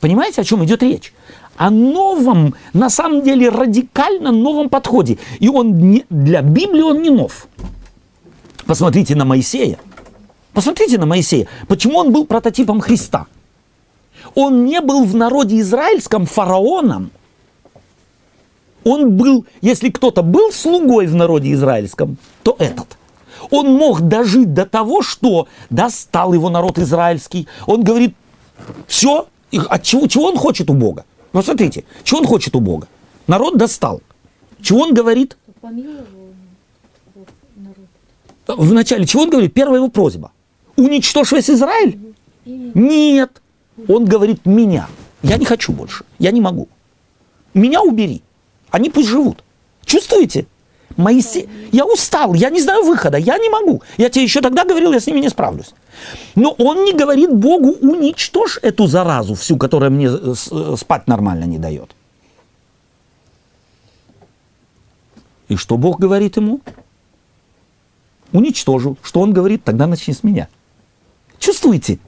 Понимаете, 0.00 0.40
о 0.40 0.44
чем 0.44 0.64
идет 0.64 0.82
речь? 0.82 1.12
О 1.56 1.70
новом, 1.70 2.54
на 2.72 2.90
самом 2.90 3.22
деле 3.22 3.48
радикально 3.48 4.30
новом 4.32 4.68
подходе. 4.68 5.18
И 5.40 5.48
он 5.48 5.78
не, 5.78 6.04
для 6.10 6.42
Библии 6.42 6.82
он 6.82 7.02
не 7.02 7.10
нов. 7.10 7.48
Посмотрите 8.66 9.14
на 9.14 9.24
Моисея. 9.24 9.78
Посмотрите 10.52 10.98
на 10.98 11.06
Моисея. 11.06 11.46
Почему 11.68 11.98
он 11.98 12.12
был 12.12 12.26
прототипом 12.26 12.80
Христа? 12.80 13.26
Он 14.34 14.64
не 14.64 14.80
был 14.80 15.04
в 15.04 15.14
народе 15.14 15.60
израильском 15.60 16.26
фараоном. 16.26 17.10
Он 18.84 19.16
был, 19.16 19.46
если 19.62 19.90
кто-то 19.90 20.22
был 20.22 20.52
слугой 20.52 21.06
в 21.06 21.14
народе 21.14 21.52
израильском, 21.52 22.18
то 22.42 22.56
этот. 22.58 22.98
Он 23.50 23.72
мог 23.74 24.02
дожить 24.02 24.54
до 24.54 24.66
того, 24.66 25.02
что 25.02 25.48
достал 25.70 26.32
его 26.32 26.50
народ 26.50 26.78
израильский. 26.78 27.48
Он 27.66 27.82
говорит, 27.82 28.14
все, 28.86 29.26
от 29.52 29.82
чего, 29.82 30.06
чего 30.06 30.26
он 30.26 30.36
хочет 30.36 30.70
у 30.70 30.74
Бога? 30.74 31.04
Ну, 31.32 31.42
смотрите, 31.42 31.84
чего 32.04 32.20
он 32.20 32.26
хочет 32.26 32.54
у 32.56 32.60
Бога? 32.60 32.88
Народ 33.26 33.56
достал. 33.58 34.02
Чего 34.60 34.80
он 34.80 34.94
говорит? 34.94 35.36
Народ. 37.56 37.86
Вначале, 38.46 39.06
чего 39.06 39.22
он 39.22 39.30
говорит? 39.30 39.52
Первая 39.52 39.78
его 39.78 39.88
просьба. 39.88 40.32
Уничтожь 40.76 41.32
весь 41.32 41.50
Израиль? 41.50 41.98
Нет. 42.44 43.42
Он 43.88 44.04
говорит, 44.04 44.46
меня. 44.46 44.88
Я 45.22 45.36
не 45.36 45.44
хочу 45.44 45.72
больше. 45.72 46.04
Я 46.18 46.30
не 46.30 46.40
могу. 46.40 46.68
Меня 47.54 47.82
убери. 47.82 48.22
Они 48.70 48.90
пусть 48.90 49.08
живут. 49.08 49.42
Чувствуете? 49.84 50.46
Моисей, 50.96 51.48
я 51.72 51.84
устал, 51.84 52.34
я 52.34 52.48
не 52.50 52.60
знаю 52.60 52.84
выхода, 52.84 53.18
я 53.18 53.38
не 53.38 53.50
могу. 53.50 53.82
Я 53.98 54.08
тебе 54.08 54.24
еще 54.24 54.40
тогда 54.40 54.64
говорил, 54.64 54.92
я 54.92 55.00
с 55.00 55.06
ними 55.06 55.20
не 55.20 55.28
справлюсь. 55.28 55.74
Но 56.34 56.50
он 56.52 56.84
не 56.84 56.92
говорит 56.92 57.32
Богу, 57.32 57.76
уничтожь 57.80 58.58
эту 58.62 58.86
заразу 58.86 59.34
всю, 59.34 59.56
которая 59.56 59.90
мне 59.90 60.06
э, 60.06 60.34
э, 60.50 60.74
спать 60.78 61.06
нормально 61.06 61.44
не 61.44 61.58
дает. 61.58 61.94
И 65.48 65.56
что 65.56 65.76
Бог 65.76 66.00
говорит 66.00 66.36
ему? 66.36 66.60
Уничтожу. 68.32 68.96
Что 69.02 69.20
он 69.20 69.32
говорит? 69.32 69.64
Тогда 69.64 69.86
начни 69.86 70.12
с 70.14 70.22
меня. 70.22 70.48
Чувствуете? 71.38 71.98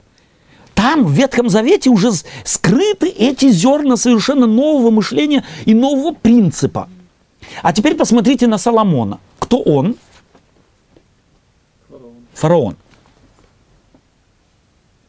Там, 0.73 1.05
в 1.05 1.11
Ветхом 1.11 1.49
Завете, 1.49 1.89
уже 1.89 2.11
скрыты 2.43 3.09
эти 3.09 3.49
зерна 3.49 3.97
совершенно 3.97 4.47
нового 4.47 4.91
мышления 4.91 5.45
и 5.65 5.73
нового 5.73 6.13
принципа. 6.13 6.89
А 7.63 7.73
теперь 7.73 7.95
посмотрите 7.95 8.47
на 8.47 8.57
Соломона. 8.57 9.19
Кто 9.39 9.59
он? 9.61 9.95
Фараон. 12.33 12.75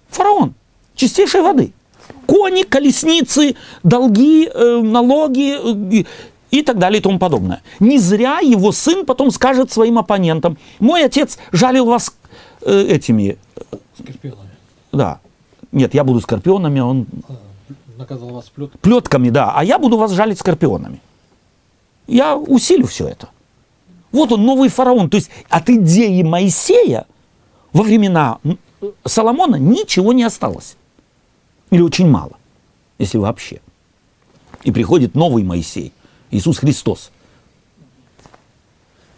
Фараон. 0.08 0.54
Чистейшей 0.94 1.42
воды. 1.42 1.72
Кони, 2.26 2.62
колесницы, 2.64 3.54
долги, 3.82 4.46
э, 4.52 4.80
налоги 4.82 5.56
э, 5.56 6.04
и- 6.50 6.62
так 6.62 6.78
далее 6.78 6.98
и 6.98 7.02
тому 7.02 7.18
подобное. 7.18 7.62
Не 7.78 7.98
зря 7.98 8.40
его 8.40 8.72
сын 8.72 9.06
потом 9.06 9.30
скажет 9.30 9.70
своим 9.72 9.98
оппонентам, 9.98 10.56
мой 10.80 11.04
отец 11.04 11.38
жалил 11.52 11.86
вас 11.86 12.12
э, 12.62 12.82
этими, 12.88 13.38
Скорпионами. 13.98 14.50
да, 14.92 15.20
нет, 15.72 15.94
я 15.94 16.02
буду 16.04 16.20
скорпионами, 16.20 16.80
он 16.80 17.06
А, 17.28 17.32
наказал 17.96 18.30
вас 18.30 18.48
плет. 18.50 18.72
плетками, 18.80 19.30
да, 19.30 19.52
а 19.54 19.64
я 19.64 19.78
буду 19.78 19.96
вас 19.96 20.10
жалить 20.12 20.38
скорпионами. 20.38 21.00
Я 22.10 22.36
усилю 22.36 22.86
все 22.86 23.06
это. 23.08 23.28
Вот 24.10 24.32
он, 24.32 24.44
новый 24.44 24.68
фараон. 24.68 25.08
То 25.08 25.16
есть 25.16 25.30
от 25.48 25.70
идеи 25.70 26.22
Моисея 26.22 27.06
во 27.72 27.84
времена 27.84 28.38
Соломона 29.04 29.56
ничего 29.56 30.12
не 30.12 30.24
осталось. 30.24 30.76
Или 31.70 31.82
очень 31.82 32.08
мало, 32.08 32.32
если 32.98 33.18
вообще. 33.18 33.60
И 34.64 34.72
приходит 34.72 35.14
новый 35.14 35.44
Моисей, 35.44 35.92
Иисус 36.32 36.58
Христос. 36.58 37.12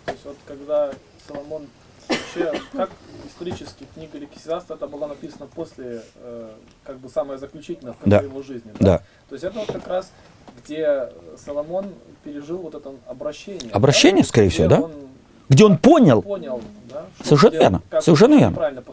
То 0.04 0.12
есть 0.12 0.24
вот 0.26 0.36
когда 0.46 0.92
Соломон 1.26 1.66
вообще, 2.08 2.60
как 2.74 2.90
исторически 3.26 3.86
книга 3.94 4.18
Екклесиаста, 4.18 4.74
это 4.74 4.86
была 4.86 5.08
написана 5.08 5.46
после, 5.46 6.02
э, 6.16 6.50
как 6.84 6.98
бы 6.98 7.08
самое 7.08 7.38
заключительное 7.38 7.94
в 7.94 7.96
конце 7.96 8.18
Да. 8.18 8.22
его 8.22 8.42
жизни. 8.42 8.70
Да. 8.78 8.98
То 9.30 9.34
есть 9.34 9.44
это 9.44 9.58
вот 9.60 9.68
как 9.68 9.86
раз, 9.86 10.10
где 10.64 11.08
Соломон 11.44 11.86
пережил 12.24 12.58
вот 12.58 12.74
это 12.74 12.92
обращение. 13.08 13.70
Обращение, 13.72 14.22
да, 14.22 14.28
скорее 14.28 14.48
всего, 14.48 14.68
да? 14.68 14.80
Он 14.80 14.92
Где 15.48 15.64
он 15.64 15.76
понял, 15.78 16.22
понял, 16.22 16.60
да, 16.90 17.06
Совершенно 17.22 17.54
верно, 17.54 17.82
совершенно 18.00 18.34
верно. 18.34 18.84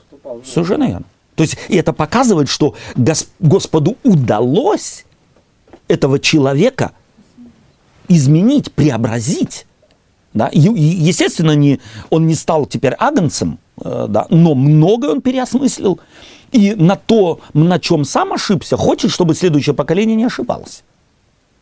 Совершенно 0.46 0.84
верно. 0.88 1.06
То 1.36 1.44
есть 1.44 1.58
и 1.70 1.78
это 1.78 1.94
показывает, 1.94 2.50
что 2.50 2.76
Гос- 2.96 3.30
Господу 3.40 3.98
удалось 4.04 5.06
этого 5.88 6.20
человека 6.20 6.92
изменить, 8.10 8.74
преобразить. 8.74 9.66
Да? 10.34 10.48
И, 10.48 10.60
естественно, 10.60 11.56
не, 11.56 11.80
он 12.10 12.28
не 12.28 12.36
стал 12.36 12.66
теперь 12.66 12.94
агнцем, 12.98 13.58
э, 13.82 14.08
да, 14.10 14.28
но 14.30 14.54
многое 14.54 15.12
он 15.12 15.22
переосмыслил. 15.22 16.00
И 16.52 16.74
на 16.76 16.96
то, 16.96 17.40
на 17.54 17.80
чем 17.80 18.04
сам 18.04 18.34
ошибся, 18.34 18.76
хочет, 18.76 19.12
чтобы 19.12 19.34
следующее 19.36 19.76
поколение 19.76 20.16
не 20.16 20.26
ошибалось. 20.26 20.84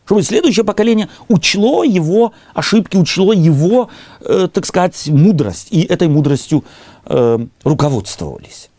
Чтобы 0.08 0.22
следующее 0.22 0.64
поколение 0.64 1.10
учло 1.28 1.84
его 1.84 2.32
ошибки, 2.54 2.96
учло 2.96 3.34
его, 3.34 3.90
э, 4.22 4.48
так 4.50 4.64
сказать, 4.64 5.06
мудрость. 5.08 5.68
И 5.70 5.82
этой 5.82 6.08
мудростью 6.08 6.64
э, 7.04 7.38
руководствовались. 7.62 8.70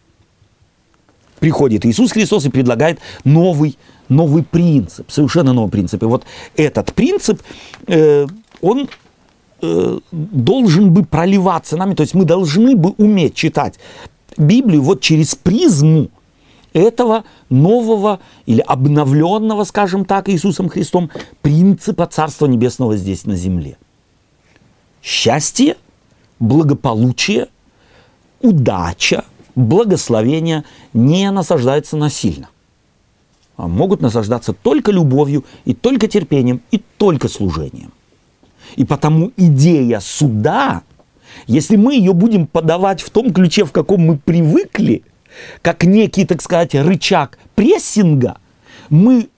Приходит 1.39 1.86
Иисус 1.86 2.13
Христос 2.13 2.45
и 2.45 2.49
предлагает 2.49 2.97
новый, 3.25 3.77
новый 4.09 4.41
принцип, 4.41 5.11
совершенно 5.11 5.53
новый 5.53 5.69
принцип. 5.69 6.01
И 6.01 6.07
вот 6.07 6.23
этот 6.55 6.95
принцип, 6.95 7.43
э, 7.86 8.25
он 8.59 8.89
э, 9.61 9.99
должен 10.11 10.91
бы 10.91 11.05
проливаться 11.05 11.77
нами, 11.77 11.93
то 11.93 12.01
есть 12.01 12.15
мы 12.15 12.25
должны 12.25 12.75
бы 12.75 12.95
уметь 12.97 13.36
читать 13.36 13.75
Библию 14.36 14.82
вот 14.82 15.01
через 15.01 15.36
призму 15.36 16.09
этого 16.74 17.24
нового 17.49 18.20
или 18.45 18.61
обновленного, 18.61 19.63
скажем 19.63 20.05
так, 20.05 20.30
Иисусом 20.30 20.70
Христом 20.70 21.09
принципа 21.41 22.05
Царства 22.05 22.45
Небесного 22.45 22.97
здесь 22.97 23.26
на 23.26 23.36
земле. 23.36 23.78
Счастье, 25.01 25.78
благополучие, 26.39 27.47
удача, 28.41 29.26
благословение 29.55 30.63
не 30.93 31.30
насаждается 31.32 31.97
насильно, 31.97 32.49
а 33.57 33.67
могут 33.67 34.01
насаждаться 34.01 34.53
только 34.53 34.91
любовью 34.91 35.45
и 35.65 35.74
только 35.74 36.07
терпением 36.07 36.61
и 36.72 36.82
только 36.97 37.28
служением. 37.28 37.91
И 38.76 38.86
потому 38.86 39.32
идея 39.36 39.99
суда, 39.99 40.84
если 41.47 41.76
мы 41.76 41.95
ее 41.95 42.13
будем 42.13 42.45
подавать 42.47 43.01
в 43.01 43.09
том 43.09 43.34
ключе, 43.34 43.65
в 43.65 43.72
каком 43.72 44.01
мы 44.01 44.17
привыкли, 44.17 45.03
как 45.61 45.84
некий, 45.84 46.25
так 46.25 46.41
сказать, 46.41 46.75
рычаг 46.75 47.38
прессинга, 47.55 48.38
мы 48.89 49.30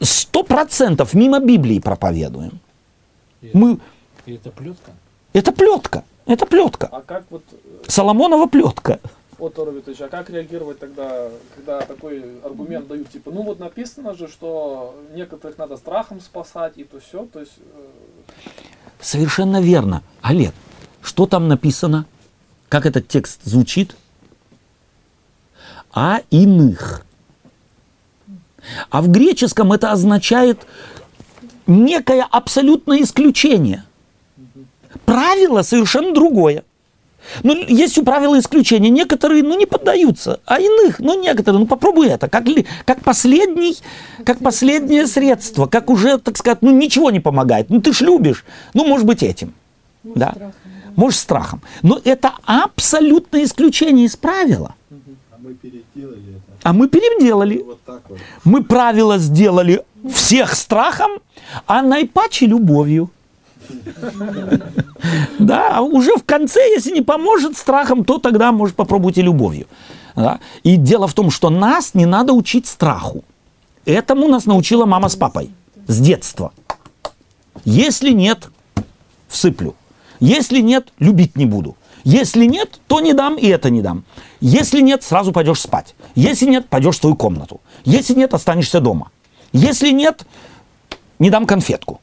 сто 0.00 0.42
процентов 0.42 1.14
мимо 1.14 1.40
Библии 1.40 1.78
проповедуем. 1.78 2.60
И, 3.42 3.50
Мы, 3.54 3.78
и 4.26 4.34
это 4.34 4.50
плетка? 4.50 4.92
это 5.32 5.52
плетка, 5.52 6.04
это 6.26 6.46
плетка. 6.46 6.88
А 6.92 7.00
как 7.00 7.24
вот, 7.30 7.42
э, 7.52 7.56
Соломонова 7.88 8.46
плетка. 8.46 9.00
Отто 9.38 9.64
Робитович, 9.64 10.02
а 10.02 10.08
как 10.08 10.28
реагировать 10.28 10.78
тогда, 10.78 11.28
когда 11.56 11.80
такой 11.80 12.22
аргумент 12.44 12.86
дают, 12.88 13.08
типа, 13.10 13.30
ну 13.30 13.42
вот 13.42 13.58
написано 13.58 14.14
же, 14.14 14.28
что 14.28 14.94
некоторых 15.14 15.56
надо 15.56 15.78
страхом 15.78 16.20
спасать 16.20 16.74
и 16.76 16.84
то 16.84 17.00
все, 17.00 17.24
то 17.24 17.40
есть 17.40 17.54
э, 17.58 18.50
Совершенно 19.00 19.62
верно. 19.62 20.02
Олег, 20.20 20.52
что 21.02 21.26
там 21.26 21.48
написано? 21.48 22.04
Как 22.68 22.84
этот 22.84 23.08
текст 23.08 23.40
звучит? 23.44 23.96
А 25.92 26.20
иных. 26.30 27.04
А 28.90 29.02
в 29.02 29.08
греческом 29.08 29.72
это 29.72 29.92
означает 29.92 30.66
некое 31.66 32.26
абсолютное 32.30 33.02
исключение. 33.02 33.84
Правило 35.04 35.62
совершенно 35.62 36.14
другое. 36.14 36.64
Ну, 37.42 37.54
есть 37.54 37.98
у 37.98 38.04
правила 38.04 38.38
исключения. 38.38 38.88
Некоторые, 38.88 39.42
ну, 39.42 39.56
не 39.56 39.66
поддаются, 39.66 40.40
а 40.46 40.58
иных, 40.58 41.00
ну, 41.00 41.20
некоторые, 41.20 41.60
ну, 41.60 41.66
попробуй 41.66 42.08
это, 42.08 42.28
как, 42.28 42.46
ли, 42.46 42.66
как 42.84 43.02
последний, 43.02 43.76
как 44.24 44.38
последнее 44.38 45.06
средство, 45.06 45.66
как 45.66 45.90
уже, 45.90 46.18
так 46.18 46.36
сказать, 46.36 46.62
ну, 46.62 46.70
ничего 46.70 47.10
не 47.10 47.20
помогает. 47.20 47.70
Ну, 47.70 47.80
ты 47.80 47.92
ж 47.92 48.00
любишь, 48.00 48.44
ну, 48.74 48.84
может 48.86 49.06
быть, 49.06 49.22
этим. 49.22 49.54
Может, 50.02 50.18
да. 50.18 50.30
страхом, 50.30 50.52
да. 50.64 50.92
Может, 50.96 51.20
страхом. 51.20 51.62
Но 51.82 52.00
это 52.04 52.32
абсолютное 52.44 53.44
исключение 53.44 54.06
из 54.06 54.16
правила. 54.16 54.74
А 54.90 54.94
мы 55.42 55.54
переделали 55.54 56.36
это. 56.36 56.58
А 56.62 56.72
мы 56.72 56.88
переделали. 56.88 57.62
Вот 57.62 57.80
так 57.84 58.02
вот. 58.08 58.18
Мы 58.44 58.62
правила 58.62 59.18
сделали 59.18 59.82
всех 60.12 60.54
страхом, 60.54 61.10
а 61.66 61.82
наипаче 61.82 62.46
любовью. 62.46 63.10
Да, 65.38 65.76
а 65.76 65.80
уже 65.82 66.16
в 66.16 66.24
конце, 66.24 66.60
если 66.60 66.92
не 66.92 67.02
поможет 67.02 67.56
страхом, 67.56 68.04
то 68.04 68.18
тогда, 68.18 68.52
может, 68.52 68.76
попробуйте 68.76 69.22
любовью. 69.22 69.66
Да? 70.16 70.40
И 70.62 70.76
дело 70.76 71.06
в 71.06 71.14
том, 71.14 71.30
что 71.30 71.50
нас 71.50 71.94
не 71.94 72.06
надо 72.06 72.32
учить 72.32 72.66
страху. 72.66 73.24
Этому 73.84 74.28
нас 74.28 74.46
научила 74.46 74.86
мама 74.86 75.08
с 75.08 75.16
папой 75.16 75.50
с 75.86 76.00
детства. 76.00 76.52
Если 77.64 78.10
нет, 78.10 78.48
всыплю. 79.28 79.74
Если 80.20 80.60
нет, 80.60 80.92
любить 80.98 81.36
не 81.36 81.46
буду. 81.46 81.76
Если 82.04 82.46
нет, 82.46 82.80
то 82.86 83.00
не 83.00 83.12
дам 83.12 83.36
и 83.36 83.46
это 83.46 83.70
не 83.70 83.82
дам. 83.82 84.04
Если 84.40 84.80
нет, 84.80 85.02
сразу 85.02 85.32
пойдешь 85.32 85.60
спать. 85.60 85.94
Если 86.14 86.46
нет, 86.46 86.68
пойдешь 86.68 86.96
в 86.96 87.00
свою 87.00 87.16
комнату. 87.16 87.60
Если 87.84 88.14
нет, 88.14 88.34
останешься 88.34 88.80
дома. 88.80 89.10
Если 89.52 89.90
нет, 89.90 90.26
не 91.18 91.30
дам 91.30 91.46
конфетку. 91.46 92.00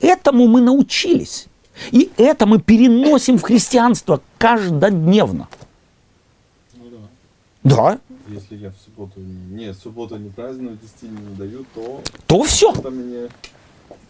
Этому 0.00 0.46
мы 0.46 0.60
научились. 0.60 1.46
И 1.90 2.10
это 2.16 2.46
мы 2.46 2.60
переносим 2.60 3.38
в 3.38 3.42
христианство 3.42 4.20
каждодневно. 4.38 5.48
Ну 6.74 6.84
да. 7.64 7.76
Да, 7.76 7.98
Если 8.28 8.56
я 8.56 8.70
в 8.70 8.76
субботу, 8.84 9.20
не, 9.20 9.72
в 9.72 9.76
субботу 9.76 10.16
не 10.16 10.30
праздную, 10.30 10.78
десятину 10.80 11.18
не 11.30 11.34
даю, 11.36 11.64
то 11.74 12.02
то 12.26 12.42
все. 12.42 12.72
мне 12.72 13.28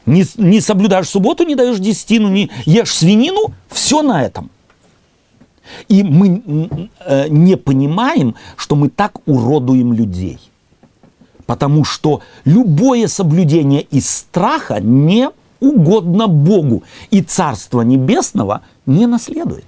Не, 0.07 0.25
не 0.37 0.61
соблюдаешь 0.61 1.09
субботу, 1.09 1.45
не 1.45 1.55
даешь 1.55 1.79
десятину, 1.79 2.29
не 2.29 2.51
ешь 2.65 2.95
свинину, 2.95 3.53
все 3.71 4.03
на 4.03 4.25
этом. 4.25 4.51
И 5.89 6.03
мы 6.03 6.81
э, 7.01 7.29
не 7.29 7.57
понимаем, 7.57 8.35
что 8.57 8.77
мы 8.77 8.89
так 8.89 9.19
уродуем 9.27 9.93
людей. 9.93 10.39
Потому 11.47 11.85
что 11.85 12.21
любое 12.45 13.09
соблюдение 13.09 13.83
из 13.83 14.09
страха 14.09 14.81
не 14.81 15.31
угодно 15.61 16.29
Богу. 16.29 16.83
И 17.11 17.23
Царство 17.23 17.81
Небесного 17.83 18.63
не 18.87 19.07
наследует. 19.07 19.65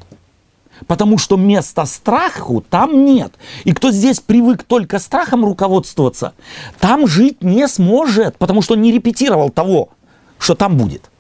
Потому 0.87 1.19
что 1.19 1.37
места 1.37 1.85
страху 1.87 2.65
там 2.69 3.05
нет. 3.05 3.33
И 3.65 3.73
кто 3.73 3.91
здесь 3.91 4.21
привык 4.21 4.63
только 4.63 4.99
страхом 4.99 5.45
руководствоваться, 5.45 6.33
там 6.79 7.07
жить 7.07 7.43
не 7.43 7.69
сможет, 7.69 8.37
потому 8.37 8.63
что 8.63 8.75
он 8.75 8.83
не 8.83 8.93
репетировал 8.93 9.51
того, 9.51 9.91
что 10.39 10.55
там 10.55 10.77
будет. 10.77 11.11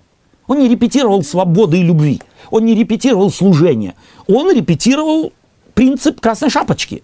Он 0.47 0.59
не 0.59 0.69
репетировал 0.69 1.23
свободы 1.23 1.79
и 1.79 1.83
любви. 1.83 2.21
Он 2.51 2.65
не 2.65 2.75
репетировал 2.75 3.31
служения. 3.31 3.95
Он 4.33 4.53
репетировал 4.53 5.33
принцип 5.75 6.21
красной 6.21 6.51
шапочки, 6.51 7.03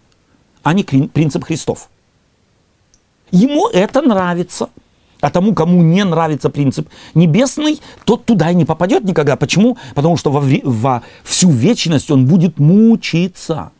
а 0.62 0.72
не 0.72 0.84
принцип 0.84 1.44
Христов. 1.44 1.88
Ему 3.32 3.68
это 3.68 4.00
нравится. 4.00 4.70
А 5.20 5.30
тому, 5.30 5.54
кому 5.54 5.82
не 5.82 6.04
нравится 6.04 6.50
принцип 6.50 6.88
небесный, 7.14 7.80
тот 8.04 8.26
туда 8.26 8.50
и 8.50 8.54
не 8.54 8.64
попадет 8.64 9.02
никогда. 9.02 9.36
Почему? 9.36 9.76
Потому 9.94 10.16
что 10.16 10.30
во, 10.30 10.40
во 10.62 11.02
всю 11.24 11.50
вечность 11.50 12.10
он 12.10 12.26
будет 12.26 12.60
мучиться. 12.60 13.72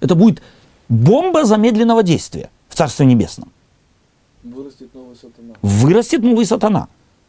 Это 0.00 0.14
будет 0.14 0.42
бомба 0.88 1.44
замедленного 1.44 2.02
действия 2.02 2.50
в 2.68 2.74
Царстве 2.74 3.06
Небесном. 3.06 3.48
вырастет 4.42 4.92
новый 4.92 5.16
сатана. 5.16 5.54
Вырастет 5.62 6.22
новый 6.22 6.44
сатана 6.44 6.88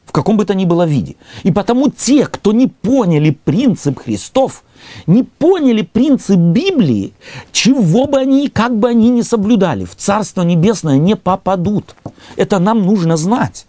в 0.09 0.11
каком 0.11 0.37
бы 0.37 0.45
то 0.45 0.55
ни 0.55 0.65
было 0.65 0.87
виде. 0.87 1.17
И 1.43 1.51
потому 1.51 1.91
те, 1.91 2.25
кто 2.25 2.51
не 2.51 2.65
поняли 2.65 3.29
принцип 3.29 3.99
Христов, 3.99 4.63
не 5.05 5.21
поняли 5.21 5.83
принцип 5.83 6.35
Библии, 6.35 7.13
чего 7.51 8.07
бы 8.07 8.17
они, 8.17 8.47
и 8.47 8.49
как 8.49 8.75
бы 8.75 8.89
они 8.89 9.09
ни 9.11 9.21
соблюдали, 9.21 9.85
в 9.85 9.95
Царство 9.95 10.41
Небесное 10.41 10.97
не 10.97 11.15
попадут. 11.15 11.95
Это 12.37 12.57
нам 12.57 12.87
нужно 12.87 13.17
знать. 13.17 13.67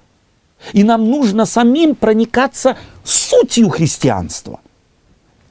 И 0.72 0.82
нам 0.82 1.10
нужно 1.10 1.44
самим 1.44 1.94
проникаться 1.94 2.78
сутью 3.04 3.68
христианства. 3.68 4.60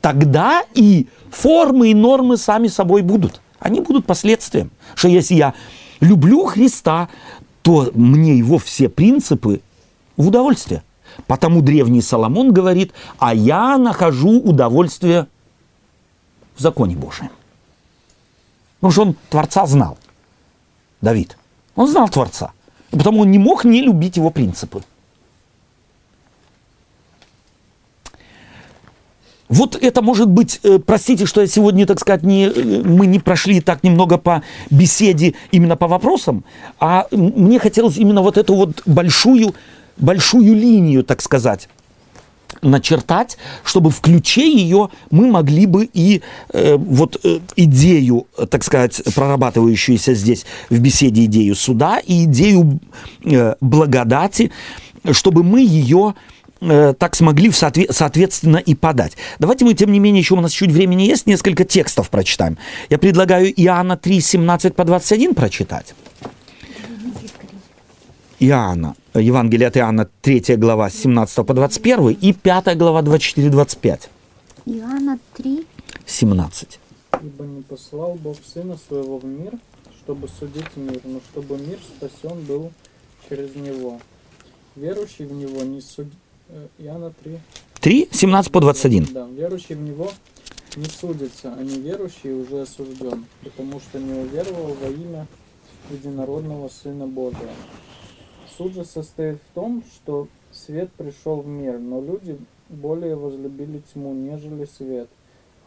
Тогда 0.01 0.63
и 0.73 1.05
формы 1.29 1.91
и 1.91 1.93
нормы 1.93 2.37
сами 2.37 2.67
собой 2.67 3.03
будут. 3.03 3.41
Они 3.59 3.79
будут 3.79 4.07
последствием. 4.07 4.71
Что 4.95 5.07
если 5.07 5.35
я 5.35 5.53
люблю 5.99 6.45
Христа, 6.45 7.09
то 7.61 7.91
мне 7.93 8.39
его 8.39 8.57
все 8.57 8.89
принципы 8.89 9.61
в 10.19 10.27
удовольствие. 10.27 10.83
Потому 11.25 11.61
древний 11.61 12.01
Соломон 12.01 12.53
говорит, 12.53 12.93
а 13.17 13.33
я 13.33 13.77
нахожу 13.77 14.39
удовольствие 14.39 15.27
в 16.55 16.61
законе 16.61 16.95
Божьем. 16.95 17.29
Потому 18.79 18.91
что 18.91 19.01
он 19.01 19.15
Творца 19.29 19.65
знал, 19.65 19.97
Давид. 21.01 21.37
Он 21.75 21.87
знал 21.87 22.09
Творца. 22.09 22.51
Потому 22.91 23.21
он 23.21 23.31
не 23.31 23.39
мог 23.39 23.65
не 23.65 23.81
любить 23.81 24.17
его 24.17 24.29
принципы. 24.29 24.83
Вот 29.47 29.75
это 29.75 30.01
может 30.03 30.29
быть, 30.29 30.59
э, 30.63 30.77
простите, 30.77 31.25
что 31.25 31.41
я 31.41 31.47
сегодня, 31.47 31.87
так 31.87 31.99
сказать, 31.99 32.21
не, 32.21 32.45
э, 32.45 32.83
мы 32.83 33.07
не 33.07 33.17
прошли 33.19 33.61
так 33.61 33.83
немного 33.83 34.19
по 34.19 34.43
беседе 34.69 35.33
именно 35.51 35.75
по 35.75 35.87
вопросам, 35.87 36.43
а 36.79 37.07
мне 37.11 37.57
хотелось 37.57 37.97
именно 37.97 38.21
вот 38.21 38.37
эту 38.37 38.53
вот 38.53 38.83
большую, 38.85 39.55
большую 39.99 40.55
линию, 40.55 41.03
так 41.03 41.21
сказать, 41.21 41.69
начертать, 42.61 43.37
чтобы 43.63 43.91
в 43.91 44.01
ключе 44.01 44.51
ее 44.51 44.89
мы 45.11 45.27
могли 45.27 45.65
бы 45.65 45.89
и 45.93 46.21
э, 46.51 46.75
вот 46.77 47.19
э, 47.23 47.39
идею, 47.55 48.27
так 48.49 48.63
сказать, 48.63 49.01
прорабатывающуюся 49.15 50.13
здесь 50.13 50.45
в 50.69 50.79
беседе 50.79 51.25
идею 51.25 51.55
суда 51.55 51.99
и 51.99 52.25
идею 52.25 52.79
э, 53.23 53.55
благодати 53.61 54.51
чтобы 55.11 55.43
мы 55.43 55.61
ее 55.61 56.15
э, 56.61 56.93
так 56.97 57.15
смогли 57.15 57.49
в 57.49 57.53
соотве- 57.53 57.91
соответственно 57.91 58.57
и 58.57 58.75
подать. 58.75 59.13
Давайте 59.39 59.65
мы, 59.65 59.73
тем 59.73 59.91
не 59.91 59.99
менее, 59.99 60.21
еще 60.21 60.35
у 60.35 60.41
нас 60.41 60.51
чуть 60.51 60.71
времени 60.71 61.03
есть, 61.03 61.27
несколько 61.27 61.63
текстов 61.63 62.09
прочитаем. 62.09 62.57
Я 62.89 62.97
предлагаю 62.97 63.51
Иоанна 63.51 63.97
3, 63.97 64.21
17 64.21 64.75
по 64.75 64.83
21 64.83 65.35
прочитать. 65.35 65.93
Иоанна, 68.41 68.95
Евангелие 69.13 69.67
от 69.67 69.75
Иоанна, 69.77 70.07
3 70.21 70.55
глава, 70.55 70.89
с 70.89 70.95
17 70.95 71.45
по 71.45 71.53
21 71.53 72.09
и 72.21 72.33
5 72.33 72.77
глава, 72.77 73.01
24-25. 73.01 74.07
Иоанна 74.65 75.19
3, 75.33 75.65
17. 76.05 76.79
Ибо 77.21 77.43
не 77.45 77.61
послал 77.63 78.13
Бог 78.15 78.37
Сына 78.53 78.77
Своего 78.87 79.17
в 79.17 79.25
мир, 79.25 79.53
чтобы 80.01 80.29
судить 80.39 80.77
мир, 80.77 81.01
но 81.03 81.19
чтобы 81.31 81.57
мир 81.57 81.79
спасен 81.97 82.41
был 82.45 82.71
через 83.27 83.55
Него. 83.55 83.99
Верующий 84.77 85.25
в 85.25 85.33
Него 85.33 85.61
не 85.63 85.81
суд... 85.81 86.07
э, 86.47 86.67
Иоанна 86.77 87.11
3. 87.21 87.39
3, 87.81 88.07
17 88.09 88.51
по 88.53 88.61
21. 88.61 89.07
Да, 89.11 89.27
верующий 89.27 89.75
в 89.75 89.81
Него 89.81 90.09
не 90.77 90.85
судится, 90.85 91.53
а 91.57 91.61
неверующий 91.61 92.31
уже 92.31 92.61
осужден, 92.61 93.25
потому 93.43 93.81
что 93.81 93.99
не 93.99 94.13
уверовал 94.13 94.77
во 94.81 94.87
имя 94.87 95.27
единородного 95.91 96.69
Сына 96.69 97.05
Божия. 97.05 97.49
Суд 98.59 98.73
же 98.73 98.83
состоит 98.83 99.37
в 99.37 99.55
том, 99.55 99.85
что 99.85 100.27
свет 100.51 100.91
пришел 100.91 101.39
в 101.39 101.47
мир, 101.47 101.79
но 101.79 102.01
люди 102.01 102.37
более 102.67 103.15
возлюбили 103.15 103.81
тьму, 103.93 104.13
нежели 104.13 104.65
свет, 104.65 105.07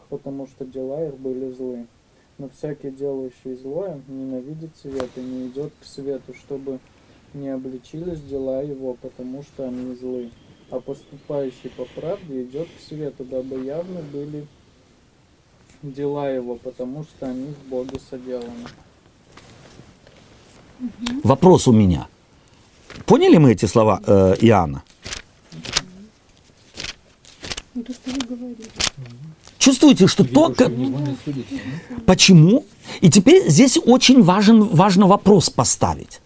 потому 0.09 0.45
что 0.45 0.63
дела 0.63 1.07
их 1.07 1.17
были 1.17 1.51
злы. 1.51 1.87
Но 2.37 2.49
всякий, 2.49 2.91
делающий 2.91 3.55
злое, 3.55 3.99
ненавидит 4.07 4.77
свет 4.77 5.09
и 5.15 5.21
не 5.21 5.47
идет 5.47 5.73
к 5.81 5.85
свету, 5.85 6.35
чтобы 6.35 6.77
не 7.33 7.49
обличились 7.49 8.21
дела 8.21 8.61
его, 8.61 8.95
потому 9.01 9.41
что 9.41 9.67
они 9.67 9.95
злы. 9.95 10.29
А 10.69 10.79
поступающий 10.79 11.71
по 11.71 11.85
правде 11.99 12.43
идет 12.43 12.67
к 12.67 12.79
свету, 12.79 13.25
дабы 13.25 13.65
явно 13.65 14.01
были 14.01 14.45
дела 15.81 16.29
его, 16.29 16.57
потому 16.57 17.05
что 17.05 17.25
они 17.25 17.55
в 17.55 17.69
Боге 17.69 17.99
соделаны. 18.07 18.67
Вопрос 21.23 21.67
у 21.67 21.71
меня. 21.71 22.07
Поняли 23.05 23.37
мы 23.37 23.51
эти 23.51 23.65
слова 23.65 24.01
э, 24.05 24.35
Иоанна? 24.41 24.83
Ну, 27.75 27.83
то, 27.83 27.93
что 27.93 28.11
вы 28.11 28.17
говорили. 28.35 28.57
Чувствуете, 29.57 30.07
что 30.07 30.23
то, 30.23 30.47
Верующий 30.49 30.55
как- 30.55 30.69
в 30.69 30.77
него 30.77 30.99
не 30.99 31.17
судится. 31.25 31.55
да? 31.89 31.95
Почему? 32.05 32.65
И 33.01 33.09
теперь 33.09 33.49
здесь 33.49 33.77
очень 33.83 34.21
важен, 34.23 34.63
важно 34.63 35.07
вопрос 35.07 35.49
поставить. 35.49 36.21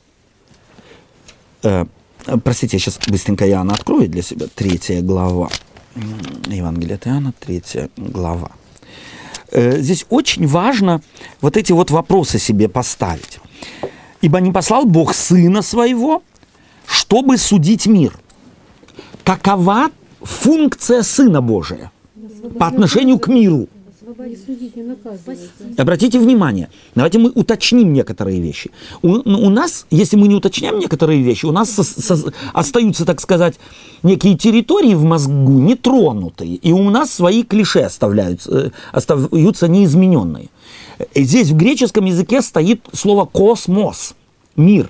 Э, 1.64 1.86
простите, 2.44 2.78
я 2.78 2.80
сейчас 2.80 3.00
быстренько 3.08 3.48
Иоанна 3.50 3.74
открою 3.74 4.08
для 4.10 4.22
себя. 4.22 4.48
Третья 4.54 5.02
глава. 5.02 5.50
Евангелие 6.48 6.96
от 6.96 7.08
Иоанна, 7.08 7.34
третья 7.40 7.90
глава. 7.98 8.52
Э, 9.52 9.80
здесь 9.80 10.06
очень 10.10 10.46
важно 10.48 11.02
вот 11.42 11.58
эти 11.58 11.72
вот 11.72 11.92
вопросы 11.92 12.40
себе 12.40 12.68
поставить. 12.68 13.40
Ибо 14.22 14.40
не 14.42 14.52
послал 14.52 14.86
Бог 14.86 15.14
Сына 15.14 15.62
Своего, 15.62 16.24
чтобы 16.88 17.38
судить 17.38 17.86
мир. 17.86 18.14
Какова 19.24 19.90
функция 20.22 21.04
Сына 21.04 21.42
Божия 21.42 21.92
по 22.58 22.68
отношению 22.68 23.20
к 23.20 23.28
миру? 23.28 23.68
Обратите 25.78 26.18
внимание, 26.18 26.70
давайте 26.96 27.20
мы 27.20 27.30
уточним 27.30 27.92
некоторые 27.94 28.40
вещи. 28.40 28.72
У, 29.02 29.10
у 29.10 29.50
нас, 29.50 29.86
если 29.92 30.16
мы 30.16 30.28
не 30.28 30.36
уточняем 30.36 30.80
некоторые 30.80 31.22
вещи, 31.22 31.46
у 31.46 31.52
нас 31.52 31.70
со- 31.70 31.84
со- 31.84 32.34
остаются, 32.54 33.06
так 33.06 33.20
сказать, 33.22 33.60
некие 34.04 34.38
территории 34.38 34.96
в 34.96 35.04
мозгу 35.04 35.60
нетронутые, 35.60 36.56
и 36.56 36.72
у 36.72 36.90
нас 36.90 37.12
свои 37.12 37.44
клише 37.44 37.82
оставляются, 37.82 38.52
э, 38.68 38.72
остаются 38.94 39.68
неизмененные. 39.68 40.50
Здесь 41.14 41.50
в 41.50 41.58
греческом 41.58 42.06
языке 42.06 42.42
стоит 42.42 42.86
слово 42.94 43.26
космос, 43.26 44.16
мир. 44.56 44.90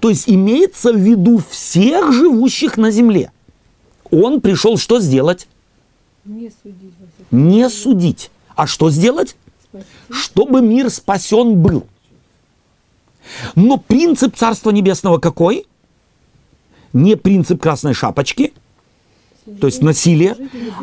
То 0.00 0.08
есть 0.10 0.28
имеется 0.28 0.92
в 0.92 0.96
виду 0.96 1.42
всех 1.50 2.12
живущих 2.12 2.76
на 2.76 2.90
Земле. 2.90 3.32
Он 4.10 4.40
пришел 4.40 4.76
что 4.78 5.00
сделать? 5.00 5.48
Не 6.24 6.50
судить 6.50 6.94
Не 7.30 7.68
судить. 7.68 8.30
А 8.54 8.66
что 8.66 8.90
сделать? 8.90 9.36
спасти. 9.74 9.88
чтобы 10.10 10.62
мир 10.62 10.90
спасен 10.90 11.60
был. 11.60 11.86
Но 13.54 13.78
принцип 13.78 14.36
Царства 14.36 14.70
Небесного 14.70 15.18
какой? 15.18 15.66
Не 16.92 17.16
принцип 17.16 17.60
красной 17.60 17.94
шапочки, 17.94 18.52
то 19.60 19.66
есть 19.66 19.82
насилие, 19.82 20.36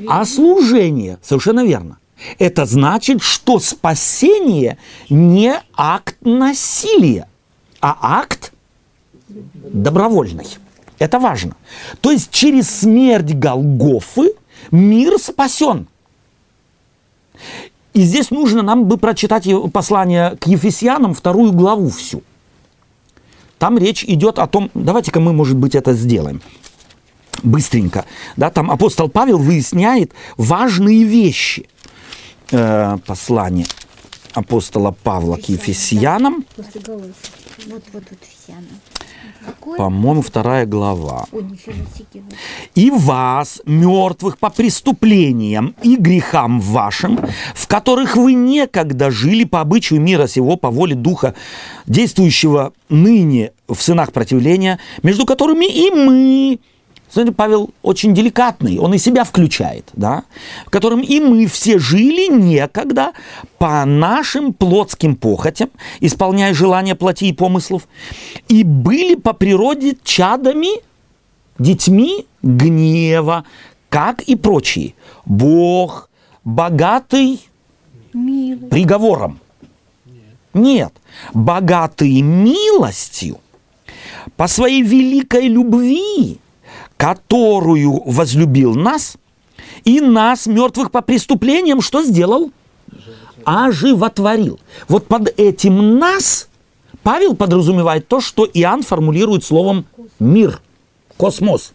а 0.07 0.25
служение. 0.25 1.19
Совершенно 1.21 1.63
верно. 1.63 1.99
Это 2.37 2.65
значит, 2.65 3.21
что 3.21 3.59
спасение 3.59 4.77
не 5.09 5.53
акт 5.75 6.17
насилия, 6.21 7.27
а 7.79 7.97
акт 8.01 8.51
добровольный. 9.53 10.47
Это 10.99 11.19
важно. 11.19 11.55
То 12.01 12.11
есть 12.11 12.29
через 12.31 12.69
смерть 12.69 13.33
Голгофы 13.33 14.33
мир 14.71 15.17
спасен. 15.19 15.87
И 17.93 18.01
здесь 18.03 18.31
нужно 18.31 18.61
нам 18.61 18.85
бы 18.85 18.97
прочитать 18.97 19.47
послание 19.73 20.37
к 20.39 20.47
Ефесянам, 20.47 21.13
вторую 21.13 21.51
главу 21.51 21.89
всю. 21.89 22.23
Там 23.57 23.77
речь 23.77 24.03
идет 24.03 24.39
о 24.39 24.47
том, 24.47 24.71
давайте-ка 24.73 25.19
мы, 25.19 25.33
может 25.33 25.57
быть, 25.57 25.75
это 25.75 25.93
сделаем 25.93 26.41
быстренько. 27.43 28.05
Да, 28.37 28.49
там 28.49 28.71
апостол 28.71 29.09
Павел 29.09 29.37
выясняет 29.37 30.11
важные 30.37 31.03
вещи. 31.03 31.67
Э, 32.51 32.97
послание 33.05 33.65
апостола 34.33 34.91
Павла 34.91 35.37
к 35.37 35.49
Ефесянам. 35.49 36.45
Вот, 36.57 37.83
вот 37.93 38.03
оно. 38.47 38.61
Какое? 38.63 38.73
По-моему, 39.77 40.21
вторая 40.21 40.65
глава. 40.65 41.25
И 42.75 42.89
вас, 42.89 43.61
мертвых 43.65 44.37
по 44.37 44.49
преступлениям 44.49 45.75
и 45.81 45.95
грехам 45.95 46.59
вашим, 46.59 47.19
в 47.55 47.67
которых 47.67 48.15
вы 48.15 48.33
некогда 48.33 49.11
жили 49.11 49.43
по 49.43 49.61
обычаю 49.61 50.01
мира 50.01 50.27
сего, 50.27 50.57
по 50.57 50.69
воле 50.69 50.95
Духа, 50.95 51.35
действующего 51.87 52.73
ныне 52.89 53.51
в 53.67 53.81
сынах 53.81 54.11
противления, 54.11 54.79
между 55.03 55.25
которыми 55.25 55.65
и 55.65 55.89
мы, 55.91 56.59
Смотрите, 57.11 57.35
Павел 57.35 57.69
очень 57.81 58.13
деликатный, 58.13 58.79
он 58.79 58.93
и 58.93 58.97
себя 58.97 59.25
включает, 59.25 59.89
да, 59.91 60.23
в 60.65 60.69
котором 60.69 61.01
и 61.01 61.19
мы 61.19 61.45
все 61.45 61.77
жили 61.77 62.31
некогда 62.31 63.11
по 63.57 63.83
нашим 63.83 64.53
плотским 64.53 65.17
похотям, 65.17 65.71
исполняя 65.99 66.53
желания 66.53 66.95
плоти 66.95 67.25
и 67.25 67.33
помыслов, 67.33 67.89
и 68.47 68.63
были 68.63 69.15
по 69.15 69.33
природе 69.33 69.97
чадами 70.05 70.69
детьми 71.59 72.27
гнева, 72.43 73.43
как 73.89 74.21
и 74.21 74.37
прочие. 74.37 74.93
Бог 75.25 76.09
богатый 76.45 77.41
Милый. 78.13 78.69
приговором. 78.69 79.41
Нет, 80.53 80.93
богатый 81.33 82.21
милостью 82.21 83.39
по 84.37 84.47
своей 84.47 84.81
великой 84.81 85.49
любви, 85.49 86.39
которую 87.01 88.03
возлюбил 88.05 88.75
нас, 88.75 89.17
и 89.85 89.99
нас, 89.99 90.45
мертвых 90.45 90.91
по 90.91 91.01
преступлениям, 91.01 91.81
что 91.81 92.03
сделал? 92.03 92.51
Оживотворил. 93.43 94.59
Вот 94.87 95.07
под 95.07 95.33
этим 95.39 95.97
нас 95.97 96.47
Павел 97.01 97.35
подразумевает 97.35 98.07
то, 98.07 98.21
что 98.21 98.45
Иоанн 98.45 98.83
формулирует 98.83 99.43
словом 99.43 99.85
мир, 100.19 100.61
космос. 101.17 101.73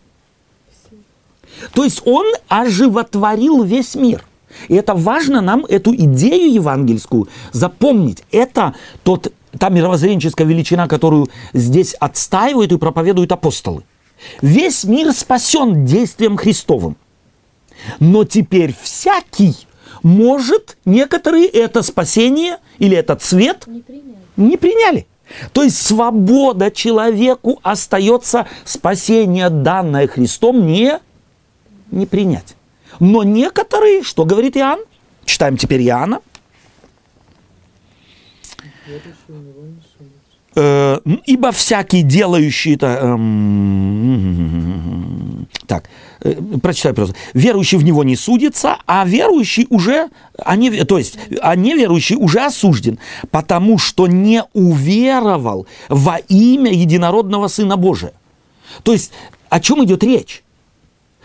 То 1.73 1.83
есть 1.83 2.03
он 2.05 2.27
оживотворил 2.47 3.65
весь 3.65 3.97
мир. 3.97 4.25
И 4.69 4.77
это 4.77 4.95
важно 4.95 5.41
нам 5.41 5.65
эту 5.65 5.93
идею 5.93 6.55
евангельскую 6.55 7.27
запомнить. 7.51 8.23
Это 8.31 8.77
тот, 9.03 9.33
та 9.59 9.71
мировоззренческая 9.71 10.47
величина, 10.47 10.87
которую 10.87 11.29
здесь 11.53 11.95
отстаивают 11.95 12.71
и 12.71 12.79
проповедуют 12.79 13.33
апостолы. 13.33 13.83
Весь 14.41 14.85
мир 14.85 15.13
спасен 15.13 15.85
действием 15.85 16.37
Христовым. 16.37 16.97
Но 18.01 18.25
теперь 18.25 18.75
всякий 18.81 19.55
может 20.03 20.77
некоторые 20.85 21.47
это 21.47 21.83
спасение 21.83 22.59
или 22.79 22.97
этот 22.97 23.23
свет 23.23 23.67
Не 23.67 23.81
принять. 23.81 24.17
не 24.37 24.57
приняли. 24.57 25.07
То 25.53 25.63
есть 25.65 25.79
свобода 25.85 26.71
человеку 26.71 27.59
остается 27.63 28.47
спасение, 28.65 29.51
данное 29.51 30.07
Христом, 30.07 30.67
не, 30.67 31.01
не 31.91 32.07
принять. 32.07 32.55
Но 33.01 33.25
некоторые, 33.25 34.03
что 34.03 34.25
говорит 34.25 34.57
Иоанн, 34.57 34.81
читаем 35.25 35.57
теперь 35.57 35.83
Иоанна, 35.83 36.21
Э, 40.59 40.99
ибо 41.27 41.53
всякий 41.53 42.01
делающий 42.03 42.77
это... 42.77 42.99
эм, 43.03 44.37
так, 45.67 45.91
э, 46.23 46.33
прочитай 46.63 46.95
просто. 46.95 47.15
Верующий 47.35 47.77
в 47.77 47.85
него 47.85 48.03
не 48.05 48.17
судится, 48.17 48.79
а 48.87 49.05
верующий 49.05 49.67
уже, 49.69 50.09
а 50.39 50.57
не, 50.57 50.71
то 50.85 50.97
есть, 50.97 51.19
а 51.43 51.57
неверующий 51.57 52.17
уже 52.17 52.41
осужден, 52.41 52.99
потому 53.31 53.77
что 53.77 54.07
не 54.07 54.45
уверовал 54.55 55.67
во 55.91 56.17
имя 56.17 56.73
единородного 56.73 57.49
Сына 57.49 57.77
Божия. 57.77 58.15
То 58.83 58.93
есть, 58.93 59.13
о 59.51 59.61
чем 59.61 59.85
идет 59.85 60.03
речь? 60.05 60.43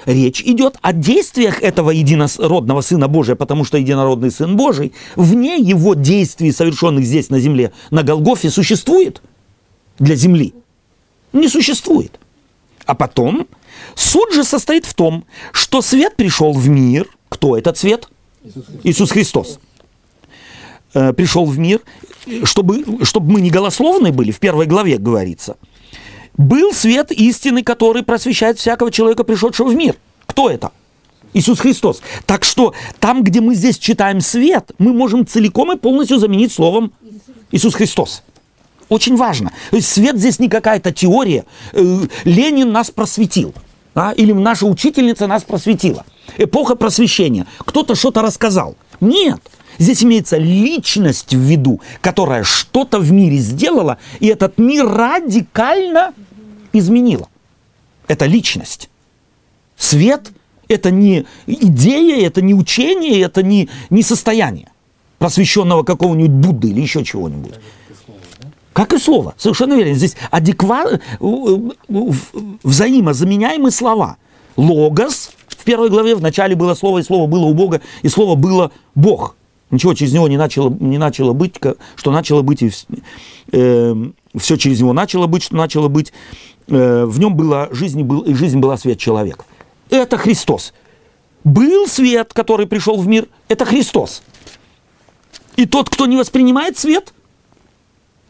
Речь 0.05 0.41
идет 0.41 0.77
о 0.81 0.93
действиях 0.93 1.61
этого 1.61 1.91
единородного 1.91 2.81
Сына 2.81 3.07
Божия, 3.07 3.35
потому 3.35 3.63
что 3.63 3.77
единородный 3.77 4.31
Сын 4.31 4.55
Божий 4.57 4.93
вне 5.15 5.57
его 5.57 5.93
действий, 5.93 6.51
совершенных 6.51 7.05
здесь 7.05 7.29
на 7.29 7.39
земле, 7.39 7.71
на 7.91 8.03
Голгофе, 8.03 8.49
существует 8.49 9.21
для 9.99 10.15
земли. 10.15 10.53
Не 11.33 11.47
существует. 11.47 12.19
А 12.85 12.95
потом 12.95 13.47
суд 13.95 14.33
же 14.33 14.43
состоит 14.43 14.85
в 14.85 14.93
том, 14.93 15.25
что 15.51 15.81
свет 15.81 16.15
пришел 16.15 16.51
в 16.53 16.67
мир. 16.67 17.07
Кто 17.29 17.55
этот 17.55 17.77
свет? 17.77 18.09
Иисус 18.83 19.11
Христос. 19.11 19.59
Э, 20.93 21.13
пришел 21.13 21.45
в 21.45 21.57
мир, 21.59 21.79
чтобы, 22.43 22.83
чтобы 23.05 23.33
мы 23.33 23.41
не 23.41 23.51
голословны 23.51 24.11
были, 24.11 24.31
в 24.31 24.39
первой 24.39 24.65
главе 24.65 24.97
говорится– 24.97 25.57
был 26.37 26.73
свет 26.73 27.11
истины, 27.11 27.63
который 27.63 28.03
просвещает 28.03 28.59
всякого 28.59 28.91
человека, 28.91 29.23
пришедшего 29.23 29.69
в 29.69 29.75
мир. 29.75 29.95
Кто 30.25 30.49
это? 30.49 30.71
Иисус 31.33 31.59
Христос. 31.59 32.01
Так 32.25 32.43
что 32.43 32.73
там, 32.99 33.23
где 33.23 33.41
мы 33.41 33.55
здесь 33.55 33.77
читаем 33.77 34.21
свет, 34.21 34.71
мы 34.77 34.93
можем 34.93 35.25
целиком 35.25 35.71
и 35.71 35.77
полностью 35.77 36.17
заменить 36.17 36.51
словом 36.51 36.91
Иисус 37.51 37.73
Христос. 37.75 38.23
Очень 38.89 39.15
важно. 39.15 39.51
То 39.69 39.77
есть 39.77 39.87
свет 39.87 40.17
здесь 40.17 40.39
не 40.39 40.49
какая-то 40.49 40.91
теория. 40.91 41.45
Э, 41.71 41.99
Ленин 42.25 42.71
нас 42.73 42.91
просветил. 42.91 43.53
Да? 43.95 44.11
Или 44.11 44.33
наша 44.33 44.65
учительница 44.65 45.27
нас 45.27 45.43
просветила. 45.43 46.05
Эпоха 46.37 46.75
просвещения. 46.75 47.45
Кто-то 47.59 47.95
что-то 47.95 48.21
рассказал. 48.21 48.75
Нет. 48.99 49.39
Здесь 49.81 50.03
имеется 50.03 50.37
личность 50.37 51.33
в 51.33 51.39
виду, 51.39 51.81
которая 52.01 52.43
что-то 52.43 52.99
в 52.99 53.11
мире 53.11 53.37
сделала, 53.37 53.97
и 54.19 54.27
этот 54.27 54.59
мир 54.59 54.87
радикально 54.87 56.13
изменила. 56.71 57.27
Это 58.07 58.27
личность. 58.27 58.91
Свет– 59.75 60.33
это 60.67 60.91
не 60.91 61.25
идея, 61.47 62.27
это 62.27 62.43
не 62.43 62.53
учение, 62.53 63.21
это 63.21 63.41
не, 63.41 63.69
не 63.89 64.03
состояние 64.03 64.69
просвещенного 65.17 65.81
какого-нибудь 65.81 66.29
Будды 66.29 66.69
или 66.69 66.81
еще 66.81 67.03
чего-нибудь. 67.03 67.55
Как 68.73 68.93
и 68.93 68.99
слово, 68.99 69.33
совершенно 69.35 69.73
верно. 69.73 69.95
Здесь 69.95 70.15
адекват, 70.29 71.01
взаимозаменяемые 72.63 73.71
слова. 73.71 74.17
Логос 74.57 75.31
в 75.47 75.63
первой 75.63 75.89
главе 75.89 76.13
в 76.13 76.21
начале 76.21 76.55
было 76.55 76.75
слово, 76.75 76.99
и 76.99 77.03
слово 77.03 77.25
было 77.25 77.45
у 77.45 77.55
Бога, 77.55 77.81
и 78.03 78.09
слово 78.09 78.35
было 78.35 78.71
Бог. 78.93 79.35
Ничего 79.71 79.93
через 79.93 80.11
него 80.11 80.27
не 80.27 80.37
начало, 80.37 80.69
не 80.79 80.97
начало 80.97 81.33
быть, 81.33 81.55
что 81.95 82.11
начало 82.11 82.41
быть, 82.41 82.61
и 82.61 82.71
э, 83.53 83.95
все 84.37 84.57
через 84.57 84.81
него 84.81 84.91
начало 84.91 85.27
быть, 85.27 85.43
что 85.43 85.55
начало 85.55 85.87
быть. 85.87 86.11
Э, 86.67 87.05
в 87.05 87.19
нем 87.19 87.35
была 87.35 87.69
жизнь, 87.71 88.03
был, 88.03 88.21
и 88.21 88.33
жизнь 88.33 88.59
была 88.59 88.77
свет 88.77 88.99
человека. 88.99 89.45
Это 89.89 90.17
Христос. 90.17 90.73
Был 91.45 91.87
свет, 91.87 92.33
который 92.33 92.67
пришел 92.67 92.97
в 92.97 93.07
мир, 93.07 93.27
это 93.47 93.65
Христос. 93.65 94.23
И 95.55 95.65
тот, 95.65 95.89
кто 95.89 96.05
не 96.05 96.17
воспринимает 96.17 96.77
свет, 96.77 97.13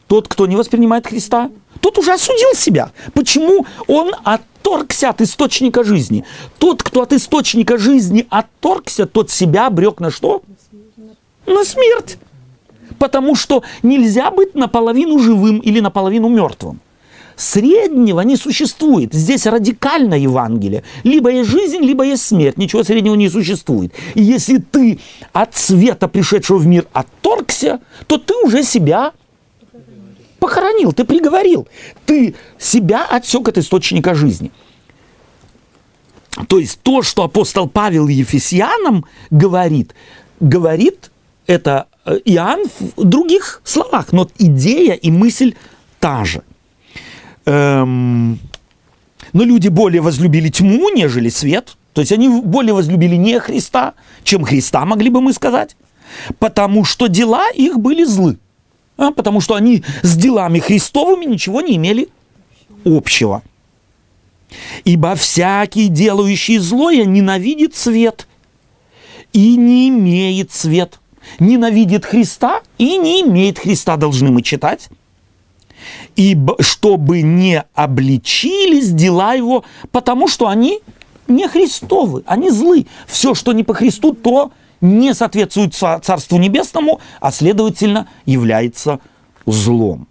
тот, 0.08 0.28
кто 0.28 0.46
не 0.46 0.56
воспринимает 0.56 1.08
Христа, 1.08 1.50
тот 1.80 1.98
уже 1.98 2.14
осудил 2.14 2.54
себя. 2.54 2.92
Почему 3.14 3.66
он 3.88 4.12
отторгся 4.24 5.10
от 5.10 5.22
источника 5.22 5.84
жизни? 5.84 6.24
Тот, 6.60 6.84
кто 6.84 7.02
от 7.02 7.14
источника 7.14 7.78
жизни 7.78 8.28
отторгся, 8.30 9.06
тот 9.06 9.32
себя 9.32 9.68
обрек 9.68 10.00
на 10.00 10.12
что? 10.12 10.44
На 11.52 11.66
смерть. 11.66 12.18
Потому 12.98 13.36
что 13.36 13.64
нельзя 13.84 14.32
быть 14.32 14.56
наполовину 14.56 15.20
живым 15.20 15.60
или 15.60 15.80
наполовину 15.80 16.30
мертвым. 16.30 16.80
Среднего 17.36 18.22
не 18.22 18.36
существует. 18.36 19.14
Здесь 19.14 19.46
радикально 19.48 20.14
Евангелие. 20.14 20.84
Либо 21.04 21.32
есть 21.32 21.50
жизнь, 21.50 21.80
либо 21.80 22.06
есть 22.06 22.24
смерть. 22.24 22.58
Ничего 22.58 22.84
среднего 22.84 23.16
не 23.16 23.30
существует. 23.30 23.94
И 24.14 24.22
если 24.22 24.58
ты 24.58 25.00
от 25.34 25.56
света, 25.56 26.08
пришедшего 26.08 26.58
в 26.58 26.68
мир, 26.68 26.86
отторгся, 26.94 27.80
то 28.08 28.18
ты 28.18 28.34
уже 28.46 28.64
себя 28.64 29.14
похоронил, 30.40 30.94
ты 30.94 31.04
приговорил. 31.04 31.68
Ты 32.06 32.36
себя 32.60 33.06
отсек 33.06 33.48
от 33.48 33.58
источника 33.58 34.14
жизни. 34.14 34.52
То 36.48 36.60
есть 36.60 36.80
то, 36.82 37.02
что 37.02 37.24
апостол 37.24 37.68
Павел 37.68 38.08
Ефесянам 38.08 39.06
говорит, 39.30 39.94
говорит 40.40 41.11
это 41.48 41.88
э, 42.06 42.18
Иоанн 42.26 42.66
в 42.96 43.04
других 43.04 43.62
словах, 43.64 44.12
но 44.12 44.30
идея 44.38 44.94
и 44.94 45.12
мысль 45.12 45.56
та 46.00 46.26
же. 46.26 46.44
Эм, 47.46 48.40
но 49.34 49.44
люди 49.44 49.68
более 49.68 50.02
возлюбили 50.02 50.50
тьму, 50.50 50.90
нежели 50.90 51.30
свет. 51.30 51.78
То 51.94 52.02
есть 52.02 52.12
они 52.12 52.30
более 52.30 52.74
возлюбили 52.74 53.16
не 53.16 53.40
Христа, 53.40 53.94
чем 54.24 54.44
Христа, 54.44 54.86
могли 54.86 55.10
бы 55.10 55.22
мы 55.22 55.34
сказать. 55.34 55.76
Потому 56.40 56.84
что 56.86 57.08
дела 57.08 57.50
их 57.52 57.80
были 57.80 58.04
злы. 58.04 58.38
А, 58.98 59.12
потому 59.12 59.42
что 59.42 59.56
они 59.56 59.84
с 60.04 60.16
делами 60.16 60.60
Христовыми 60.60 61.26
ничего 61.26 61.62
не 61.62 61.76
имели 61.76 62.10
общего. 62.86 63.42
Ибо 64.84 65.16
всякий, 65.16 65.88
делающий 65.88 66.58
злое, 66.58 67.06
ненавидит 67.06 67.76
свет 67.76 68.28
и 69.34 69.56
не 69.56 69.90
имеет 69.90 70.52
свет 70.52 71.01
ненавидит 71.40 72.06
Христа 72.06 72.62
и 72.78 72.98
не 72.98 73.22
имеет 73.22 73.60
Христа, 73.60 73.98
должны 73.98 74.32
мы 74.32 74.42
читать. 74.42 74.90
И 76.16 76.38
чтобы 76.60 77.22
не 77.22 77.64
обличились 77.74 78.92
дела 78.92 79.34
его, 79.34 79.64
потому 79.92 80.28
что 80.28 80.48
они 80.48 80.80
не 81.28 81.48
Христовы, 81.48 82.24
они 82.26 82.50
злы. 82.50 82.86
Все, 83.08 83.34
что 83.34 83.54
не 83.54 83.64
по 83.64 83.74
Христу, 83.74 84.14
то 84.14 84.52
не 84.82 85.14
соответствует 85.14 85.74
Царству 85.74 86.38
Небесному, 86.38 87.00
а 87.20 87.32
следовательно 87.32 88.08
является 88.26 89.00
злом. 89.46 90.08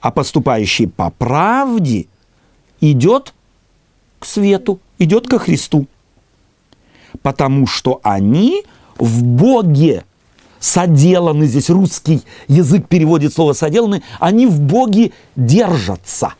А 0.00 0.10
поступающий 0.10 0.88
по 0.88 1.10
правде 1.10 2.06
идет 2.80 3.34
к 4.18 4.24
свету, 4.24 4.80
идет 4.98 5.28
ко 5.28 5.38
Христу. 5.38 5.86
Потому 7.22 7.66
что 7.66 8.00
они 8.02 8.64
в 8.98 9.22
Боге 9.22 10.04
соделаны, 10.66 11.46
здесь 11.46 11.70
русский 11.70 12.22
язык 12.48 12.88
переводит 12.88 13.32
слово 13.32 13.52
соделаны, 13.52 14.02
они 14.18 14.46
в 14.46 14.60
Боге 14.60 15.12
держатся. 15.36 16.34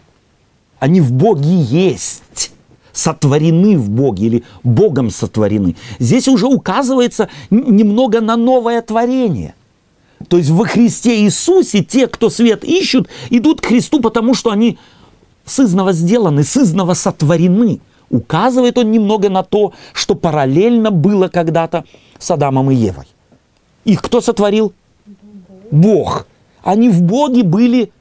Они 0.81 1.01
в 1.01 1.13
Боге 1.13 1.61
есть 1.61 2.51
сотворены 2.93 3.79
в 3.79 3.89
Боге 3.89 4.27
или 4.27 4.45
Богом 4.65 5.11
сотворены. 5.11 5.77
Здесь 5.99 6.29
уже 6.29 6.47
указывается 6.47 7.29
немного 7.51 8.21
на 8.21 8.37
новое 8.37 8.83
творение. 8.83 9.55
То 10.29 10.39
есть 10.39 10.51
во 10.51 10.65
Христе 10.65 11.23
Иисусе 11.23 11.85
те, 11.85 12.09
кто 12.09 12.31
свет 12.31 12.65
ищут, 12.65 13.09
идут 13.31 13.61
к 13.61 13.67
Христу, 13.67 14.01
потому 14.01 14.35
что 14.35 14.51
они 14.51 14.79
сызново 15.45 15.93
сделаны, 15.93 16.43
сызново 16.43 16.95
сотворены. 16.95 17.81
Указывает 18.11 18.79
он 18.79 18.91
немного 18.91 19.29
на 19.29 19.43
то, 19.43 19.73
что 19.93 20.15
параллельно 20.15 20.91
было 20.91 21.29
когда-то 21.29 21.85
с 22.19 22.31
Адамом 22.31 22.71
и 22.71 22.75
Евой. 22.75 23.07
Их 23.87 24.03
кто 24.03 24.21
сотворил? 24.21 24.75
Бог. 25.71 26.27
Они 26.63 26.89
в 26.89 27.03
Боге 27.03 27.45
были 27.45 27.93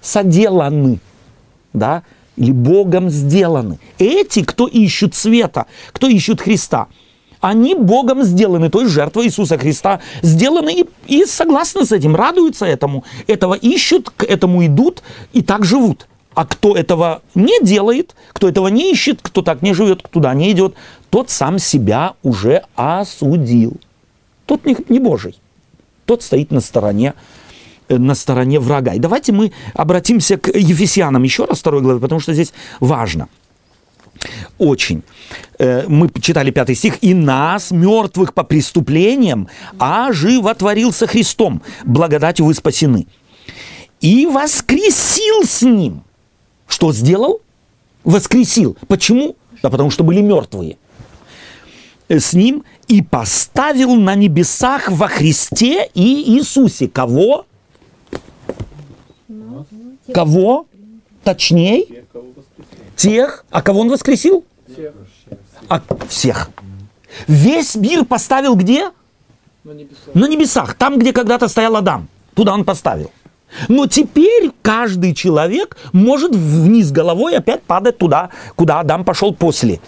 соделаны, 0.00 1.00
да, 1.72 2.04
или 2.36 2.52
Богом 2.52 3.10
сделаны. 3.10 3.80
Эти, 3.98 4.44
кто 4.44 4.68
ищут 4.68 5.16
света, 5.16 5.66
кто 5.92 6.06
ищут 6.06 6.40
Христа, 6.40 6.86
они 7.40 7.74
Богом 7.74 8.22
сделаны, 8.22 8.70
то 8.70 8.80
есть 8.80 8.92
жертва 8.92 9.24
Иисуса 9.24 9.58
Христа 9.58 10.00
сделаны 10.22 10.82
и, 10.82 10.88
и 11.08 11.24
согласны 11.24 11.84
с 11.84 11.90
этим, 11.90 12.14
радуются 12.14 12.64
этому, 12.64 13.04
этого 13.26 13.54
ищут, 13.54 14.10
к 14.10 14.22
этому 14.22 14.64
идут 14.66 15.02
и 15.32 15.42
так 15.42 15.64
живут. 15.64 16.06
А 16.34 16.46
кто 16.46 16.76
этого 16.76 17.22
не 17.34 17.60
делает, 17.64 18.14
кто 18.32 18.48
этого 18.48 18.68
не 18.68 18.92
ищет, 18.92 19.18
кто 19.20 19.42
так 19.42 19.62
не 19.62 19.74
живет, 19.74 20.04
туда 20.08 20.32
не 20.34 20.52
идет, 20.52 20.74
тот 21.10 21.30
сам 21.30 21.58
себя 21.58 22.14
уже 22.22 22.62
осудил 22.76 23.78
тот 24.48 24.66
не, 24.66 24.76
не 24.88 24.98
Божий. 24.98 25.38
Тот 26.04 26.22
стоит 26.22 26.50
на 26.50 26.60
стороне, 26.60 27.14
э, 27.88 27.98
на 27.98 28.14
стороне 28.14 28.58
врага. 28.58 28.94
И 28.94 28.98
давайте 28.98 29.32
мы 29.32 29.52
обратимся 29.74 30.36
к 30.36 30.48
Ефесянам 30.48 31.22
еще 31.22 31.44
раз, 31.44 31.58
второй 31.58 31.82
главе, 31.82 32.00
потому 32.00 32.20
что 32.20 32.32
здесь 32.32 32.52
важно. 32.80 33.28
Очень. 34.58 35.02
Э, 35.58 35.84
мы 35.86 36.10
читали 36.20 36.50
пятый 36.50 36.74
стих. 36.74 36.98
«И 37.02 37.14
нас, 37.14 37.70
мертвых 37.70 38.32
по 38.32 38.42
преступлениям, 38.42 39.48
оживотворился 39.78 41.06
Христом. 41.06 41.62
Благодатью 41.84 42.46
вы 42.46 42.54
спасены». 42.54 43.06
и 44.00 44.26
воскресил 44.26 45.44
с 45.44 45.62
ним. 45.62 46.02
Что 46.66 46.92
сделал? 46.92 47.40
Воскресил. 48.04 48.76
Почему? 48.86 49.36
Да 49.62 49.70
потому 49.70 49.90
что 49.90 50.04
были 50.04 50.20
мертвые. 50.20 50.76
С 52.08 52.32
ним 52.32 52.64
и 52.86 53.02
поставил 53.02 53.94
на 53.94 54.14
небесах 54.14 54.90
во 54.90 55.08
Христе 55.08 55.90
и 55.94 56.36
Иисусе. 56.36 56.88
Кого? 56.88 57.46
Кого? 60.12 60.66
Воскресил. 62.34 62.66
Тех. 62.96 63.44
А 63.50 63.62
кого 63.62 63.80
он 63.80 63.90
воскресил? 63.90 64.44
Всех 64.72 64.94
А 65.68 65.82
всех. 66.08 66.50
Весь 67.26 67.74
мир 67.74 68.04
поставил 68.04 68.54
где? 68.54 68.90
на 69.64 69.72
небесах. 69.72 70.14
На 70.14 70.26
небесах, 70.26 70.74
там, 70.74 70.98
где 70.98 71.12
когда-то 71.12 71.48
стоял 71.48 71.76
Адам. 71.76 72.08
Туда 72.34 72.54
он 72.54 72.64
поставил. 72.64 73.10
Но 73.68 73.86
теперь 73.86 74.50
каждый 74.62 75.14
человек 75.14 75.76
может 75.92 76.34
вниз 76.34 76.90
головой 76.90 77.36
опять 77.36 77.62
падать 77.62 77.98
туда, 77.98 78.30
куда 78.56 78.80
Адам 78.80 79.04
пошел 79.04 79.34
после. 79.34 79.80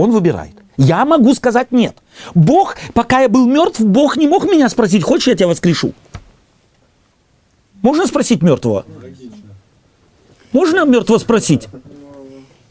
Он 0.00 0.12
выбирает. 0.12 0.54
Я 0.78 1.04
могу 1.04 1.34
сказать 1.34 1.72
нет. 1.72 1.94
Бог, 2.34 2.76
пока 2.94 3.20
я 3.20 3.28
был 3.28 3.46
мертв, 3.46 3.80
Бог 3.80 4.16
не 4.16 4.26
мог 4.26 4.44
меня 4.44 4.70
спросить, 4.70 5.02
хочешь, 5.02 5.28
я 5.28 5.34
тебя 5.34 5.48
воскрешу? 5.48 5.92
Можно 7.82 8.06
спросить 8.06 8.40
мертвого? 8.40 8.86
Можно 10.52 10.86
мертвого 10.86 11.18
спросить? 11.18 11.68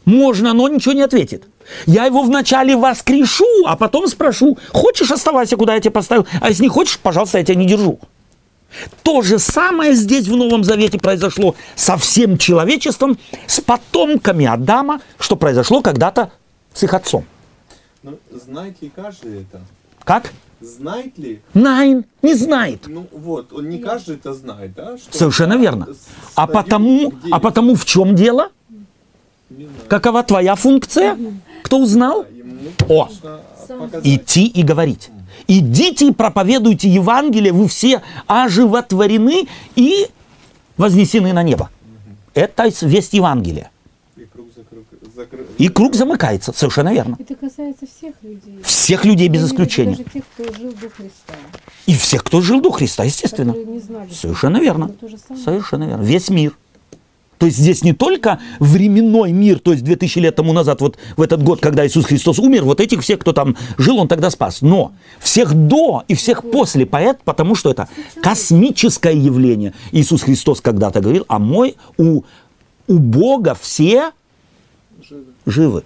Можно, 0.04 0.54
но 0.54 0.66
ничего 0.66 0.92
не 0.92 1.02
ответит. 1.02 1.44
Я 1.86 2.06
его 2.06 2.22
вначале 2.22 2.76
воскрешу, 2.76 3.46
а 3.64 3.76
потом 3.76 4.08
спрошу, 4.08 4.58
хочешь 4.72 5.12
оставайся, 5.12 5.56
куда 5.56 5.74
я 5.74 5.80
тебя 5.80 5.92
поставил, 5.92 6.26
а 6.40 6.48
если 6.48 6.64
не 6.64 6.68
хочешь, 6.68 6.98
пожалуйста, 6.98 7.38
я 7.38 7.44
тебя 7.44 7.54
не 7.54 7.66
держу. 7.66 8.00
То 9.04 9.22
же 9.22 9.38
самое 9.38 9.94
здесь 9.94 10.26
в 10.26 10.36
Новом 10.36 10.64
Завете 10.64 10.98
произошло 10.98 11.54
со 11.76 11.96
всем 11.96 12.38
человечеством, 12.38 13.18
с 13.46 13.60
потомками 13.60 14.46
Адама, 14.46 15.00
что 15.20 15.36
произошло 15.36 15.80
когда-то 15.80 16.32
с 16.72 16.82
их 16.82 16.94
отцом. 16.94 17.24
Ну, 18.02 18.18
знает 18.30 18.80
ли 18.82 18.90
каждый 18.94 19.42
это? 19.42 19.60
Как? 20.04 20.32
Знает 20.60 21.16
ли? 21.18 21.40
Найн 21.54 22.04
не 22.22 22.34
знает. 22.34 22.86
Ну 22.86 23.06
вот, 23.12 23.52
он 23.52 23.68
не 23.68 23.78
каждый 23.78 24.16
это 24.16 24.34
знает, 24.34 24.74
да? 24.74 24.98
Что 24.98 25.16
Совершенно 25.18 25.54
верно. 25.54 25.88
А 26.34 26.46
потому, 26.46 27.12
а 27.30 27.40
потому 27.40 27.74
в 27.74 27.84
чем 27.84 28.14
дело? 28.14 28.50
Какова 29.88 30.22
твоя 30.22 30.54
функция? 30.54 31.18
Кто 31.62 31.78
узнал? 31.78 32.26
О! 32.88 33.08
показать. 33.78 34.06
идти 34.06 34.46
и 34.46 34.62
говорить. 34.62 35.10
Идите 35.48 36.08
и 36.08 36.12
проповедуйте 36.12 36.88
Евангелие, 36.88 37.52
вы 37.52 37.68
все 37.68 38.02
оживотворены 38.26 39.48
и 39.74 40.06
вознесены 40.76 41.32
на 41.32 41.42
небо. 41.42 41.70
Это 42.34 42.70
весть 42.82 43.12
Евангелия. 43.12 43.70
И 45.20 45.26
круг 45.26 45.28
закрыт. 45.28 45.46
закры- 45.50 45.64
И 45.64 45.68
круг 45.68 45.94
замыкается, 45.94 46.52
совершенно 46.54 46.92
верно. 46.92 47.16
Это 47.18 47.34
касается 47.34 47.86
всех 47.86 48.14
людей. 48.22 48.58
Всех 48.62 49.04
людей 49.04 49.28
без 49.28 49.46
исключения. 49.46 49.92
Даже 49.96 50.04
тех, 50.04 50.22
кто 50.34 50.44
жил 50.54 50.72
до 50.72 50.88
Христа. 50.90 51.34
И 51.86 51.94
всех, 51.94 52.24
кто 52.24 52.40
жил 52.40 52.60
до 52.60 52.70
Христа, 52.70 53.04
естественно. 53.04 53.52
Не 53.52 53.78
знали. 53.80 54.10
Совершенно 54.12 54.58
верно. 54.58 54.90
Совершенно 55.44 55.84
верно. 55.84 56.02
Весь 56.02 56.28
мир. 56.30 56.56
То 57.38 57.46
есть 57.46 57.56
здесь 57.56 57.82
не 57.82 57.94
только 57.94 58.38
временной 58.58 59.32
мир, 59.32 59.60
то 59.60 59.72
есть 59.72 59.82
2000 59.82 60.18
лет 60.18 60.36
тому 60.36 60.52
назад, 60.52 60.82
вот 60.82 60.98
в 61.16 61.22
этот 61.22 61.42
год, 61.42 61.58
когда 61.60 61.86
Иисус 61.86 62.04
Христос 62.04 62.38
умер, 62.38 62.64
вот 62.64 62.80
этих 62.80 63.00
всех, 63.00 63.18
кто 63.18 63.32
там 63.32 63.56
жил, 63.78 63.96
он 63.96 64.08
тогда 64.08 64.28
спас. 64.28 64.60
Но 64.60 64.92
всех 65.20 65.54
до 65.54 66.04
и 66.06 66.14
всех 66.14 66.42
после, 66.50 66.84
поэт, 66.84 67.20
потому 67.24 67.54
что 67.54 67.70
это 67.70 67.88
космическое 68.22 69.14
явление. 69.14 69.72
Иисус 69.90 70.20
Христос 70.22 70.60
когда-то 70.60 71.00
говорил, 71.00 71.24
а 71.28 71.38
мой 71.38 71.76
у, 71.96 72.24
у 72.88 72.98
Бога 72.98 73.56
все 73.58 74.10
Живы. 75.10 75.24
живы. 75.44 75.84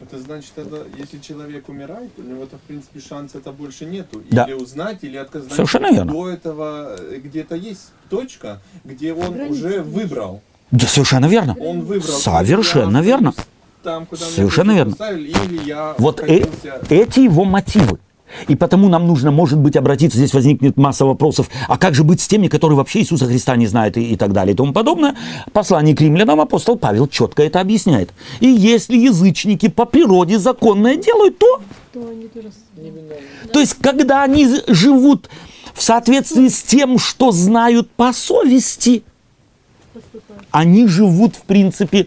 Это 0.00 0.18
значит, 0.18 0.52
это, 0.56 0.86
если 0.98 1.18
человек 1.18 1.68
умирает, 1.70 2.10
у 2.18 2.22
него 2.22 2.42
это 2.42 2.58
в 2.58 2.60
принципе 2.60 3.00
шанса 3.00 3.38
это 3.38 3.50
больше 3.50 3.86
нету. 3.86 4.22
Да. 4.30 4.44
Или 4.44 4.52
узнать, 4.52 4.98
или 5.02 5.16
отказать. 5.16 5.52
Совершенно 5.52 5.90
верно. 5.90 6.12
До 6.12 6.28
этого 6.28 6.96
э, 6.98 7.20
где-то 7.24 7.54
есть 7.54 7.92
точка, 8.10 8.60
где 8.84 9.14
он 9.14 9.32
Границы 9.32 9.52
уже 9.66 9.82
выбрал. 9.82 10.42
Да, 10.70 10.86
совершенно 10.86 11.26
верно. 11.26 11.56
Он 11.58 11.80
выбрал. 11.80 12.18
Совершенно 12.18 13.00
верно. 13.00 13.32
Там, 13.82 14.04
куда 14.04 14.26
Совершенно 14.26 14.72
верно. 14.72 14.94
или 15.10 15.62
я 15.64 15.94
Вот 15.98 16.20
э- 16.20 16.46
эти 16.90 17.20
его 17.20 17.44
мотивы. 17.44 17.98
И 18.48 18.56
потому 18.56 18.88
нам 18.88 19.06
нужно, 19.06 19.30
может 19.30 19.58
быть, 19.58 19.76
обратиться, 19.76 20.18
здесь 20.18 20.34
возникнет 20.34 20.76
масса 20.76 21.04
вопросов, 21.04 21.48
а 21.68 21.78
как 21.78 21.94
же 21.94 22.04
быть 22.04 22.20
с 22.20 22.28
теми, 22.28 22.48
которые 22.48 22.76
вообще 22.76 23.00
Иисуса 23.00 23.26
Христа 23.26 23.56
не 23.56 23.66
знают 23.66 23.96
и, 23.96 24.12
и 24.12 24.16
так 24.16 24.32
далее 24.32 24.54
и 24.54 24.56
тому 24.56 24.72
подобное. 24.72 25.16
Послание 25.52 25.96
к 25.96 26.00
римлянам 26.00 26.40
апостол 26.40 26.76
Павел 26.76 27.06
четко 27.08 27.42
это 27.42 27.60
объясняет. 27.60 28.10
И 28.40 28.46
если 28.46 28.96
язычники 28.96 29.68
по 29.68 29.84
природе 29.84 30.38
законное 30.38 30.96
делают, 30.96 31.38
то, 31.38 31.60
То 31.92 32.08
они 32.08 32.28
тоже 32.28 32.48
то 33.52 33.60
есть 33.60 33.74
когда 33.80 34.24
они 34.24 34.48
живут 34.68 35.28
в 35.74 35.82
соответствии 35.82 36.48
с 36.48 36.62
тем, 36.62 36.98
что 36.98 37.32
знают 37.32 37.90
по 37.90 38.12
совести, 38.12 39.02
они 40.50 40.86
живут, 40.86 41.36
в 41.36 41.42
принципе, 41.42 42.06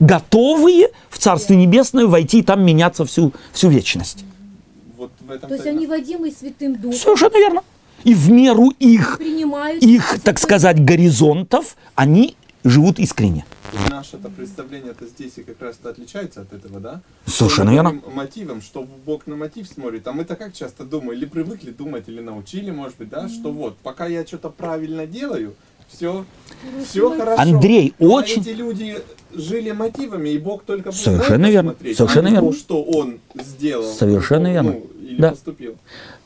готовые 0.00 0.90
в 1.10 1.18
Царствие 1.18 1.58
Небесное 1.58 2.06
войти 2.06 2.40
и 2.40 2.42
там 2.42 2.64
меняться 2.64 3.04
всю, 3.04 3.32
всю 3.52 3.68
вечность. 3.68 4.24
В 5.28 5.30
этом 5.30 5.48
То 5.50 5.56
есть 5.56 5.66
они 5.66 5.86
водимы 5.86 6.30
Святым 6.30 6.76
Духом, 6.76 6.98
Совершенно 6.98 7.36
верно. 7.36 7.62
И 8.02 8.14
в 8.14 8.30
меру 8.30 8.70
их, 8.78 9.18
принимают 9.18 9.82
их, 9.82 10.22
так 10.22 10.38
сказать, 10.38 10.82
горизонтов, 10.82 11.76
они 11.94 12.34
живут 12.64 12.98
искренне. 12.98 13.44
наше 13.90 14.16
это 14.16 14.30
представление 14.30 14.92
это 14.92 15.06
здесь 15.06 15.36
и 15.36 15.42
как 15.42 15.60
раз 15.60 15.76
это 15.80 15.90
отличается 15.90 16.40
от 16.40 16.54
этого, 16.54 16.80
да? 16.80 17.02
Совершенно 17.26 17.70
верно. 17.70 18.00
Мотивом, 18.14 18.62
что 18.62 18.86
Бог 19.04 19.26
на 19.26 19.36
мотив 19.36 19.68
смотрит, 19.68 20.08
а 20.08 20.14
мы-то 20.14 20.34
как 20.34 20.54
часто 20.54 20.84
думаем, 20.84 21.12
или 21.12 21.26
привыкли 21.26 21.72
думать, 21.72 22.08
или 22.08 22.22
научили, 22.22 22.70
может 22.70 22.96
быть, 22.96 23.10
да, 23.10 23.28
что 23.28 23.52
вот, 23.52 23.76
пока 23.78 24.06
я 24.06 24.24
что-то 24.24 24.48
правильно 24.48 25.06
делаю, 25.06 25.54
все, 25.88 26.24
все 26.86 27.10
хорошо. 27.16 27.42
Андрей, 27.42 27.94
Ну, 27.98 28.10
а 28.10 28.14
очень- 28.20 28.42
эти 28.42 28.50
люди 28.50 28.96
жили 29.34 29.70
мотивами, 29.72 30.30
и 30.30 30.38
Бог 30.38 30.62
только 30.64 30.92
Совершенно 30.92 31.46
верно, 31.50 31.70
смотреть, 31.72 31.96
совершенно 31.96 32.28
а 32.28 32.32
верно. 32.32 32.50
то, 32.52 32.56
что 32.56 32.82
он 32.82 33.18
сделал. 33.34 33.84
Совершенно 33.92 34.48
ну, 34.48 34.52
верно. 34.52 34.76
или 35.02 35.20
Да. 35.20 35.30
поступил. 35.30 35.74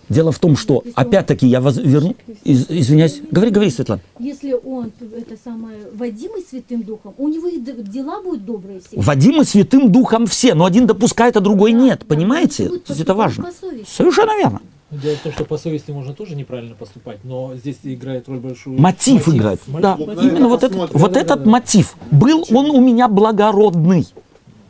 Дело 0.08 0.30
в 0.30 0.38
том, 0.38 0.56
что, 0.56 0.82
опять-таки, 0.94 1.46
я 1.46 1.60
воз- 1.60 1.78
верну... 1.78 2.14
из- 2.44 2.66
извиняюсь. 2.68 3.22
Говори, 3.30 3.50
говори, 3.50 3.70
Светлана. 3.70 4.02
Если 4.18 4.52
он, 4.52 4.92
это 5.16 5.38
самое, 5.42 5.78
водимый 5.94 6.42
Святым 6.48 6.82
Духом, 6.82 7.14
у 7.16 7.28
него 7.28 7.48
и 7.48 7.58
дела 7.58 8.20
будут 8.20 8.44
добрые 8.44 8.80
все. 8.80 9.00
Вадимы 9.00 9.44
Святым 9.44 9.90
Духом 9.90 10.26
все, 10.26 10.54
но 10.54 10.66
один 10.66 10.86
допускает, 10.86 11.36
а 11.36 11.40
другой 11.40 11.72
Да, 11.72 11.78
нет. 11.78 11.98
да, 12.00 12.06
Понимаете? 12.14 12.64
он 12.64 12.68
будет 12.70 12.84
То 12.84 12.92
есть 12.92 13.02
это 13.02 13.14
важно. 13.14 13.50
Совершенно 13.86 14.36
верно. 14.36 14.60
Ну, 14.92 14.98
Дело 14.98 15.16
в 15.16 15.20
том, 15.20 15.32
что 15.32 15.44
по 15.46 15.56
совести 15.56 15.90
можно 15.90 16.12
тоже 16.12 16.34
неправильно 16.36 16.74
поступать, 16.74 17.24
но 17.24 17.56
здесь 17.56 17.78
играет 17.82 18.28
роль 18.28 18.40
большую... 18.40 18.78
Мотив 18.78 19.26
играет. 19.26 19.66
Мотив. 19.66 19.80
Да, 19.82 19.96
Вот 19.96 20.16
на 20.16 20.20
именно 20.20 20.48
вот 20.48 20.62
этот, 20.62 20.72
посмотрим. 20.72 21.00
вот 21.00 21.12
Да, 21.12 21.14
да, 21.14 21.20
этот 21.22 21.44
да. 21.44 21.50
мотив. 21.50 21.96
Был 22.10 22.44
он 22.50 22.70
у 22.70 22.78
меня 22.80 23.08
благородный. 23.08 24.06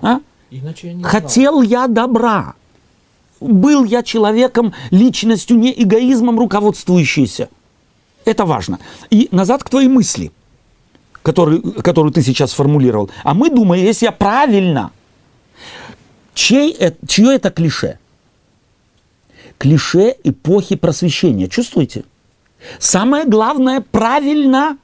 А? 0.00 0.20
Иначе 0.52 0.86
я 0.88 0.92
не 0.94 1.00
знал. 1.00 1.10
Хотел 1.10 1.62
я 1.62 1.88
добра. 1.88 2.54
Был 3.40 3.82
я 3.84 4.04
человеком, 4.04 4.72
личностью, 4.92 5.58
не 5.58 5.72
эгоизмом 5.82 6.38
руководствующейся. 6.38 7.48
Это 8.24 8.44
важно. 8.44 8.78
И 9.10 9.28
назад 9.32 9.64
к 9.64 9.70
твоей 9.70 9.88
мысли, 9.88 10.30
который, 11.24 11.60
которую 11.82 12.12
ты 12.12 12.22
сейчас 12.22 12.52
сформулировал. 12.52 13.10
А 13.24 13.34
мы 13.34 13.50
думаем, 13.50 13.84
если 13.84 14.06
я 14.06 14.12
правильно, 14.12 14.92
чей, 16.34 16.70
это- 16.70 17.04
чье 17.08 17.34
это 17.34 17.50
клише? 17.50 17.98
Клише 19.62 20.16
эпохи 20.24 20.74
просвещения. 20.74 21.46
Чувствуете? 21.46 22.02
Самое 22.80 23.24
главное 23.24 23.80
правильно 23.80 24.76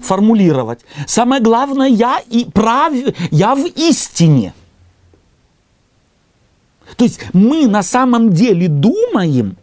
формулировать. 0.00 0.78
Самое 1.08 1.42
главное, 1.42 1.88
я, 1.88 2.20
и 2.30 2.44
прав, 2.44 2.92
я 3.32 3.56
в 3.56 3.66
истине. 3.66 4.54
То 6.96 7.04
есть 7.04 7.18
мы 7.32 7.66
на 7.66 7.82
самом 7.82 8.32
деле 8.32 8.68
думаем, 8.68 9.56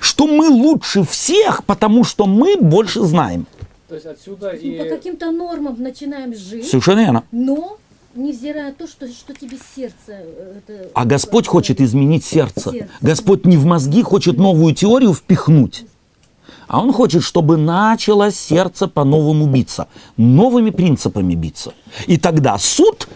что 0.00 0.26
мы 0.26 0.48
лучше 0.48 1.04
всех, 1.04 1.62
потому 1.64 2.02
что 2.02 2.26
мы 2.26 2.56
больше 2.56 3.02
знаем. 3.02 3.46
То 3.86 3.94
есть 3.94 4.06
отсюда 4.06 4.50
Мы 4.54 4.58
и... 4.58 4.78
по 4.80 4.86
каким-то 4.86 5.30
нормам 5.30 5.76
начинаем 5.78 6.34
жить, 6.34 6.66
Совершенно 6.68 6.98
верно. 6.98 7.22
но 7.30 7.78
невзирая 8.14 8.66
на 8.70 8.72
то, 8.72 8.86
что, 8.86 9.06
что 9.08 9.32
тебе 9.34 9.56
сердце... 9.76 9.94
э, 10.08 10.58
это- 10.58 10.88
А 10.94 11.04
Господь 11.04 11.46
хочет 11.46 11.80
изменить 11.80 12.24
сердце. 12.24 12.70
Сердце. 12.72 12.88
Господь 13.00 13.46
не 13.46 13.56
в 13.56 13.64
мозги 13.64 14.02
хочет 14.02 14.36
новую 14.38 14.74
теорию 14.74 15.12
впихнуть. 15.14 15.84
А 16.68 16.80
Он 16.80 16.92
хочет, 16.92 17.22
чтобы 17.22 17.56
начало 17.56 18.30
сердце 18.32 18.88
по-новому 18.88 19.46
биться. 19.46 19.86
Новыми 20.16 20.70
принципами 20.70 21.34
биться. 21.34 21.72
И 22.06 22.16
тогда 22.16 22.56
суд 22.58 23.08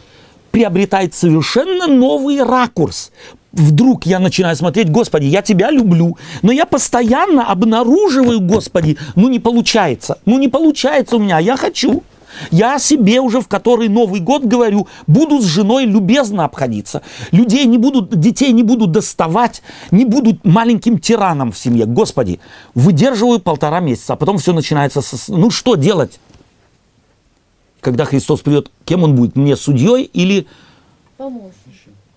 приобретает 0.51 1.14
совершенно 1.14 1.86
новый 1.86 2.42
ракурс. 2.42 3.12
вдруг 3.53 4.05
я 4.07 4.18
начинаю 4.18 4.55
смотреть, 4.57 4.90
Господи, 4.90 5.24
я 5.26 5.40
тебя 5.42 5.70
люблю, 5.70 6.16
но 6.42 6.53
я 6.53 6.66
постоянно 6.66 7.51
обнаруживаю, 7.51 8.40
Господи, 8.40 8.99
ну 9.14 9.28
не 9.30 9.38
получается, 9.38 10.18
ну 10.26 10.38
не 10.38 10.49
получается 10.49 11.16
у 11.16 11.18
меня, 11.18 11.38
я 11.38 11.57
хочу. 11.57 12.03
Я 12.51 12.76
о 12.76 12.78
себе 12.78 13.20
уже 13.20 13.41
в 13.41 13.49
который 13.49 13.89
Новый 13.89 14.20
год 14.20 14.45
говорю, 14.45 14.89
буду 15.07 15.41
с 15.41 15.45
женой 15.45 15.84
любезно 15.84 16.45
обходиться. 16.45 17.03
Людей 17.32 17.64
не 17.66 17.78
буду, 17.78 18.03
детей 18.03 18.53
не 18.53 18.62
буду 18.62 18.87
доставать, 18.87 19.62
не 19.91 20.05
буду 20.05 20.39
маленьким 20.45 20.99
тираном 20.99 21.53
в 21.53 21.59
семье. 21.59 21.87
Господи, 21.87 22.41
выдерживаю 22.74 23.41
полтора 23.41 23.80
месяца, 23.80 24.14
а 24.14 24.16
потом 24.16 24.39
все 24.39 24.53
начинается 24.53 25.01
с... 25.03 25.28
Ну 25.28 25.51
что 25.51 25.76
делать? 25.76 26.20
Когда 27.80 28.05
Христос 28.05 28.41
придет, 28.41 28.70
кем 28.84 29.05
он 29.05 29.14
будет? 29.14 29.37
Мне 29.37 29.57
судьей 29.57 30.05
или 30.05 30.47
Помощник. 31.16 31.55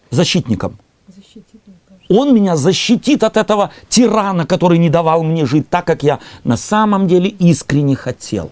защитником? 0.09 0.78
Он 2.09 2.34
меня 2.34 2.55
защитит 2.55 3.24
от 3.24 3.38
этого 3.38 3.70
тирана, 3.88 4.47
который 4.47 4.80
не 4.80 4.89
давал 4.89 5.22
мне 5.22 5.45
жить 5.45 5.70
так, 5.70 5.86
как 5.86 6.01
я 6.01 6.20
на 6.43 6.57
самом 6.57 7.07
деле 7.07 7.30
искренне 7.30 7.95
хотел. 7.95 8.51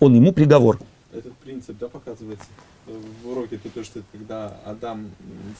Он 0.00 0.14
ему 0.14 0.32
приговор. 0.32 0.78
Этот 1.12 1.34
принцип, 1.36 1.76
да, 1.78 1.88
показывается 1.88 2.46
в 2.86 3.28
уроке, 3.28 3.58
то, 3.58 3.68
то, 3.68 3.84
что 3.84 4.00
когда 4.12 4.56
Адам 4.64 5.10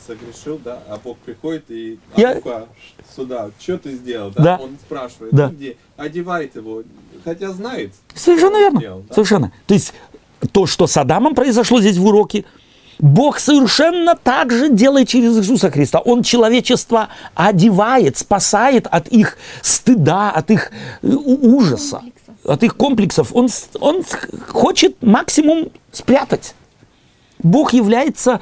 согрешил, 0.06 0.60
да, 0.64 0.80
а 0.88 0.98
Бог 1.02 1.18
приходит 1.18 1.64
и, 1.70 1.98
а 2.14 2.20
Я- 2.20 2.34
ну-ка, 2.36 2.68
сюда, 3.14 3.50
что 3.58 3.78
ты 3.78 3.92
сделал, 3.94 4.30
да? 4.30 4.42
Да. 4.42 4.56
Он 4.62 4.76
спрашивает, 4.80 5.32
Да. 5.32 5.48
«Ну 5.48 5.54
где? 5.54 5.76
Одевает 5.96 6.56
его, 6.56 6.82
хотя 7.24 7.52
знает. 7.52 7.92
Совершенно 8.14 8.58
верно. 8.58 8.78
сделал, 8.80 9.04
да? 9.08 9.14
Совершенно. 9.14 9.52
То 9.66 9.74
есть 9.74 9.92
то, 10.52 10.66
что 10.66 10.86
с 10.86 10.96
Адамом 10.96 11.34
произошло 11.34 11.80
здесь 11.80 11.96
в 11.98 12.06
уроке, 12.06 12.44
Бог 13.00 13.38
совершенно 13.38 14.14
так 14.14 14.52
же 14.52 14.68
делает 14.68 15.08
через 15.08 15.36
Иисуса 15.38 15.70
Христа. 15.70 16.00
Он 16.00 16.22
человечество 16.22 17.08
одевает, 17.34 18.18
спасает 18.18 18.86
от 18.86 19.08
их 19.08 19.38
стыда, 19.62 20.30
от 20.30 20.50
их 20.50 20.70
э, 21.02 21.08
ужаса, 21.08 21.96
Комплексов. 21.96 22.19
От 22.44 22.62
их 22.62 22.76
комплексов. 22.76 23.34
Он, 23.34 23.48
он 23.80 24.02
хочет 24.48 25.02
максимум 25.02 25.68
спрятать. 25.92 26.54
Бог 27.42 27.72
является, 27.72 28.40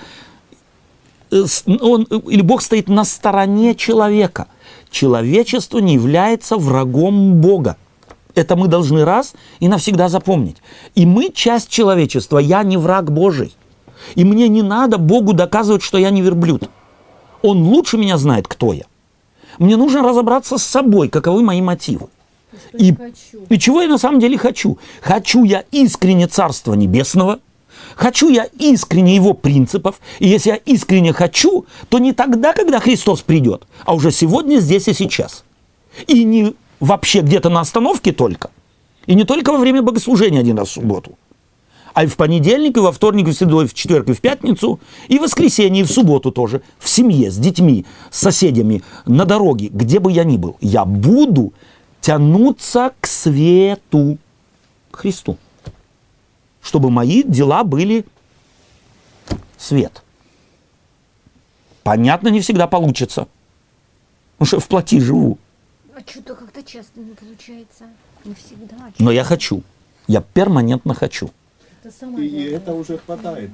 э, 1.31 1.45
он, 1.67 2.03
или 2.05 2.43
Бог 2.43 2.63
стоит 2.63 2.89
на 2.89 3.05
стороне 3.05 3.75
человека. 3.75 4.49
Человечество 4.91 5.79
не 5.79 5.95
является 5.95 6.57
врагом 6.57 7.41
Бога. 7.41 7.77
Это 8.35 8.57
мы 8.57 8.69
должны 8.69 9.05
раз 9.05 9.35
и 9.59 9.69
навсегда 9.69 10.09
запомнить. 10.09 10.59
И 10.95 11.07
мы 11.07 11.31
часть 11.31 11.69
человечества, 11.69 12.39
я 12.39 12.63
не 12.63 12.77
враг 12.77 13.11
Божий. 13.11 13.55
И 14.15 14.25
мне 14.25 14.49
не 14.49 14.63
надо 14.63 14.97
Богу 14.97 15.33
доказывать, 15.33 15.83
что 15.83 15.99
я 15.99 16.11
не 16.11 16.23
верблюд. 16.23 16.71
Он 17.43 17.63
лучше 17.63 17.99
меня 17.99 18.17
знает, 18.17 18.47
кто 18.47 18.73
я. 18.73 18.85
Мне 19.59 19.77
нужно 19.77 20.03
разобраться 20.03 20.57
с 20.57 20.63
собой, 20.63 21.09
каковы 21.09 21.43
мои 21.43 21.61
мотивы. 21.61 22.09
И- 22.73 22.95
хочу. 22.95 23.45
И 23.49 23.59
чего 23.59 23.83
я 23.83 23.89
на 23.89 23.99
самом 23.99 24.21
деле 24.21 24.39
хочу? 24.39 24.79
Хочу 25.01 25.45
я 25.45 25.65
искренне 25.71 26.27
Царства 26.27 26.75
Небесного, 26.75 27.41
хочу 27.97 28.29
я 28.29 28.45
искренне 28.59 29.15
Его 29.17 29.35
принципов, 29.35 30.01
и 30.19 30.29
если 30.29 30.51
я 30.51 30.57
искренне 30.57 31.13
хочу, 31.13 31.67
то 31.89 31.99
не 31.99 32.13
тогда, 32.13 32.53
когда 32.53 32.81
Христос 32.81 33.23
придет, 33.23 33.67
а 33.85 33.95
уже 33.95 34.11
сегодня, 34.11 34.59
здесь 34.59 34.89
и 34.89 34.93
сейчас. 34.93 35.45
И 36.07 36.25
не 36.25 36.55
вообще 36.81 37.21
где-то 37.21 37.49
на 37.49 37.61
остановке 37.61 38.13
только, 38.13 38.51
и 39.07 39.15
не 39.15 39.25
только 39.25 39.53
во 39.53 39.59
время 39.59 39.83
богослужения 39.83 40.41
один 40.41 40.59
раз 40.59 40.69
в 40.69 40.73
субботу, 40.73 41.19
а 41.95 42.05
и 42.05 42.07
в 42.07 42.17
понедельник, 42.17 42.77
и 42.77 42.81
во 42.81 42.93
вторник, 42.93 43.27
и 43.27 43.33
в 43.33 43.35
среду, 43.35 43.61
и 43.63 43.67
в 43.67 43.75
четверг, 43.75 44.09
и 44.09 44.13
в 44.13 44.21
пятницу, 44.21 44.79
и 45.09 45.19
в 45.19 45.23
воскресенье, 45.23 45.83
и 45.83 45.85
в 45.85 45.91
субботу 45.91 46.31
тоже, 46.31 46.63
в 46.79 46.89
семье, 46.89 47.29
с 47.29 47.37
детьми, 47.39 47.87
с 48.13 48.21
соседями, 48.21 48.85
на 49.07 49.25
дороге, 49.25 49.69
где 49.73 49.99
бы 49.99 50.13
я 50.13 50.23
ни 50.23 50.37
был. 50.37 50.57
Я 50.61 50.85
буду 50.85 51.53
тянуться 52.01 52.93
к 53.01 53.07
свету, 53.07 54.19
к 54.91 54.97
Христу, 54.99 55.37
чтобы 56.63 56.91
мои 56.91 57.23
дела 57.23 57.65
были 57.65 58.05
свет. 59.57 60.03
Понятно, 61.83 62.29
не 62.29 62.41
всегда 62.41 62.67
получится, 62.67 63.29
потому 64.37 64.47
что 64.47 64.61
в 64.61 64.69
плоти 64.69 65.01
живу, 65.01 65.39
А 65.95 66.01
что-то 66.09 66.35
как-то 66.35 66.63
часто 66.63 67.01
не 67.01 67.15
получается. 67.15 67.85
Не 68.25 68.35
всегда. 68.35 68.77
но 68.99 69.11
я 69.11 69.25
хочу, 69.25 69.63
я 70.07 70.21
перманентно 70.21 70.95
хочу. 70.95 71.31
Это 71.83 71.95
самое 71.95 72.29
И 72.29 72.45
это 72.51 72.75
уже 72.75 72.99
хватает. 72.99 73.51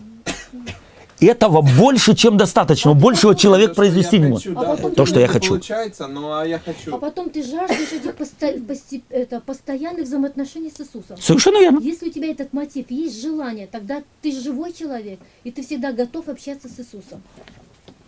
Этого 1.21 1.63
больше, 1.63 2.15
чем 2.15 2.37
достаточно. 2.37 2.93
Большего 2.93 3.35
человек 3.35 3.75
произвести 3.75 4.19
не 4.19 4.29
может. 4.29 4.53
да, 4.55 4.73
А 4.73 4.77
То, 4.77 5.07
что 5.07 5.21
я 5.21 5.29
хочу. 5.29 5.51
Получается, 5.51 6.07
но 6.07 6.39
а 6.39 6.47
я 6.47 6.59
хочу. 6.59 6.95
А 6.95 6.99
потом 6.99 7.31
ты 7.31 7.43
жаждешь 7.43 7.93
этих 7.93 8.15
посто- 8.17 8.61
пости- 8.67 9.03
это, 9.11 9.41
постоянных 9.41 10.05
взаимоотношений 10.07 10.71
с 10.71 10.81
Иисусом. 10.81 11.17
Совершенно 11.21 11.59
верно. 11.61 11.81
Если 11.81 12.09
у 12.09 12.13
тебя 12.13 12.31
этот 12.31 12.53
мотив, 12.53 12.91
есть 12.91 13.23
желание, 13.23 13.67
тогда 13.67 14.03
ты 14.23 14.33
живой 14.39 14.73
человек, 14.73 15.21
и 15.45 15.51
ты 15.53 15.63
всегда 15.63 15.93
готов 15.93 16.29
общаться 16.29 16.69
с 16.69 16.79
Иисусом. 16.81 17.23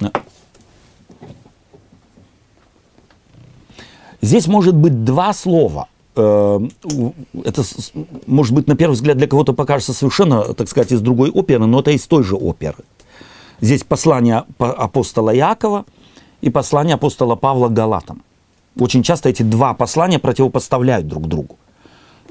Да. 0.01 0.11
Здесь 4.21 4.47
может 4.47 4.75
быть 4.75 5.05
два 5.05 5.33
слова. 5.33 5.89
Э, 6.17 6.61
у- 6.85 7.13
Это, 7.45 7.63
может 8.27 8.55
быть, 8.55 8.67
на 8.69 8.75
первый 8.77 8.95
взгляд 8.95 9.17
для 9.19 9.27
кого-то 9.27 9.53
покажется 9.53 9.93
совершенно, 9.93 10.43
так 10.55 10.69
сказать, 10.69 10.93
из 10.93 11.01
другой 11.01 11.31
оперы, 11.31 11.67
но 11.67 11.81
это 11.81 11.91
из 11.91 12.07
той 12.07 12.23
же 12.25 12.37
оперы. 12.37 12.79
Здесь 13.61 13.85
послание 13.85 14.45
по- 14.59 14.73
апостола 14.73 15.31
Якова 15.31 15.85
и 16.41 16.51
послание 16.51 16.95
апостола 16.95 17.37
Павла 17.37 17.69
Галатам. 17.69 18.23
Очень 18.79 19.03
часто 19.03 19.29
эти 19.29 19.43
два 19.43 19.75
послания 19.75 20.19
противопоставляют 20.19 21.07
друг 21.07 21.27
другу. 21.27 21.57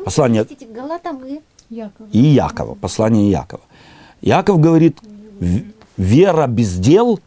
Послание 0.04 0.44
Простите, 0.46 0.72
Галатам 0.74 1.20
и 1.26 1.40
Яков. 1.70 2.08
и 2.12 2.20
Якова, 2.20 2.76
послание 2.76 3.30
Якова. 3.32 3.64
Яков 4.22 4.60
говорит, 4.60 4.98
«В- 5.40 5.62
вера 5.98 6.48
без 6.48 6.76
дел 6.78 7.20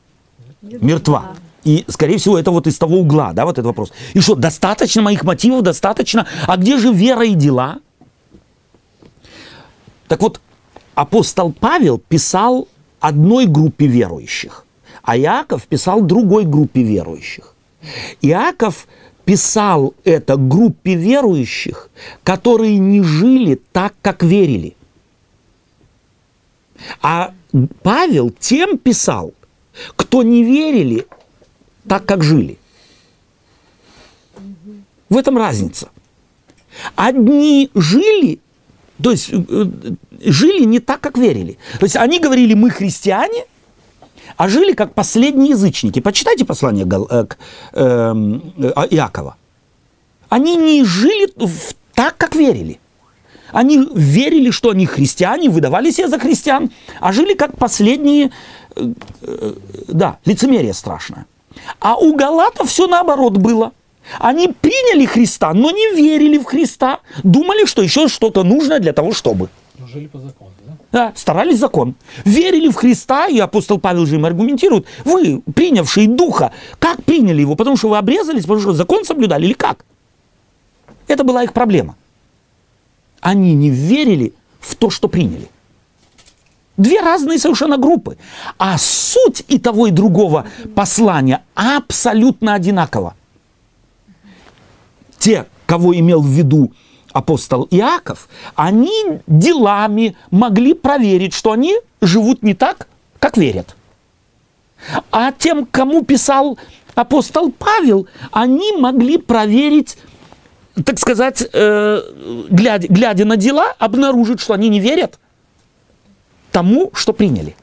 мертва. 0.63 1.35
И, 1.65 1.85
скорее 1.89 2.19
всего, 2.19 2.39
это 2.39 2.51
вот 2.51 2.67
из 2.67 2.79
того 2.79 2.99
угла, 2.99 3.33
да, 3.33 3.45
вот 3.45 3.53
этот 3.53 3.67
вопрос. 3.67 3.93
И 4.15 4.21
что, 4.21 4.35
достаточно 4.35 5.03
моих 5.03 5.25
мотивов, 5.25 5.63
достаточно? 5.63 6.27
А 6.47 6.57
где 6.57 6.79
же 6.79 6.93
вера 6.93 7.25
и 7.25 7.35
дела? 7.35 7.79
Так 10.07 10.23
вот, 10.23 10.41
апостол 10.95 11.53
Павел 11.53 11.99
писал 11.99 12.69
одной 13.01 13.47
группе 13.47 13.87
верующих, 13.87 14.65
а 15.03 15.17
Иаков 15.19 15.67
писал 15.67 16.01
другой 16.03 16.45
группе 16.45 16.83
верующих. 16.83 17.55
Иаков 18.23 18.87
писал 19.25 19.95
это 20.05 20.37
группе 20.37 20.95
верующих, 20.95 21.91
которые 22.25 22.79
не 22.79 23.03
жили 23.03 23.61
так, 23.73 23.95
как 24.01 24.23
верили. 24.23 24.75
А 27.03 27.35
Павел 27.83 28.31
тем 28.31 28.79
писал, 28.79 29.35
кто 29.97 30.23
не 30.23 30.43
верили 30.43 31.07
так, 31.89 32.05
как 32.07 32.23
жили. 32.23 32.59
В 35.09 35.17
этом 35.17 35.39
разница. 35.39 35.89
Одни 36.95 37.71
жили, 37.75 38.41
то 39.03 39.11
есть 39.11 39.31
э, 39.33 39.37
э, 39.49 39.67
жили 40.21 40.65
не 40.65 40.81
так, 40.81 41.01
как 41.01 41.19
верили. 41.19 41.59
То 41.79 41.87
есть 41.87 41.97
они 41.97 42.21
говорили, 42.21 42.55
мы 42.55 42.71
христиане, 42.71 43.45
а 44.37 44.49
жили 44.49 44.73
как 44.73 44.95
последние 44.95 45.51
язычники. 45.51 46.01
Почитайте 46.01 46.45
послание 46.45 46.85
э, 46.85 47.25
к, 47.25 47.39
эм, 47.73 48.53
Иакова. 48.91 49.37
Они 50.29 50.57
не 50.57 50.85
жили 50.85 51.33
так, 51.95 52.17
как 52.17 52.35
верили. 52.37 52.79
Они 53.51 53.79
верили, 53.95 54.51
что 54.51 54.71
они 54.71 54.85
христиане, 54.85 55.49
выдавали 55.49 55.91
себя 55.91 56.09
за 56.09 56.19
христиан, 56.19 56.71
а 57.01 57.13
жили 57.13 57.33
как 57.33 57.57
последние, 57.57 58.31
да, 59.89 60.19
лицемерие 60.27 60.75
страшное. 60.75 61.25
А 61.81 61.97
у 61.97 62.15
галатов 62.15 62.69
все 62.69 62.87
наоборот 62.87 63.37
было. 63.37 63.73
Они 64.19 64.49
приняли 64.49 65.05
Христа, 65.05 65.53
но 65.53 65.71
не 65.71 65.95
верили 65.95 66.39
в 66.39 66.45
Христа. 66.45 67.01
Думали, 67.23 67.67
что 67.67 67.83
еще 67.83 68.09
что-то 68.09 68.43
нужно 68.43 68.79
для 68.79 68.93
того, 68.93 69.13
чтобы. 69.13 69.51
Ну, 69.79 69.87
жили 69.87 70.07
по 70.07 70.19
закону, 70.19 70.51
да? 70.67 70.73
Да, 70.91 71.13
старались 71.15 71.59
закон. 71.59 71.95
Верили 72.25 72.69
в 72.69 72.75
Христа, 72.75 73.27
и 73.27 73.39
апостол 73.39 73.79
Павел 73.79 74.07
же 74.07 74.17
им 74.17 74.25
аргументирует. 74.25 74.87
Вы, 75.05 75.43
принявшие 75.55 76.09
Духа, 76.09 76.53
как 76.79 77.05
приняли 77.05 77.43
его? 77.43 77.55
Потому 77.55 77.77
что 77.77 77.91
вы 77.91 77.99
обрезались, 77.99 78.43
потому 78.43 78.61
что 78.61 78.73
закон 78.73 79.05
соблюдали 79.05 79.47
или 79.47 79.53
как? 79.53 79.85
Это 81.07 81.23
была 81.23 81.45
их 81.45 81.53
проблема. 81.53 81.97
Они 83.21 83.55
не 83.55 83.71
верили 83.71 84.33
в 84.61 84.75
то, 84.75 84.91
что 84.91 85.09
приняли. 85.09 85.49
Две 86.79 87.01
разные 87.01 87.39
совершенно 87.41 87.77
группы. 87.77 88.17
А 88.57 88.79
суть 88.79 89.45
и 89.49 89.59
того, 89.59 89.89
и 89.89 89.91
другого 89.91 90.47
послания 90.77 91.43
абсолютно 91.55 92.55
одинакова. 92.55 93.15
Те, 95.19 95.47
кого 95.67 95.95
имел 95.99 96.23
в 96.23 96.29
виду 96.29 96.73
апостол 97.13 97.67
Иаков, 97.73 98.29
они 98.55 98.93
делами 99.27 100.17
могли 100.31 100.73
проверить, 100.73 101.35
что 101.35 101.51
они 101.51 101.75
живут 102.01 102.45
не 102.45 102.55
так, 102.55 102.87
как 103.19 103.37
верят. 103.37 103.75
А 105.11 105.33
тем, 105.33 105.67
кому 105.67 106.05
писал 106.05 106.61
апостол 106.95 107.51
Павел, 107.51 108.07
они 108.31 108.71
могли 108.79 109.19
проверить, 109.19 109.99
так 110.85 111.01
сказать, 111.01 111.43
э, 111.53 112.03
глядя, 112.51 112.87
глядя 112.87 113.25
на 113.25 113.37
дела, 113.37 113.75
обнаружить, 113.81 114.39
что 114.39 114.55
они 114.55 114.69
не 114.69 114.79
верят 114.79 115.19
тому, 116.51 116.91
что 116.95 117.13
приняли. 117.13 117.55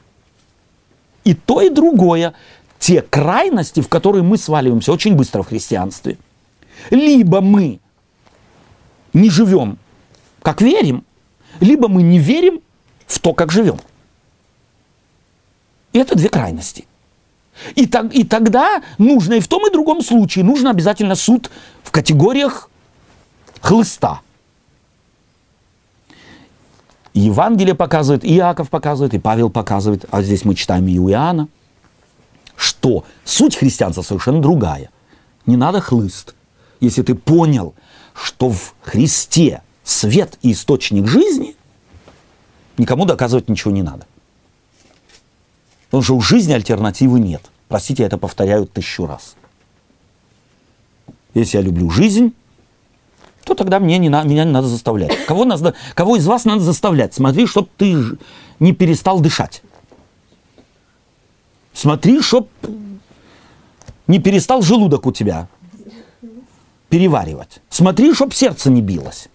И 1.24 1.34
то, 1.34 1.60
и 1.60 1.70
другое. 1.70 2.34
Те 2.78 3.02
крайности, 3.02 3.80
в 3.80 3.88
которые 3.88 4.22
мы 4.22 4.36
сваливаемся 4.38 4.92
очень 4.92 5.14
быстро 5.14 5.42
в 5.42 5.48
христианстве. 5.48 6.18
Либо 6.90 7.40
мы 7.40 7.80
не 9.12 9.30
живем, 9.30 9.78
как 10.42 10.60
верим, 10.60 11.04
либо 11.60 11.88
мы 11.88 12.02
не 12.02 12.18
верим 12.18 12.60
в 13.06 13.18
то, 13.18 13.32
как 13.32 13.50
живем. 13.50 13.80
И 15.92 15.98
это 15.98 16.16
две 16.16 16.28
крайности. 16.28 16.86
И, 17.74 17.86
так, 17.86 18.14
и 18.14 18.24
тогда 18.24 18.82
нужно 18.98 19.34
и 19.34 19.40
в 19.40 19.48
том 19.48 19.66
и 19.66 19.72
другом 19.72 20.02
случае 20.02 20.44
нужно 20.44 20.70
обязательно 20.70 21.14
суд 21.14 21.50
в 21.82 21.90
категориях 21.90 22.68
хлыста. 23.60 24.20
Евангелие 27.20 27.74
показывает, 27.74 28.24
и 28.24 28.36
Иаков 28.36 28.68
показывает, 28.68 29.14
и 29.14 29.18
Павел 29.18 29.48
показывает, 29.48 30.04
а 30.10 30.22
здесь 30.22 30.44
мы 30.44 30.54
читаем 30.54 30.86
и 30.86 30.98
у 30.98 31.08
Иоанна, 31.08 31.48
что 32.56 33.04
суть 33.24 33.56
христианства 33.56 34.02
совершенно 34.02 34.42
другая. 34.42 34.90
Не 35.46 35.56
надо 35.56 35.80
хлыст. 35.80 36.34
Если 36.80 37.02
ты 37.02 37.14
понял, 37.14 37.74
что 38.12 38.50
в 38.50 38.74
Христе 38.82 39.62
свет 39.82 40.38
и 40.42 40.52
источник 40.52 41.06
жизни, 41.06 41.56
никому 42.76 43.06
доказывать 43.06 43.48
ничего 43.48 43.70
не 43.70 43.82
надо. 43.82 44.06
Потому 45.86 46.02
что 46.02 46.16
у 46.16 46.20
жизни 46.20 46.52
альтернативы 46.52 47.18
нет. 47.18 47.42
Простите, 47.68 48.02
я 48.02 48.08
это 48.08 48.18
повторяю 48.18 48.66
тысячу 48.66 49.06
раз. 49.06 49.36
Если 51.32 51.56
я 51.56 51.62
люблю 51.62 51.88
жизнь, 51.88 52.34
то 53.46 53.54
тогда 53.54 53.78
мне 53.78 53.96
не 53.98 54.08
на, 54.08 54.24
меня 54.24 54.44
не 54.44 54.50
надо 54.50 54.66
заставлять. 54.66 55.24
Кого, 55.24 55.44
нас, 55.44 55.62
кого 55.94 56.16
из 56.16 56.26
вас 56.26 56.44
надо 56.44 56.60
заставлять? 56.62 57.14
Смотри, 57.14 57.46
чтобы 57.46 57.68
ты 57.76 57.94
не 58.58 58.72
перестал 58.72 59.20
дышать. 59.20 59.62
Смотри, 61.72 62.20
чтоб 62.22 62.48
не 64.08 64.18
перестал 64.18 64.62
желудок 64.62 65.06
у 65.06 65.12
тебя 65.12 65.46
переваривать. 66.88 67.60
Смотри, 67.70 68.12
чтоб 68.14 68.34
сердце 68.34 68.68
не 68.68 68.82
билось. 68.82 69.28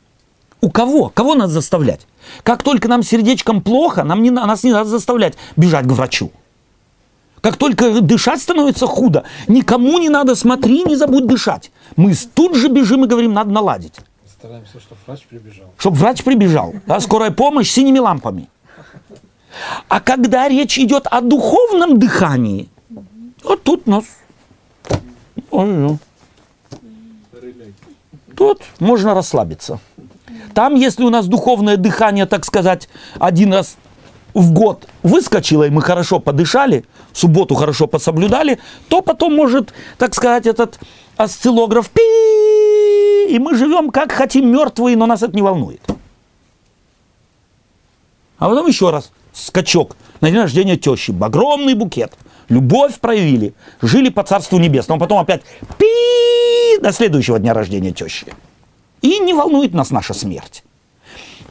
У 0.60 0.70
кого? 0.70 1.08
Кого 1.08 1.34
надо 1.34 1.54
заставлять? 1.54 2.06
Как 2.44 2.64
только 2.64 2.90
нам 2.90 3.04
сердечком 3.04 3.62
плохо, 3.62 4.04
нам 4.04 4.22
не, 4.22 4.30
нас 4.30 4.64
не 4.64 4.74
надо 4.74 4.90
заставлять 4.90 5.36
бежать 5.56 5.88
к 5.88 5.92
врачу. 5.92 6.34
Как 7.42 7.58
только 7.58 8.02
дышать 8.02 8.40
становится 8.40 8.86
худо, 8.86 9.24
никому 9.48 9.98
не 9.98 10.10
надо, 10.10 10.36
смотри, 10.36 10.84
не 10.84 10.96
забудь 10.96 11.26
дышать. 11.26 11.72
Мы 11.96 12.14
тут 12.36 12.56
же 12.56 12.70
бежим 12.70 13.04
и 13.04 13.08
говорим, 13.08 13.34
надо 13.34 13.50
наладить. 13.50 13.96
Стараемся, 14.28 14.80
чтобы 14.80 15.02
врач 15.08 15.22
прибежал. 15.28 15.74
Чтобы 15.78 15.98
врач 15.98 16.24
прибежал. 16.24 16.74
Да, 16.86 17.00
скорая 17.00 17.32
помощь 17.32 17.70
с 17.70 17.74
синими 17.74 18.00
лампами. 18.00 18.48
А 19.88 20.00
когда 20.00 20.48
речь 20.48 20.78
идет 20.78 21.08
о 21.08 21.22
духовном 21.22 22.00
дыхании, 22.00 22.70
вот 23.44 23.64
тут 23.64 23.88
нас... 23.88 24.06
Ой, 25.50 25.98
тут 28.38 28.62
можно 28.80 29.14
расслабиться. 29.14 29.80
Там, 30.54 30.76
если 30.76 31.04
у 31.04 31.10
нас 31.10 31.28
духовное 31.28 31.78
дыхание, 31.78 32.26
так 32.26 32.46
сказать, 32.46 32.88
один 33.20 33.54
раз 33.54 33.78
в 34.34 34.52
год 34.52 34.88
выскочило, 35.04 35.66
и 35.66 35.70
мы 35.70 35.82
хорошо 35.82 36.20
подышали, 36.20 36.86
субботу 37.14 37.56
хорошо 37.56 37.88
пособлюдали, 37.88 38.60
то 38.88 39.02
потом 39.02 39.36
может, 39.36 39.74
так 39.98 40.16
сказать, 40.16 40.46
этот 40.46 40.80
осциллограф 41.18 41.90
пи 41.90 42.02
и 43.32 43.40
мы 43.40 43.56
живем 43.56 43.92
как 43.92 44.12
хотим 44.12 44.52
мертвые, 44.52 44.98
но 44.98 45.06
нас 45.06 45.22
это 45.24 45.34
не 45.34 45.42
волнует. 45.42 45.82
А 48.38 48.50
потом 48.50 48.68
еще 48.68 48.90
раз 48.90 49.12
скачок 49.34 49.96
на 50.20 50.30
день 50.30 50.40
рождения 50.40 50.76
тещи, 50.76 51.16
огромный 51.22 51.74
букет, 51.74 52.14
любовь 52.50 53.00
проявили, 53.00 53.54
жили 53.82 54.10
по 54.10 54.24
Царству 54.24 54.60
Небесному, 54.60 55.00
потом 55.00 55.20
опять 55.20 55.44
пи 55.78 56.82
до 56.82 56.92
следующего 56.92 57.40
дня 57.40 57.54
рождения 57.54 57.92
тещи. 57.92 58.34
И 59.02 59.20
не 59.20 59.34
волнует 59.34 59.74
нас 59.74 59.92
наша 59.92 60.14
смерть. 60.14 60.64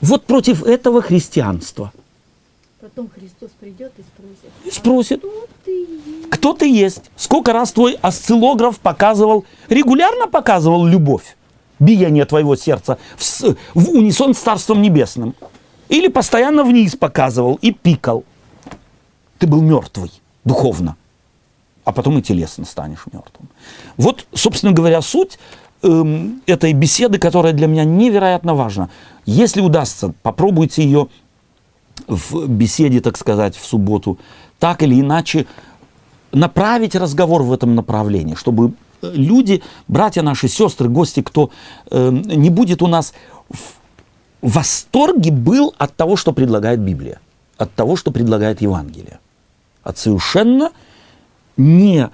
Вот 0.01 0.27
против 0.27 0.63
этого 0.63 1.01
христианство. 1.01 1.93
Потом 2.81 3.11
Христос 3.15 3.51
придет 3.61 3.93
и 3.99 4.03
спросит. 4.03 4.51
И 4.65 4.71
спросит, 4.71 5.21
Кто 5.21 5.47
ты 5.65 5.71
есть? 5.71 6.31
кто 6.31 6.53
ты 6.55 6.69
есть? 6.71 7.11
Сколько 7.17 7.53
раз 7.53 7.73
твой 7.73 7.99
осциллограф 8.01 8.79
показывал, 8.79 9.45
регулярно 9.69 10.27
показывал 10.27 10.87
любовь, 10.87 11.37
биение 11.79 12.25
твоего 12.25 12.57
сердца 12.57 12.97
в, 13.19 13.55
в 13.75 13.91
унисон 13.91 14.35
с 14.35 14.39
Царством 14.39 14.81
Небесным? 14.81 15.35
Или 15.91 16.09
постоянно 16.09 16.65
вниз 16.65 16.97
показывал 16.97 17.59
и 17.61 17.73
пикал? 17.73 18.25
Ты 19.39 19.47
был 19.47 19.61
мертвый 19.61 20.11
духовно, 20.45 20.97
а 21.85 21.93
потом 21.93 22.19
и 22.19 22.23
телесно 22.23 22.65
станешь 22.65 23.05
мертвым. 23.13 23.51
Вот, 23.99 24.27
собственно 24.33 24.73
говоря, 24.73 25.03
суть 25.03 25.39
эм, 25.83 26.41
этой 26.47 26.73
беседы, 26.73 27.19
которая 27.19 27.53
для 27.53 27.67
меня 27.67 27.85
невероятно 27.85 28.55
важна. 28.55 28.89
Если 29.27 29.61
удастся, 29.61 30.15
попробуйте 30.23 30.83
ее 30.83 31.09
в 32.07 32.49
беседе, 32.49 33.01
так 33.01 33.17
сказать, 33.17 33.57
в 33.57 33.65
субботу, 33.65 34.19
так 34.59 34.83
или 34.83 35.01
иначе 35.01 35.47
направить 36.33 36.95
разговор 36.95 37.43
в 37.43 37.53
этом 37.53 37.75
направлении, 37.75 38.35
чтобы 38.35 38.73
э, 39.03 39.13
люди, 39.15 39.63
братья 39.89 40.23
наши, 40.23 40.49
сестры, 40.49 40.89
гости, 40.89 41.23
кто 41.23 41.51
э, 41.91 42.11
не 42.11 42.51
будет 42.51 42.83
у 42.83 42.87
нас 42.87 43.13
в 43.49 44.53
восторге 44.53 45.31
был 45.31 45.75
от 45.79 45.95
того, 45.97 46.17
что 46.17 46.33
предлагает 46.33 46.81
Библия, 46.81 47.21
от 47.57 47.75
того, 47.75 47.97
что 47.97 48.11
предлагает 48.11 48.63
Евангелие, 48.63 49.19
от 49.83 49.99
совершенно 49.99 50.71
не 51.57 52.11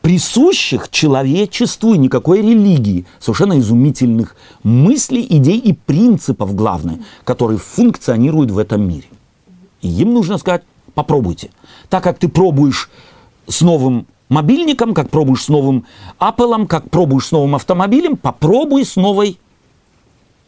присущих 0.00 0.90
человечеству 0.90 1.94
и 1.94 1.98
никакой 1.98 2.38
религии, 2.42 3.06
совершенно 3.18 3.58
изумительных 3.58 4.36
мыслей, 4.62 5.26
идей 5.28 5.58
и 5.58 5.72
принципов, 5.72 6.54
главное, 6.54 7.00
которые 7.24 7.58
функционируют 7.58 8.50
в 8.50 8.58
этом 8.58 8.86
мире. 8.86 9.06
И 9.84 9.88
им 9.88 10.14
нужно 10.14 10.38
сказать, 10.38 10.62
попробуйте. 10.94 11.50
Так 11.90 12.02
как 12.02 12.18
ты 12.18 12.26
пробуешь 12.28 12.90
с 13.46 13.60
новым 13.60 14.06
мобильником, 14.30 14.94
как 14.94 15.10
пробуешь 15.10 15.44
с 15.44 15.48
новым 15.48 15.84
Apple, 16.18 16.66
как 16.66 16.88
пробуешь 16.88 17.26
с 17.26 17.32
новым 17.32 17.54
автомобилем, 17.54 18.16
попробуй 18.16 18.86
с 18.86 18.96
новой, 18.96 19.38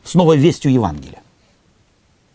с 0.05 0.15
новой 0.15 0.39
вестью 0.39 0.73
Евангелия. 0.73 1.23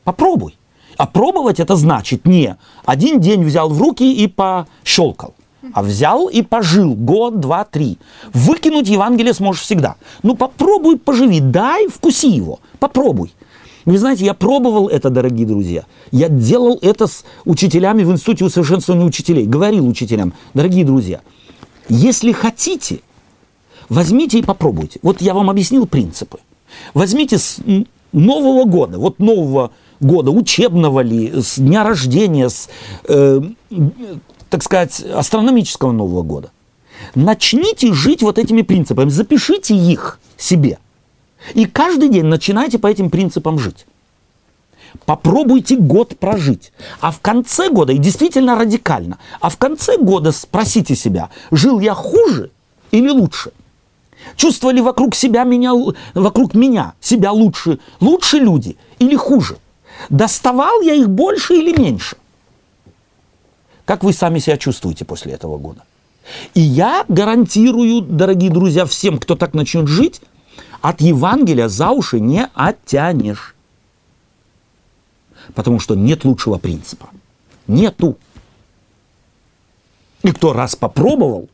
Попробуй. 0.04 0.56
А 0.97 1.08
пробовать 1.08 1.60
это 1.60 1.76
значит 1.76 2.28
не 2.28 2.56
один 2.86 3.20
день 3.20 3.43
взял 3.43 3.70
в 3.70 3.82
руки 3.82 4.14
и 4.14 4.28
пощелкал, 4.28 5.34
а 5.74 5.82
взял 5.82 6.28
и 6.28 6.43
пожил 6.43 6.93
год, 6.93 7.39
два, 7.39 7.64
три. 7.64 7.97
Выкинуть 8.32 8.88
Евангелие 8.88 9.34
сможешь 9.34 9.64
всегда. 9.64 9.95
Ну 10.22 10.36
попробуй 10.36 10.99
поживи, 10.99 11.39
дай, 11.39 11.88
вкуси 11.88 12.28
его, 12.28 12.60
попробуй. 12.78 13.34
Вы 13.86 13.98
знаете, 13.98 14.26
я 14.26 14.34
пробовал 14.34 14.88
это, 14.88 15.10
дорогие 15.10 15.48
друзья. 15.48 15.86
Я 16.12 16.30
делал 16.30 16.78
это 16.82 17.08
с 17.08 17.24
учителями 17.46 18.04
в 18.04 18.12
Институте 18.12 18.46
усовершенствования 18.46 19.06
учителей. 19.06 19.46
Говорил 19.46 19.88
учителям, 19.88 20.34
дорогие 20.54 20.86
друзья, 20.86 21.22
если 21.90 22.32
хотите, 22.32 23.02
возьмите 23.90 24.40
и 24.40 24.44
попробуйте. 24.44 25.00
Вот 25.02 25.22
я 25.22 25.34
вам 25.34 25.50
объяснил 25.50 25.88
принципы. 25.88 26.40
Возьмите 26.94 27.38
с 27.38 27.58
Нового 28.14 28.66
года, 28.66 28.98
вот 28.98 29.20
нового 29.20 29.72
года, 30.00 30.32
учебного 30.32 31.00
ли, 31.00 31.32
с 31.42 31.58
дня 31.58 31.84
рождения, 31.84 32.50
с, 32.50 32.70
э, 33.08 33.42
так 34.50 34.64
сказать, 34.64 35.02
астрономического 35.02 35.92
Нового 35.92 36.22
года. 36.22 36.52
Начните 37.16 37.94
жить 37.94 38.22
вот 38.22 38.38
этими 38.38 38.64
принципами, 38.64 39.10
запишите 39.10 39.76
их 39.76 40.20
себе. 40.38 40.78
И 41.54 41.66
каждый 41.66 42.10
день 42.10 42.26
начинайте 42.26 42.80
по 42.80 42.88
этим 42.88 43.10
принципам 43.10 43.60
жить. 43.60 43.86
Попробуйте 45.06 45.78
год 45.78 46.18
прожить. 46.18 46.72
А 47.00 47.12
в 47.12 47.20
конце 47.20 47.70
года, 47.70 47.94
и 47.94 47.98
действительно 47.98 48.58
радикально, 48.58 49.20
а 49.39 49.50
в 49.50 49.58
конце 49.58 49.98
года 49.98 50.32
спросите 50.32 50.96
себя, 50.96 51.30
жил 51.50 51.80
я 51.80 51.94
хуже 51.94 52.52
или 52.92 53.10
лучше? 53.10 53.52
Чувствовали 54.36 54.82
вокруг 54.82 55.16
себя 55.16 55.44
меня, 55.44 55.72
вокруг 56.14 56.54
меня 56.54 56.94
себя 57.02 57.32
лучше, 57.32 57.80
лучше 58.00 58.38
люди 58.38 58.78
или 59.00 59.16
хуже? 59.16 59.58
Доставал 60.10 60.82
я 60.82 60.94
их 60.94 61.10
больше 61.10 61.56
или 61.56 61.78
меньше? 61.78 62.18
Как 63.86 64.04
вы 64.04 64.14
сами 64.14 64.39
себя 64.39 64.58
чувствуете 64.58 65.06
после 65.06 65.34
этого 65.34 65.58
года? 65.58 65.84
И 66.54 66.62
я 66.62 67.04
гарантирую, 67.08 68.02
дорогие 68.02 68.52
друзья, 68.52 68.86
всем, 68.86 69.18
кто 69.18 69.36
так 69.36 69.54
начнет 69.54 69.88
жить, 69.88 70.22
от 70.82 71.02
Евангелия 71.02 71.68
за 71.68 71.92
уши 71.92 72.20
не 72.20 72.48
оттянешь. 72.54 73.56
Потому 75.54 75.80
что 75.80 75.96
нет 75.96 76.26
лучшего 76.26 76.58
принципа. 76.58 77.10
Нету. 77.68 78.18
И 80.24 80.32
кто 80.32 80.54
раз 80.54 80.76
попробовал, 80.76 81.50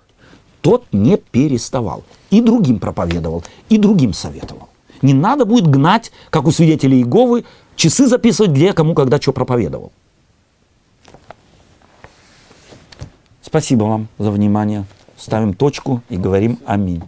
тот 0.61 0.86
не 0.91 1.17
переставал. 1.17 2.03
И 2.30 2.41
другим 2.41 2.80
проповедовал, 2.80 3.43
и 3.69 3.78
другим 3.78 4.13
советовал. 4.13 4.69
Не 5.01 5.13
надо 5.13 5.45
будет 5.45 5.67
гнать, 5.67 6.11
как 6.30 6.47
у 6.47 6.51
свидетелей 6.51 6.99
Иеговы, 6.99 7.45
часы 7.75 8.07
записывать, 8.07 8.51
где 8.51 8.73
кому 8.73 8.93
когда 8.93 9.21
что 9.21 9.32
проповедовал. 9.32 9.91
Спасибо 13.41 13.84
вам 13.86 14.07
за 14.17 14.32
внимание. 14.32 14.86
Ставим 15.15 15.53
точку 15.53 16.01
и 16.09 16.17
говорим 16.17 16.59
аминь. 16.65 17.03